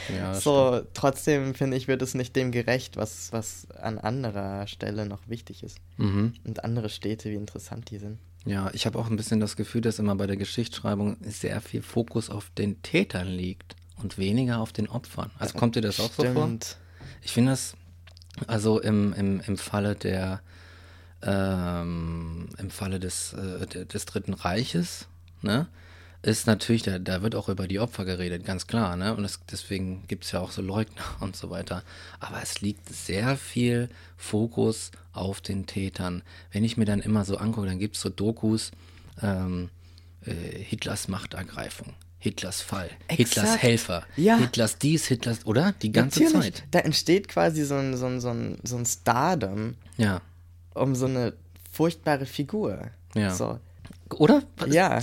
Ja, 0.09 0.33
das 0.33 0.43
so 0.45 0.83
trotzdem 0.95 1.55
finde 1.55 1.77
ich 1.77 1.87
wird 1.89 2.03
es 2.03 2.15
nicht 2.15 2.35
dem 2.37 2.51
gerecht, 2.51 2.97
was 2.97 3.33
was 3.33 3.69
an 3.81 3.99
anderer 3.99 4.67
Stelle 4.67 5.07
noch 5.07 5.29
wichtig 5.29 5.63
ist 5.63 5.79
Mhm. 5.97 6.33
und 6.45 6.65
andere 6.65 6.89
Städte, 6.89 7.31
wie 7.31 7.35
interessant 7.37 7.91
die 7.91 7.99
sind. 7.99 8.19
Ja, 8.47 8.71
ich 8.75 8.85
habe 8.87 8.99
auch 8.99 9.09
ein 9.09 9.17
bisschen 9.17 9.41
das 9.41 9.57
Gefühl, 9.57 9.81
dass 9.81 9.99
immer 9.99 10.15
bei 10.17 10.27
der 10.27 10.37
Geschichtsschreibung 10.37 11.17
sehr 11.23 11.61
viel 11.61 11.81
Fokus 11.83 12.29
auf 12.29 12.51
den 12.59 12.83
Tätern 12.83 13.27
liegt 13.29 13.75
und 14.03 14.19
weniger 14.19 14.59
auf 14.59 14.73
den 14.73 14.89
Opfern. 14.89 15.31
Also 15.39 15.57
kommt 15.57 15.77
dir 15.77 15.81
das 15.81 15.99
auch 16.01 16.13
so 16.13 16.25
vor? 16.25 16.33
Stimmt. 16.45 16.77
Ich 17.23 17.33
finde 17.33 17.53
das, 17.53 17.75
also 18.47 18.81
im, 18.81 19.13
im, 19.15 19.41
im 19.41 19.57
Falle 19.57 19.95
der, 19.95 20.41
ähm, 21.23 22.49
im 22.59 22.71
Falle 22.71 23.01
des, 23.01 23.33
äh, 23.33 23.67
de- 23.67 23.85
des 23.87 24.05
Dritten 24.07 24.35
Reiches, 24.35 25.07
ne, 25.43 25.67
ist 26.25 26.47
natürlich, 26.47 26.83
da, 26.83 26.99
da 26.99 27.23
wird 27.23 27.35
auch 27.35 27.49
über 27.49 27.69
die 27.69 27.79
Opfer 27.79 28.05
geredet, 28.05 28.45
ganz 28.45 28.67
klar, 28.67 28.97
ne? 28.97 29.15
Und 29.15 29.25
es, 29.25 29.41
deswegen 29.51 30.07
gibt 30.09 30.25
es 30.25 30.33
ja 30.33 30.41
auch 30.41 30.51
so 30.51 30.63
Leugner 30.63 31.03
und 31.21 31.37
so 31.37 31.51
weiter. 31.51 31.83
Aber 32.21 32.43
es 32.43 32.61
liegt 32.61 32.89
sehr 32.89 33.37
viel 33.37 33.89
Fokus 34.17 34.91
auf 35.13 35.41
den 35.41 35.67
Tätern. 35.67 36.23
Wenn 36.53 36.65
ich 36.65 36.77
mir 36.77 36.87
dann 36.87 37.01
immer 37.01 37.25
so 37.25 37.37
angucke, 37.37 37.67
dann 37.67 37.79
gibt 37.79 37.97
es 37.97 38.03
so 38.03 38.09
Dokus, 38.09 38.71
ähm, 39.23 39.71
äh, 40.25 40.33
Hitlers 40.33 41.09
Machtergreifung, 41.09 41.95
Hitlers 42.19 42.63
Fall, 42.63 42.89
Hitlers 43.11 43.45
Exakt. 43.45 43.63
Helfer, 43.63 44.07
Ja. 44.17 44.39
Hitlers 44.39 44.79
dies, 44.79 45.07
Hitlers, 45.07 45.45
oder? 45.47 45.73
Die 45.83 45.93
ganze 45.93 46.25
Natürlich, 46.25 46.55
Zeit. 46.55 46.65
da 46.71 46.79
entsteht 46.81 47.29
quasi 47.29 47.65
so 47.65 47.75
ein, 47.75 47.97
so 47.97 48.07
ein, 48.07 48.21
so 48.21 48.31
ein, 48.31 48.59
so 48.65 48.77
ein 48.77 48.87
Stardom 48.87 49.75
Ja. 49.99 50.21
um 50.75 50.95
so 50.95 51.05
eine 51.07 51.35
furchtbare 51.71 52.25
Figur. 52.25 52.91
Ja. 53.15 53.35
So. 53.35 53.61
Oder? 54.17 54.43
Was 54.57 54.73
Ja. 54.75 55.01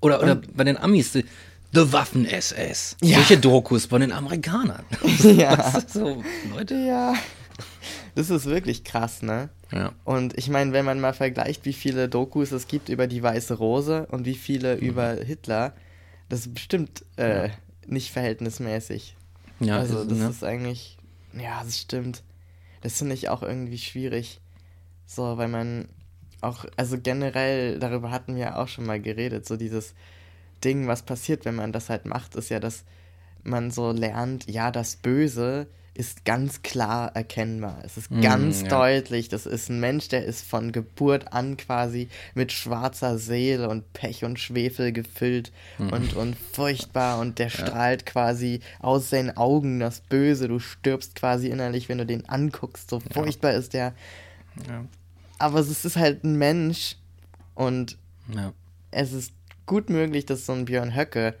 Oder, 0.00 0.22
oder 0.22 0.36
bei 0.54 0.64
den 0.64 0.76
Amis, 0.76 1.12
The 1.12 1.24
The 1.72 1.92
Waffen-SS. 1.92 2.96
Ja. 3.02 3.16
Solche 3.16 3.38
Dokus 3.38 3.86
von 3.86 4.00
den 4.00 4.12
Amerikanern. 4.12 4.84
Ja. 5.22 5.82
So, 5.86 6.22
Leute. 6.54 6.74
Ja. 6.76 7.14
Das 8.14 8.30
ist 8.30 8.46
wirklich 8.46 8.84
krass, 8.84 9.20
ne? 9.22 9.50
Ja. 9.72 9.92
Und 10.04 10.38
ich 10.38 10.48
meine, 10.48 10.72
wenn 10.72 10.84
man 10.84 11.00
mal 11.00 11.12
vergleicht, 11.12 11.64
wie 11.64 11.72
viele 11.72 12.08
Dokus 12.08 12.52
es 12.52 12.66
gibt 12.68 12.88
über 12.88 13.06
die 13.06 13.22
Weiße 13.22 13.54
Rose 13.54 14.06
und 14.10 14.24
wie 14.24 14.34
viele 14.36 14.76
Mhm. 14.76 14.82
über 14.82 15.12
Hitler, 15.14 15.74
das 16.28 16.40
ist 16.40 16.54
bestimmt 16.54 17.04
äh, 17.16 17.50
nicht 17.86 18.10
verhältnismäßig. 18.12 19.16
Ja, 19.60 19.78
also 19.78 20.00
ist, 20.00 20.10
das 20.10 20.18
ne? 20.18 20.28
ist 20.30 20.44
eigentlich, 20.44 20.96
ja, 21.34 21.62
das 21.64 21.78
stimmt. 21.78 22.22
Das 22.82 22.98
finde 22.98 23.14
ich 23.14 23.28
auch 23.28 23.42
irgendwie 23.42 23.78
schwierig. 23.78 24.40
So, 25.06 25.36
weil 25.36 25.48
man 25.48 25.88
auch, 26.40 26.64
also 26.76 26.98
generell, 27.00 27.78
darüber 27.78 28.10
hatten 28.10 28.36
wir 28.36 28.58
auch 28.58 28.68
schon 28.68 28.86
mal 28.86 29.00
geredet, 29.00 29.46
so 29.46 29.56
dieses 29.56 29.94
Ding, 30.64 30.86
was 30.86 31.02
passiert, 31.02 31.44
wenn 31.44 31.54
man 31.56 31.72
das 31.72 31.90
halt 31.90 32.06
macht, 32.06 32.34
ist 32.34 32.48
ja, 32.50 32.60
dass 32.60 32.84
man 33.42 33.70
so 33.70 33.92
lernt, 33.92 34.50
ja, 34.50 34.70
das 34.70 34.96
Böse 34.96 35.66
ist 35.94 36.26
ganz 36.26 36.60
klar 36.60 37.14
erkennbar. 37.16 37.78
Es 37.82 37.96
ist 37.96 38.10
Mm, 38.10 38.20
ganz 38.20 38.62
ja. 38.62 38.68
deutlich. 38.68 39.30
Das 39.30 39.46
ist 39.46 39.70
ein 39.70 39.80
Mensch, 39.80 40.08
der 40.08 40.26
ist 40.26 40.44
von 40.46 40.70
Geburt 40.70 41.32
an 41.32 41.56
quasi 41.56 42.08
mit 42.34 42.52
schwarzer 42.52 43.16
Seele 43.18 43.70
und 43.70 43.90
Pech 43.94 44.22
und 44.24 44.38
Schwefel 44.38 44.92
gefüllt 44.92 45.52
Mhm. 45.78 45.88
und, 45.92 46.14
und 46.14 46.36
furchtbar 46.52 47.18
und 47.18 47.38
der 47.38 47.48
strahlt 47.48 48.04
quasi 48.04 48.60
aus 48.80 49.08
seinen 49.08 49.38
Augen 49.38 49.80
das 49.80 50.00
Böse. 50.02 50.48
Du 50.48 50.58
stirbst 50.58 51.14
quasi 51.14 51.48
innerlich, 51.48 51.88
wenn 51.88 51.96
du 51.98 52.04
den 52.04 52.28
anguckst. 52.28 52.90
So 52.90 53.00
furchtbar 53.00 53.52
ist 53.54 53.72
der. 53.72 53.94
Aber 55.38 55.60
es 55.60 55.84
ist 55.84 55.96
halt 55.96 56.24
ein 56.24 56.36
Mensch 56.36 56.96
und 57.54 57.98
Ja. 58.34 58.52
es 58.90 59.12
ist 59.12 59.32
gut 59.66 59.90
möglich, 59.90 60.26
dass 60.26 60.46
so 60.46 60.52
ein 60.52 60.64
Björn 60.64 60.94
Höcke 60.94 61.34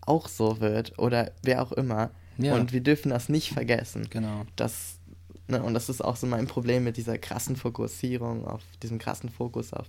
auch 0.00 0.28
so 0.28 0.60
wird 0.60 0.98
oder 0.98 1.32
wer 1.42 1.62
auch 1.62 1.72
immer. 1.72 2.10
Ja. 2.38 2.54
Und 2.54 2.72
wir 2.72 2.80
dürfen 2.80 3.10
das 3.10 3.28
nicht 3.28 3.52
vergessen. 3.52 4.08
Genau. 4.10 4.44
Das, 4.56 4.98
ne, 5.48 5.62
und 5.62 5.74
das 5.74 5.88
ist 5.88 6.04
auch 6.04 6.16
so 6.16 6.26
mein 6.26 6.46
Problem 6.46 6.84
mit 6.84 6.96
dieser 6.96 7.18
krassen 7.18 7.56
Fokussierung 7.56 8.44
auf 8.46 8.62
diesem 8.82 8.98
krassen 8.98 9.30
Fokus 9.30 9.72
auf 9.72 9.86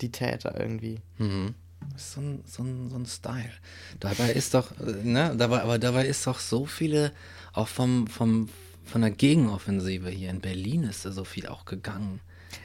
die 0.00 0.10
Täter 0.12 0.58
irgendwie. 0.60 1.00
Mhm. 1.18 1.54
So 1.96 2.20
ein, 2.20 2.42
so, 2.46 2.62
ein, 2.62 2.90
so 2.90 2.96
ein 2.96 3.06
Style. 3.06 3.52
Dabei 4.00 4.30
ist 4.32 4.54
doch, 4.54 4.72
äh, 4.80 5.02
ne, 5.02 5.34
dabei, 5.36 5.62
aber 5.62 5.78
dabei 5.78 6.06
ist 6.06 6.26
doch 6.26 6.38
so 6.40 6.66
viele, 6.66 7.12
auch 7.52 7.68
vom, 7.68 8.06
vom, 8.06 8.48
von 8.84 9.00
der 9.00 9.10
Gegenoffensive 9.10 10.10
hier 10.10 10.30
in 10.30 10.40
Berlin 10.40 10.82
ist 10.84 11.04
da 11.04 11.12
so 11.12 11.24
viel 11.24 11.46
auch 11.46 11.64
gegangen. 11.64 12.20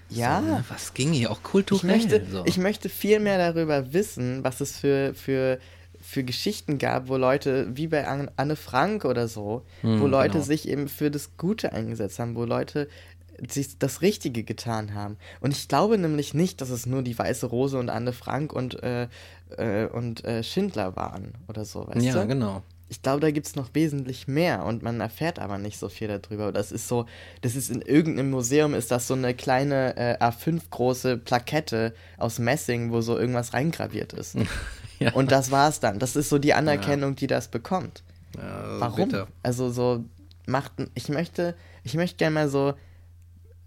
Ja. 0.09 0.41
So, 0.41 0.45
ne, 0.47 0.63
was 0.69 0.93
ging 0.93 1.11
hier 1.13 1.31
auch 1.31 1.37
Ich 1.37 1.43
kulturell? 1.43 1.87
möchte, 1.97 2.25
so. 2.29 2.43
ich 2.45 2.57
möchte 2.57 2.89
viel 2.89 3.19
mehr 3.19 3.37
darüber 3.37 3.93
wissen, 3.93 4.43
was 4.43 4.59
es 4.61 4.77
für, 4.77 5.13
für, 5.13 5.59
für 6.01 6.23
Geschichten 6.23 6.77
gab, 6.77 7.07
wo 7.07 7.17
Leute, 7.17 7.67
wie 7.77 7.87
bei 7.87 8.07
An- 8.07 8.29
Anne 8.35 8.55
Frank 8.55 9.05
oder 9.05 9.27
so, 9.27 9.63
wo 9.81 9.87
Hm, 9.87 10.05
Leute 10.11 10.33
genau. 10.33 10.43
sich 10.45 10.67
eben 10.67 10.87
für 10.89 11.11
das 11.11 11.37
Gute 11.37 11.71
eingesetzt 11.73 12.19
haben, 12.19 12.35
wo 12.35 12.43
Leute 12.45 12.87
sich 13.49 13.79
das 13.79 14.01
Richtige 14.01 14.43
getan 14.43 14.93
haben. 14.93 15.17
Und 15.39 15.51
ich 15.51 15.67
glaube 15.67 15.97
nämlich 15.97 16.33
nicht, 16.35 16.61
dass 16.61 16.69
es 16.69 16.85
nur 16.85 17.01
die 17.01 17.17
Weiße 17.17 17.47
Rose 17.47 17.79
und 17.79 17.89
Anne 17.89 18.13
Frank 18.13 18.53
und, 18.53 18.83
äh, 18.83 19.07
äh, 19.57 19.87
und 19.87 20.23
äh, 20.25 20.43
Schindler 20.43 20.95
waren 20.95 21.33
oder 21.47 21.65
so, 21.65 21.87
weißt 21.87 22.05
ja, 22.05 22.21
du? 22.21 22.27
genau. 22.27 22.61
Ich 22.91 23.01
glaube, 23.01 23.21
da 23.21 23.31
gibt 23.31 23.47
es 23.47 23.55
noch 23.55 23.69
wesentlich 23.73 24.27
mehr 24.27 24.65
und 24.65 24.83
man 24.83 24.99
erfährt 24.99 25.39
aber 25.39 25.57
nicht 25.57 25.79
so 25.79 25.87
viel 25.87 26.09
darüber. 26.09 26.51
Das 26.51 26.73
ist 26.73 26.89
so, 26.89 27.05
das 27.39 27.55
ist 27.55 27.71
in 27.71 27.81
irgendeinem 27.81 28.31
Museum, 28.31 28.73
ist 28.73 28.91
das 28.91 29.07
so 29.07 29.13
eine 29.13 29.33
kleine 29.33 29.95
äh, 29.95 30.17
A5 30.21 30.61
große 30.69 31.17
Plakette 31.17 31.93
aus 32.17 32.37
Messing, 32.37 32.91
wo 32.91 32.99
so 32.99 33.17
irgendwas 33.17 33.53
reingraviert 33.53 34.13
ist. 34.13 34.35
Ja. 34.99 35.13
Und 35.13 35.31
das 35.31 35.49
war's 35.49 35.79
dann. 35.79 35.97
Das 35.97 36.15
ist 36.15 36.29
so 36.29 36.37
die 36.37 36.53
Anerkennung, 36.53 37.15
die 37.15 37.25
das 37.25 37.47
bekommt. 37.47 38.03
Ja, 38.37 38.79
Warum? 38.79 39.09
bitter. 39.09 39.27
Also 39.41 39.71
so 39.71 40.05
macht, 40.45 40.73
ich 40.93 41.09
möchte, 41.09 41.55
ich 41.83 41.95
möchte 41.95 42.17
gerne 42.17 42.35
mal 42.35 42.49
so 42.49 42.75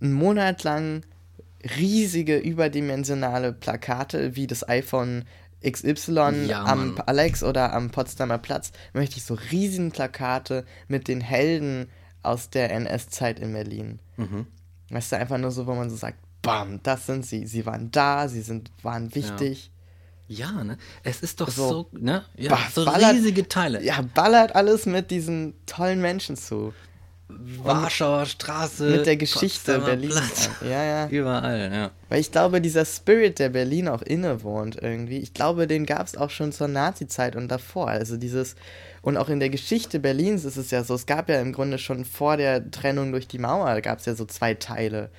einen 0.00 0.12
Monat 0.12 0.62
lang 0.62 1.02
riesige 1.76 2.38
überdimensionale 2.38 3.52
Plakate 3.52 4.36
wie 4.36 4.46
das 4.46 4.68
iPhone 4.68 5.24
XY 5.68 6.46
Ja, 6.46 6.64
am. 6.64 6.96
Alex 7.06 7.42
oder 7.42 7.72
am 7.72 7.90
Potsdamer 7.90 8.38
Platz, 8.38 8.72
möchte 8.92 9.16
ich 9.16 9.24
so 9.24 9.34
riesen 9.50 9.90
Plakate 9.92 10.64
mit 10.88 11.08
den 11.08 11.20
Helden 11.20 11.88
aus 12.22 12.50
der 12.50 12.70
NS-Zeit 12.72 13.38
in 13.40 13.52
Berlin. 13.52 13.98
Mhm. 14.16 14.46
Weißt 14.90 15.12
du, 15.12 15.16
einfach 15.16 15.38
nur 15.38 15.50
so, 15.50 15.66
wo 15.66 15.74
man 15.74 15.90
so 15.90 15.96
sagt, 15.96 16.18
bam, 16.42 16.80
das 16.82 17.06
sind 17.06 17.24
sie. 17.26 17.46
Sie 17.46 17.66
waren 17.66 17.90
da, 17.90 18.28
sie 18.28 18.42
sind, 18.42 18.70
waren 18.82 19.14
wichtig. 19.14 19.70
Ja, 20.26 20.64
ne? 20.64 20.78
Es 21.02 21.20
ist 21.22 21.40
doch 21.40 21.48
So, 21.50 21.68
so, 21.68 21.88
ne? 21.92 22.24
Ja, 22.36 22.50
bah, 22.50 22.58
so 22.74 22.84
ballert- 22.84 23.14
riesige 23.14 23.46
Teile. 23.48 23.82
Ja, 23.82 24.00
ballert 24.14 24.54
alles 24.56 24.86
mit 24.86 25.10
diesen 25.10 25.54
tollen 25.66 26.00
Menschen 26.00 26.36
zu. 26.36 26.72
Warschauer 27.28 28.26
Straße. 28.26 28.90
Mit 28.90 29.06
der 29.06 29.16
Geschichte 29.16 29.78
Berlins. 29.80 30.50
Ja, 30.62 30.84
ja. 30.84 31.08
Überall, 31.08 31.70
ja. 31.72 31.90
Weil 32.08 32.20
ich 32.20 32.30
glaube, 32.30 32.60
dieser 32.60 32.84
Spirit, 32.84 33.38
der 33.38 33.48
Berlin 33.48 33.88
auch 33.88 34.02
innewohnt 34.02 34.76
irgendwie, 34.80 35.18
ich 35.18 35.32
glaube, 35.32 35.66
den 35.66 35.86
gab 35.86 36.06
es 36.06 36.16
auch 36.16 36.30
schon 36.30 36.52
zur 36.52 36.68
Nazi-Zeit 36.68 37.34
und 37.34 37.48
davor. 37.48 37.88
Also 37.88 38.16
dieses, 38.16 38.56
und 39.02 39.16
auch 39.16 39.28
in 39.28 39.40
der 39.40 39.48
Geschichte 39.48 40.00
Berlins 40.00 40.44
ist 40.44 40.56
es 40.56 40.70
ja 40.70 40.84
so, 40.84 40.94
es 40.94 41.06
gab 41.06 41.28
ja 41.28 41.40
im 41.40 41.52
Grunde 41.52 41.78
schon 41.78 42.04
vor 42.04 42.36
der 42.36 42.70
Trennung 42.70 43.10
durch 43.12 43.26
die 43.26 43.38
Mauer, 43.38 43.80
gab 43.80 44.00
es 44.00 44.06
ja 44.06 44.14
so 44.14 44.26
zwei 44.26 44.54
Teile 44.54 45.10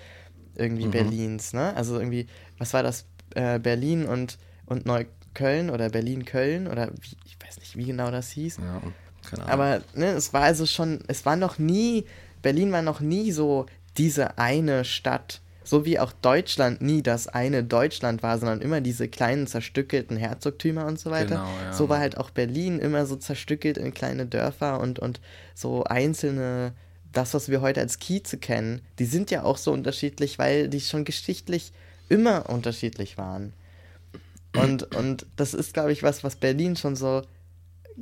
irgendwie 0.56 0.88
Berlins, 0.88 1.54
ne? 1.54 1.76
Also 1.76 1.98
irgendwie, 1.98 2.28
was 2.58 2.74
war 2.74 2.84
das? 2.84 3.06
Äh, 3.34 3.60
Berlin 3.60 4.06
und, 4.06 4.38
und 4.66 4.86
Neukölln 4.86 5.70
oder 5.70 5.90
Berlin-Köln 5.90 6.68
oder 6.68 6.92
wie, 7.02 7.18
ich 7.26 7.38
weiß 7.46 7.60
nicht, 7.60 7.76
wie 7.76 7.86
genau 7.86 8.12
das 8.12 8.30
hieß. 8.30 8.58
ja. 8.58 8.82
Keine 9.30 9.44
Ahnung. 9.44 9.54
Aber 9.54 9.82
ne, 9.94 10.08
es 10.12 10.34
war 10.34 10.44
also 10.44 10.66
schon, 10.66 11.00
es 11.08 11.26
war 11.26 11.36
noch 11.36 11.58
nie, 11.58 12.06
Berlin 12.42 12.72
war 12.72 12.82
noch 12.82 13.00
nie 13.00 13.32
so 13.32 13.66
diese 13.98 14.38
eine 14.38 14.86
Stadt, 14.86 15.42
so 15.64 15.86
wie 15.86 16.00
auch 16.00 16.12
Deutschland 16.12 16.82
nie 16.82 17.02
das 17.02 17.28
eine 17.28 17.64
Deutschland 17.64 18.22
war, 18.22 18.38
sondern 18.38 18.62
immer 18.62 18.82
diese 18.82 19.08
kleinen 19.08 19.48
zerstückelten 19.48 20.16
Herzogtümer 20.16 20.86
und 20.86 21.00
so 21.00 21.10
weiter. 21.10 21.36
Genau, 21.38 21.58
ja. 21.64 21.74
So 21.74 21.90
war 21.90 22.00
halt 22.00 22.18
auch 22.18 22.30
Berlin 22.30 22.80
immer 22.80 23.06
so 23.06 23.16
zerstückelt 23.16 23.78
in 23.78 23.94
kleine 23.94 24.26
Dörfer 24.26 24.80
und, 24.80 25.00
und 25.00 25.20
so 25.56 25.84
einzelne, 25.84 26.74
das, 27.12 27.34
was 27.34 27.50
wir 27.50 27.62
heute 27.62 27.82
als 27.82 27.98
Kieze 27.98 28.38
kennen, 28.38 28.82
die 29.00 29.06
sind 29.06 29.32
ja 29.32 29.44
auch 29.44 29.58
so 29.58 29.72
unterschiedlich, 29.72 30.38
weil 30.38 30.70
die 30.70 30.82
schon 30.82 31.06
geschichtlich 31.06 31.72
immer 32.10 32.50
unterschiedlich 32.50 33.18
waren. 33.18 33.54
Und, 34.56 34.96
und 34.96 35.26
das 35.36 35.54
ist, 35.54 35.74
glaube 35.74 35.92
ich, 35.92 36.04
was, 36.04 36.24
was 36.24 36.36
Berlin 36.36 36.76
schon 36.76 36.96
so 36.96 37.24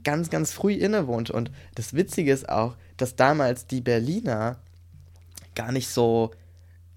ganz, 0.03 0.29
ganz 0.29 0.51
früh 0.51 0.73
innewohnt. 0.73 1.29
Und 1.29 1.51
das 1.75 1.93
Witzige 1.93 2.31
ist 2.31 2.49
auch, 2.49 2.75
dass 2.97 3.15
damals 3.15 3.67
die 3.67 3.81
Berliner 3.81 4.57
gar 5.55 5.71
nicht 5.71 5.89
so 5.89 6.31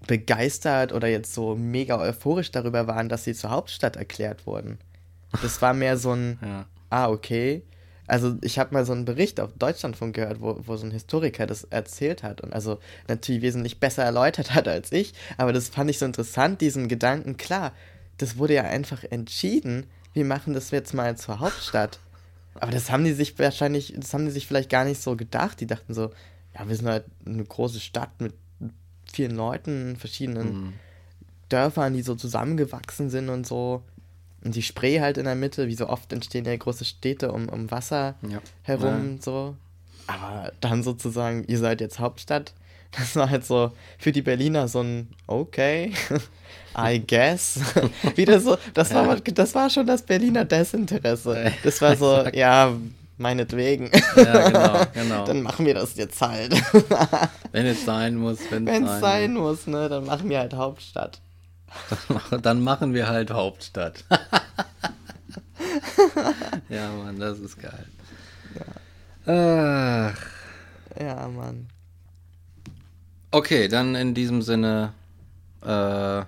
begeistert 0.05 0.93
oder 0.93 1.07
jetzt 1.07 1.33
so 1.33 1.55
mega 1.55 1.99
euphorisch 1.99 2.51
darüber 2.51 2.87
waren, 2.87 3.09
dass 3.09 3.23
sie 3.23 3.33
zur 3.33 3.49
Hauptstadt 3.49 3.95
erklärt 3.95 4.45
wurden. 4.45 4.77
Das 5.41 5.61
war 5.61 5.73
mehr 5.73 5.97
so 5.97 6.13
ein, 6.13 6.39
ja. 6.41 6.65
ah, 6.89 7.09
okay. 7.09 7.63
Also 8.07 8.37
ich 8.41 8.57
habe 8.57 8.73
mal 8.73 8.85
so 8.85 8.93
einen 8.93 9.03
Bericht 9.03 9.39
auf 9.41 9.51
Deutschlandfunk 9.53 10.15
gehört, 10.15 10.39
wo, 10.39 10.61
wo 10.65 10.77
so 10.77 10.85
ein 10.85 10.91
Historiker 10.91 11.45
das 11.45 11.65
erzählt 11.65 12.23
hat 12.23 12.39
und 12.39 12.53
also 12.53 12.79
natürlich 13.09 13.41
wesentlich 13.41 13.81
besser 13.81 14.03
erläutert 14.03 14.53
hat 14.53 14.67
als 14.69 14.93
ich, 14.93 15.13
aber 15.37 15.51
das 15.51 15.67
fand 15.67 15.89
ich 15.89 15.99
so 15.99 16.05
interessant, 16.05 16.61
diesen 16.61 16.87
Gedanken, 16.87 17.35
klar, 17.35 17.73
das 18.17 18.37
wurde 18.37 18.53
ja 18.53 18.63
einfach 18.63 19.03
entschieden, 19.03 19.87
wir 20.13 20.23
machen 20.23 20.53
das 20.53 20.71
jetzt 20.71 20.93
mal 20.93 21.17
zur 21.17 21.39
Hauptstadt. 21.39 21.99
Aber 22.61 22.71
das 22.71 22.89
haben 22.91 23.03
die 23.03 23.13
sich 23.13 23.37
wahrscheinlich, 23.39 23.93
das 23.95 24.13
haben 24.13 24.25
die 24.25 24.31
sich 24.31 24.47
vielleicht 24.47 24.69
gar 24.69 24.85
nicht 24.85 25.01
so 25.01 25.15
gedacht. 25.15 25.59
Die 25.59 25.67
dachten 25.67 25.93
so, 25.93 26.11
ja, 26.55 26.67
wir 26.67 26.75
sind 26.75 26.87
halt 26.87 27.05
eine 27.25 27.43
große 27.43 27.79
Stadt 27.79 28.19
mit 28.19 28.33
vielen 29.11 29.35
Leuten, 29.35 29.95
verschiedenen 29.95 30.47
Mhm. 30.53 30.73
Dörfern, 31.49 31.93
die 31.93 32.01
so 32.01 32.15
zusammengewachsen 32.15 33.09
sind 33.09 33.29
und 33.29 33.47
so. 33.47 33.83
Und 34.43 34.55
die 34.55 34.61
Spree 34.61 34.99
halt 35.01 35.17
in 35.17 35.25
der 35.25 35.35
Mitte, 35.35 35.67
wie 35.67 35.75
so 35.75 35.87
oft 35.87 36.11
entstehen 36.13 36.45
ja 36.45 36.55
große 36.55 36.85
Städte 36.85 37.31
um, 37.31 37.47
um 37.49 37.71
Wasser 37.71 38.15
Ja. 38.27 38.41
herum, 38.63 39.19
so. 39.21 39.55
Aber 40.07 40.51
dann 40.61 40.83
sozusagen, 40.83 41.45
ihr 41.47 41.57
seid 41.57 41.81
jetzt 41.81 41.99
Hauptstadt. 41.99 42.53
Das 42.91 43.15
war 43.15 43.29
halt 43.29 43.45
so 43.45 43.71
für 43.97 44.11
die 44.11 44.21
Berliner 44.21 44.67
so 44.67 44.81
ein 44.81 45.09
Okay, 45.27 45.93
I 46.77 46.99
guess. 47.05 47.59
Wieder 48.15 48.39
so, 48.39 48.57
das 48.73 48.93
war, 48.93 49.15
das 49.19 49.55
war 49.55 49.69
schon 49.69 49.87
das 49.87 50.03
Berliner 50.03 50.45
Desinteresse. 50.45 51.51
Das 51.63 51.81
war 51.81 51.95
so, 51.95 52.23
ja, 52.33 52.71
meinetwegen. 53.17 53.89
Ja, 54.15 54.47
genau, 54.49 54.85
genau. 54.93 55.25
Dann 55.25 55.41
machen 55.41 55.65
wir 55.65 55.73
das 55.73 55.95
jetzt 55.95 56.21
halt. 56.21 56.53
Wenn 57.51 57.65
es 57.65 57.83
sein 57.83 58.15
muss, 58.15 58.39
wenn 58.51 58.65
Wenn 58.65 58.85
es 58.85 58.91
es 58.91 58.99
sein 59.01 59.33
muss, 59.33 59.65
ne, 59.67 59.89
dann 59.89 60.05
machen 60.05 60.29
wir 60.29 60.39
halt 60.39 60.53
Hauptstadt. 60.53 61.19
muss. 62.09 62.41
Dann 62.41 62.61
machen 62.61 62.93
wir 62.93 63.07
halt 63.07 63.31
Hauptstadt. 63.31 64.03
ja, 66.69 66.89
Mann, 66.91 67.19
das 67.19 67.39
ist 67.39 67.57
geil. 67.59 67.85
Ach. 69.25 70.15
Ja, 70.99 71.27
Mann. 71.27 71.67
Okay, 73.37 73.67
dann 73.67 73.93
in 73.93 74.15
diesem 74.15 74.41
Sinne 74.41 74.93
äh, 75.61 75.67
würde 75.67 76.25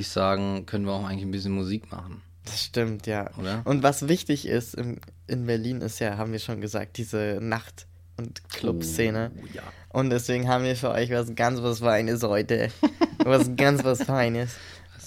ich 0.00 0.08
sagen, 0.08 0.64
können 0.64 0.86
wir 0.86 0.94
auch 0.94 1.04
eigentlich 1.04 1.26
ein 1.26 1.30
bisschen 1.30 1.52
Musik 1.52 1.92
machen. 1.92 2.22
Das 2.46 2.64
stimmt, 2.64 3.06
ja. 3.06 3.28
Oder? 3.36 3.60
Und 3.66 3.82
was 3.82 4.08
wichtig 4.08 4.46
ist 4.46 4.74
im, 4.74 4.96
in 5.26 5.44
Berlin 5.44 5.82
ist 5.82 5.98
ja, 5.98 6.16
haben 6.16 6.32
wir 6.32 6.38
schon 6.38 6.62
gesagt, 6.62 6.96
diese 6.96 7.40
Nacht- 7.42 7.86
und 8.16 8.48
Clubszene. 8.48 9.32
Oh, 9.36 9.46
ja. 9.52 9.62
Und 9.90 10.08
deswegen 10.08 10.48
haben 10.48 10.64
wir 10.64 10.76
für 10.76 10.92
euch 10.92 11.10
was 11.10 11.34
ganz 11.34 11.60
was 11.60 11.80
Feines 11.80 12.22
heute. 12.22 12.70
was 13.18 13.54
ganz 13.54 13.84
was 13.84 14.02
Feines. 14.02 14.56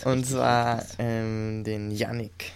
Und 0.05 0.27
zwar 0.27 0.85
ähm, 0.99 1.63
den 1.63 1.89
Yannick. 1.89 2.51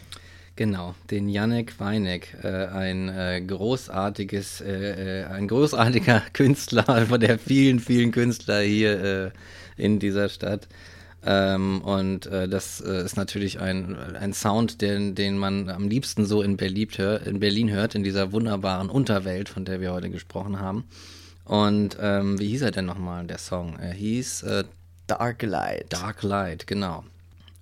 Genau, 0.58 0.95
den 1.12 1.28
Yannick 1.28 1.82
Weineck, 1.82 2.38
äh, 2.41 2.68
ein 2.68 3.10
äh, 3.10 3.41
großartiges, 3.41 4.62
äh, 4.62 5.24
äh, 5.24 5.26
ein 5.26 5.49
großartiger 5.49 6.22
Künstler 6.34 7.06
von 7.08 7.20
der 7.20 7.38
vielen, 7.38 7.82
vielen 7.82 8.12
Künstler 8.12 8.62
hier 8.62 9.03
äh, 9.03 9.32
in 9.76 9.99
dieser 9.99 10.30
Stadt. 10.30 10.70
Ähm, 11.26 11.82
und 11.82 12.28
äh, 12.28 12.47
das 12.47 12.80
ist 12.80 13.18
natürlich 13.18 13.60
ein, 13.60 13.97
ein 14.16 14.32
Sound, 14.32 14.82
den, 14.82 15.14
den 15.14 15.38
man 15.38 15.70
am 15.70 15.89
liebsten 15.89 16.26
so 16.26 16.41
in 16.41 16.56
Berlin, 16.56 16.89
hör, 16.95 17.28
in 17.28 17.41
Berlin 17.41 17.70
hört, 17.70 17.93
in 17.93 18.03
dieser 18.03 18.32
wunderbaren 18.32 18.89
Unterwelt, 18.89 19.49
von 19.49 19.66
der 19.66 19.82
wir 19.82 19.91
heute 19.91 20.10
gesprochen 20.10 20.62
haben. 20.62 20.86
Und 21.43 21.97
ähm, 21.99 22.39
wie 22.39 22.47
hieß 22.47 22.62
er 22.62 22.72
denn 22.72 22.86
nochmal, 22.86 23.26
der 23.26 23.39
Song? 23.39 23.78
Er 23.78 23.93
hieß 23.93 24.45
Dark 25.08 25.41
Light. 25.41 25.91
Dark 25.91 26.24
Light, 26.24 26.66
genau. 26.66 27.03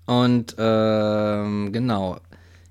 Und 0.05 0.55
ähm, 0.59 1.71
genau. 1.71 2.19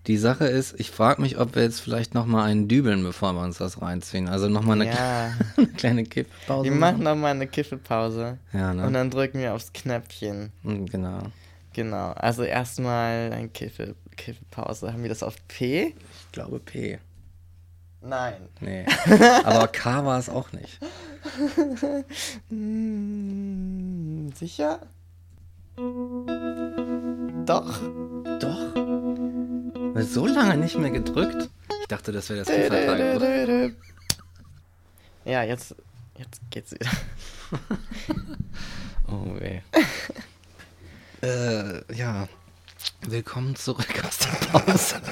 Die 0.08 0.16
Sache 0.16 0.46
ist, 0.46 0.78
ich 0.80 0.90
frage 0.90 1.22
mich, 1.22 1.38
ob 1.38 1.54
wir 1.54 1.62
jetzt 1.62 1.80
vielleicht 1.80 2.12
nochmal 2.14 2.50
einen 2.50 2.66
dübeln, 2.66 3.04
bevor 3.04 3.34
wir 3.34 3.42
uns 3.42 3.58
das 3.58 3.80
reinziehen. 3.80 4.28
Also 4.28 4.48
nochmal 4.48 4.80
eine, 4.80 4.90
Ja. 4.92 5.32
eine 5.56 5.66
kleine 5.68 6.02
Kifppause. 6.04 6.64
Wir 6.64 6.76
machen 6.76 7.04
noch 7.04 7.14
mal 7.14 7.30
eine 7.30 7.46
Kiffepause. 7.46 8.38
Ja, 8.52 8.74
ne? 8.74 8.84
Und 8.86 8.94
dann 8.94 9.10
drücken 9.10 9.38
wir 9.38 9.54
aufs 9.54 9.72
Knöpfchen. 9.72 10.50
Mm, 10.64 10.86
Genau. 10.86 11.18
Genau. 11.74 12.10
Also 12.12 12.42
erstmal 12.42 13.32
ein 13.32 13.52
Kiffe, 13.52 13.94
Kiffepause. 14.16 14.92
Haben 14.92 15.02
wir 15.02 15.08
das 15.08 15.22
auf 15.22 15.36
P? 15.48 15.94
Ich 16.26 16.32
glaube 16.32 16.58
P. 16.58 16.98
Nein. 18.04 18.34
Nee. 18.60 18.84
Aber 19.44 19.68
K 19.68 20.04
war 20.04 20.18
es 20.18 20.28
auch 20.28 20.50
nicht. 20.52 20.80
Hm, 22.50 24.32
sicher? 24.34 24.80
Doch. 27.46 27.80
So 29.94 30.26
lange 30.26 30.56
nicht 30.56 30.76
mehr 30.78 30.90
gedrückt. 30.90 31.48
Ich 31.80 31.88
dachte, 31.88 32.12
das 32.12 32.28
wäre 32.30 32.40
das 32.40 32.48
Kiffertagebuch. 32.48 33.76
Ja, 35.24 35.42
jetzt, 35.42 35.74
jetzt 36.18 36.40
geht's 36.50 36.72
wieder. 36.72 36.90
Oh 39.08 39.38
weh. 39.38 39.60
äh, 41.26 41.94
ja. 41.94 42.28
Willkommen 43.02 43.54
zurück 43.56 44.02
aus 44.06 44.18
der 44.18 44.30
Pause. 44.46 45.02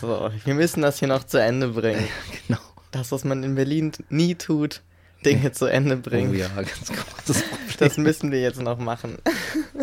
So, 0.00 0.30
wir 0.44 0.54
müssen 0.54 0.80
das 0.80 0.98
hier 0.98 1.08
noch 1.08 1.24
zu 1.24 1.38
Ende 1.38 1.68
bringen. 1.68 2.08
genau. 2.46 2.60
Das, 2.90 3.12
was 3.12 3.24
man 3.24 3.42
in 3.42 3.54
Berlin 3.54 3.92
nie 4.08 4.34
tut, 4.34 4.80
Dinge 5.24 5.52
zu 5.52 5.66
Ende 5.66 5.96
Oh 5.96 6.00
bringen. 6.10 6.34
ja, 6.34 6.48
ganz 6.48 6.86
großes 6.88 7.42
Problem. 7.42 7.58
Das 7.78 7.96
müssen 7.98 8.30
wir 8.30 8.40
jetzt 8.40 8.60
noch 8.60 8.78
machen. 8.78 9.16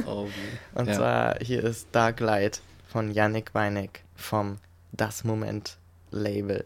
Oh. 0.06 0.28
Und 0.76 0.88
ja. 0.88 0.94
zwar 0.94 1.36
hier 1.42 1.64
ist 1.64 1.88
Dark 1.92 2.20
Light 2.20 2.62
von 2.88 3.12
Yannick 3.12 3.54
Weineck 3.54 4.04
vom 4.16 4.58
Das 4.92 5.24
Moment 5.24 5.78
Label. 6.12 6.66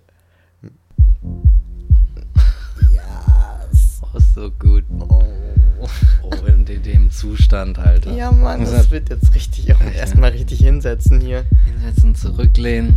Yes. 2.92 4.02
Oh, 4.02 4.20
so 4.36 4.52
gut. 4.52 4.84
Oh. 5.00 5.24
Oh, 6.22 6.46
in 6.46 6.64
de- 6.66 6.78
dem 6.80 7.12
Zustand, 7.12 7.78
Alter. 7.78 8.14
Ja, 8.14 8.32
Mann, 8.32 8.62
das 8.62 8.72
er 8.72 8.92
wird 8.92 9.10
jetzt 9.10 9.36
richtig 9.36 9.74
auch 9.76 9.82
erstmal 9.82 10.32
richtig 10.32 10.60
hinsetzen 10.60 11.20
hier. 11.20 11.44
Hinsetzen, 11.66 12.16
zurücklehnen. 12.16 12.96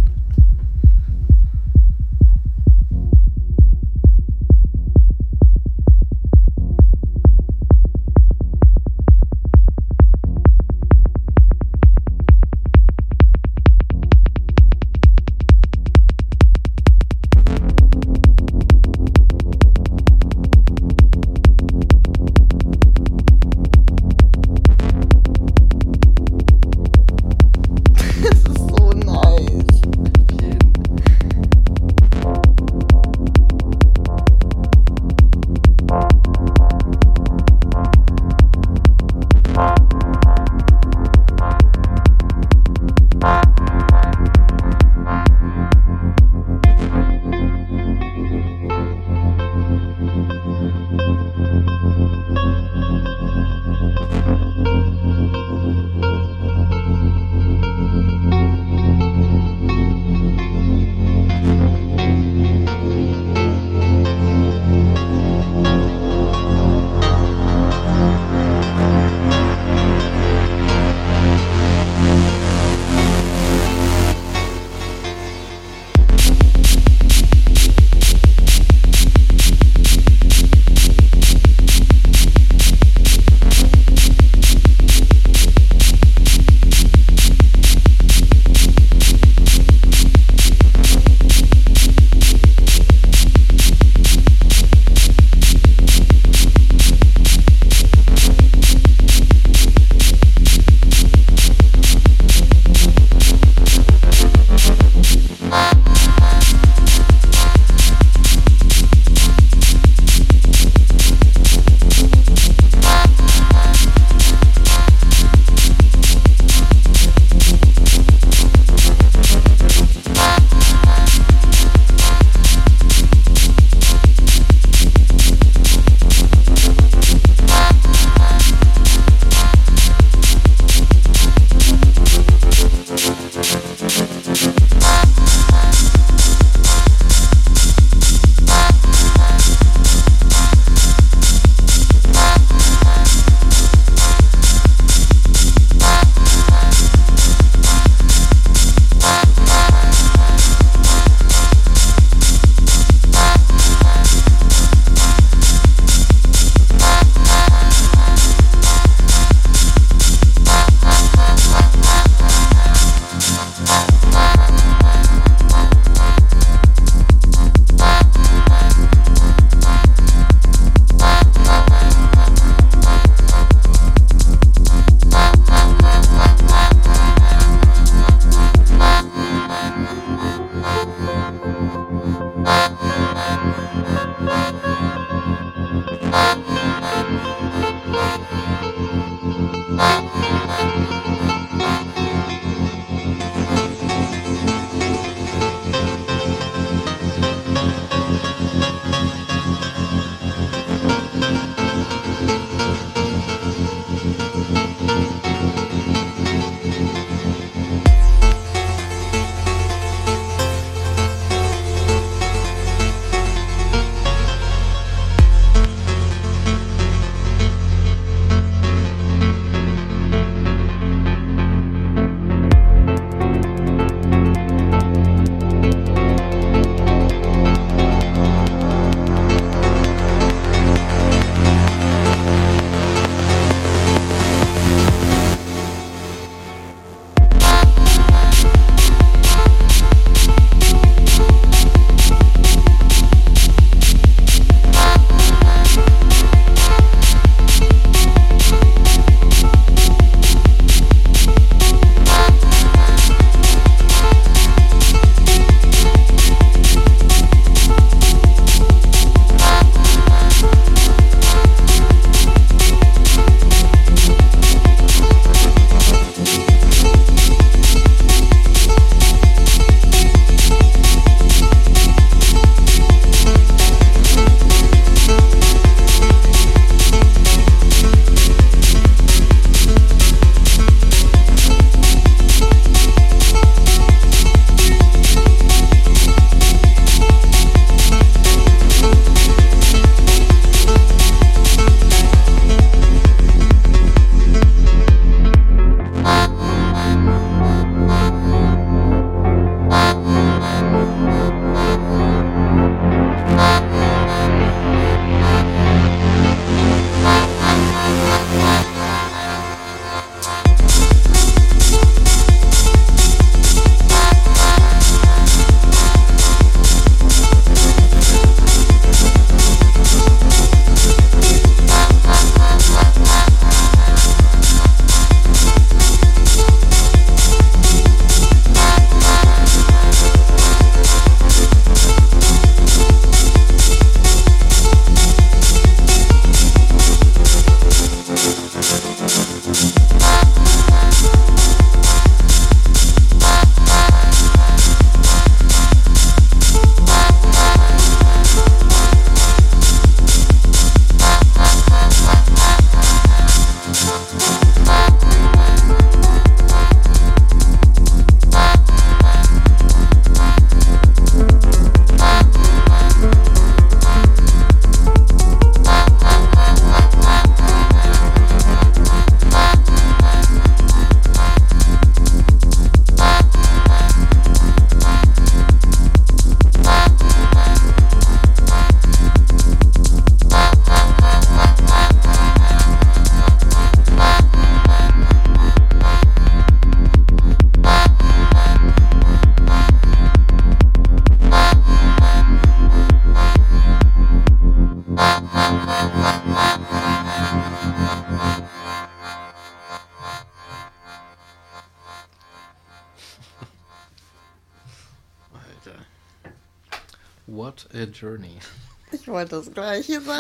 Das 409.29 409.53
gleiche 409.53 410.01
sagen. 410.01 410.16